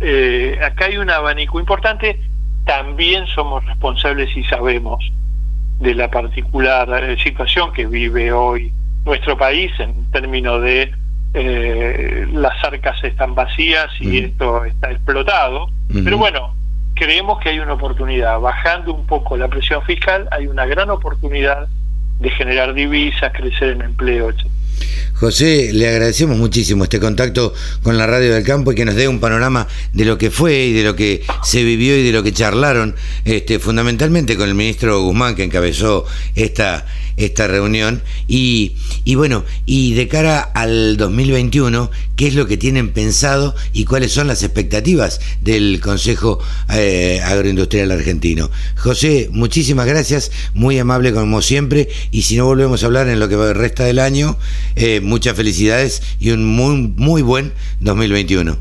eh, 0.00 0.58
acá 0.62 0.86
hay 0.86 0.98
un 0.98 1.08
abanico 1.08 1.58
importante, 1.58 2.20
también 2.64 3.26
somos 3.28 3.64
responsables 3.64 4.36
y 4.36 4.42
sabemos 4.44 5.10
de 5.78 5.94
la 5.94 6.10
particular 6.10 7.04
eh, 7.04 7.16
situación 7.22 7.72
que 7.72 7.86
vive 7.86 8.32
hoy 8.32 8.72
nuestro 9.04 9.38
país 9.38 9.70
en 9.78 10.10
términos 10.10 10.62
de 10.62 10.92
eh, 11.38 12.26
las 12.32 12.64
arcas 12.64 13.02
están 13.04 13.34
vacías 13.34 13.88
y 14.00 14.24
esto 14.24 14.64
está 14.64 14.90
explotado. 14.90 15.68
Pero 15.92 16.16
bueno, 16.16 16.54
creemos 16.94 17.38
que 17.40 17.50
hay 17.50 17.58
una 17.58 17.74
oportunidad. 17.74 18.40
Bajando 18.40 18.94
un 18.94 19.06
poco 19.06 19.36
la 19.36 19.48
presión 19.48 19.82
fiscal, 19.82 20.28
hay 20.32 20.46
una 20.46 20.64
gran 20.64 20.88
oportunidad 20.88 21.68
de 22.18 22.30
generar 22.30 22.72
divisas, 22.72 23.32
crecer 23.34 23.70
en 23.70 23.82
empleo, 23.82 24.30
etc. 24.30 24.46
José, 25.14 25.70
le 25.72 25.88
agradecemos 25.88 26.36
muchísimo 26.36 26.84
este 26.84 27.00
contacto 27.00 27.54
con 27.82 27.96
la 27.96 28.06
Radio 28.06 28.34
del 28.34 28.44
Campo 28.44 28.72
y 28.72 28.74
que 28.74 28.84
nos 28.84 28.96
dé 28.96 29.08
un 29.08 29.18
panorama 29.18 29.66
de 29.94 30.04
lo 30.04 30.18
que 30.18 30.30
fue 30.30 30.66
y 30.66 30.72
de 30.74 30.84
lo 30.84 30.94
que 30.94 31.22
se 31.42 31.64
vivió 31.64 31.96
y 31.96 32.02
de 32.02 32.12
lo 32.12 32.22
que 32.22 32.32
charlaron, 32.32 32.94
este, 33.24 33.58
fundamentalmente 33.58 34.36
con 34.36 34.48
el 34.48 34.54
ministro 34.54 35.00
Guzmán 35.00 35.34
que 35.34 35.44
encabezó 35.44 36.04
esta, 36.34 36.84
esta 37.16 37.46
reunión. 37.46 38.02
Y, 38.28 38.74
bueno, 39.14 39.44
y 39.64 39.94
de 39.94 40.08
cara 40.08 40.40
al 40.40 40.96
2021, 40.96 41.90
¿qué 42.16 42.26
es 42.26 42.34
lo 42.34 42.46
que 42.46 42.56
tienen 42.56 42.90
pensado 42.92 43.54
y 43.72 43.84
cuáles 43.84 44.12
son 44.12 44.26
las 44.26 44.42
expectativas 44.42 45.20
del 45.40 45.80
Consejo 45.80 46.40
eh, 46.74 47.20
Agroindustrial 47.24 47.90
Argentino? 47.90 48.50
José, 48.76 49.28
muchísimas 49.32 49.86
gracias, 49.86 50.30
muy 50.54 50.78
amable 50.78 51.12
como 51.12 51.40
siempre, 51.42 51.88
y 52.10 52.22
si 52.22 52.36
no 52.36 52.46
volvemos 52.46 52.82
a 52.82 52.86
hablar 52.86 53.08
en 53.08 53.18
lo 53.18 53.28
que 53.28 53.54
resta 53.54 53.84
del 53.84 53.98
año, 53.98 54.38
eh, 54.74 55.00
muchas 55.00 55.36
felicidades 55.36 56.16
y 56.18 56.30
un 56.30 56.44
muy, 56.44 56.92
muy 56.96 57.22
buen 57.22 57.52
2021. 57.80 58.56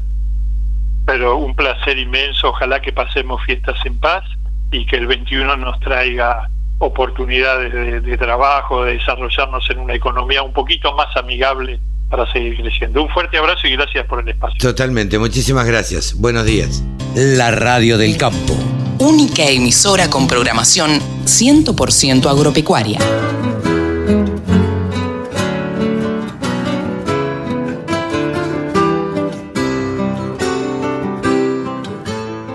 Pero 1.06 1.38
un 1.38 1.56
placer 1.56 1.98
inmenso, 1.98 2.50
ojalá 2.50 2.82
que 2.82 2.92
pasemos 2.92 3.42
fiestas 3.46 3.78
en 3.86 3.98
paz 4.00 4.24
y 4.72 4.86
que 4.86 4.98
el 4.98 5.08
21 5.08 5.58
nos 5.58 5.80
traiga 5.80 6.50
oportunidades 6.80 8.04
de, 8.04 8.18
trabajo, 8.18 8.84
de 8.84 8.98
desarrollarnos 8.98 9.70
en 9.70 9.80
una 9.80 9.94
economía 9.96 10.44
un 10.44 10.54
poquito 10.54 10.94
más 10.94 11.08
amigable 11.16 11.80
para 12.10 12.32
seguir 12.32 12.58
creciendo. 12.58 13.04
Un 13.04 13.10
fuerte 13.10 13.38
abrazo 13.38 13.68
y 13.68 13.72
gracias 13.72 14.06
por 14.08 14.20
el 14.20 14.30
espacio. 14.30 14.58
Totalmente, 14.60 15.18
muchísimas 15.18 15.66
gracias. 15.66 16.14
Buenos 16.16 16.46
días. 16.46 16.84
La 17.16 17.52
Radio 17.52 17.98
del 17.98 18.18
Campo. 18.18 18.54
Única 19.00 19.44
emisora 19.44 20.10
con 20.10 20.28
programación 20.28 21.00
100% 21.26 22.30
agropecuaria. 22.30 23.00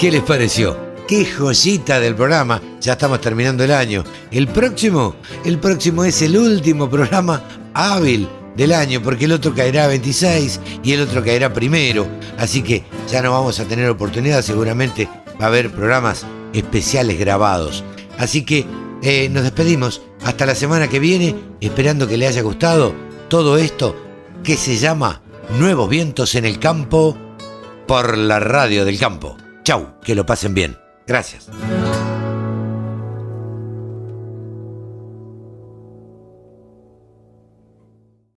¿Qué 0.00 0.10
les 0.10 0.22
pareció? 0.22 0.90
qué 1.06 1.26
joyita 1.26 2.00
del 2.00 2.14
programa. 2.14 2.62
Ya 2.80 2.92
estamos 2.92 3.20
terminando 3.20 3.64
el 3.64 3.70
año. 3.70 4.02
El 4.30 4.48
próximo, 4.48 5.16
el 5.44 5.58
próximo 5.58 6.04
es 6.04 6.22
el 6.22 6.38
último 6.38 6.88
programa 6.88 7.42
hábil 7.74 8.26
del 8.56 8.72
año, 8.72 9.02
porque 9.02 9.26
el 9.26 9.32
otro 9.32 9.54
caerá 9.54 9.88
26 9.88 10.58
y 10.82 10.92
el 10.92 11.02
otro 11.02 11.22
caerá 11.22 11.52
primero. 11.52 12.06
Así 12.38 12.62
que 12.62 12.84
ya 13.10 13.20
no 13.20 13.32
vamos 13.32 13.60
a 13.60 13.66
tener 13.66 13.90
oportunidad, 13.90 14.40
seguramente 14.40 15.06
va 15.38 15.44
a 15.44 15.48
haber 15.48 15.70
programas 15.70 16.24
especiales 16.54 17.18
grabados. 17.18 17.84
Así 18.16 18.42
que 18.46 18.64
eh, 19.02 19.28
nos 19.30 19.42
despedimos 19.42 20.00
hasta 20.24 20.46
la 20.46 20.54
semana 20.54 20.88
que 20.88 20.98
viene, 20.98 21.34
esperando 21.60 22.08
que 22.08 22.16
le 22.16 22.26
haya 22.26 22.40
gustado 22.40 22.94
todo 23.28 23.58
esto 23.58 23.94
que 24.42 24.56
se 24.56 24.78
llama 24.78 25.20
Nuevos 25.58 25.90
Vientos 25.90 26.36
en 26.36 26.46
el 26.46 26.58
Campo 26.58 27.18
por 27.86 28.16
la 28.16 28.40
radio 28.40 28.86
del 28.86 28.98
campo. 28.98 29.36
Chau, 29.70 29.86
que 30.02 30.16
lo 30.16 30.26
pasen 30.26 30.52
bien. 30.52 30.76
Gracias. 31.06 31.48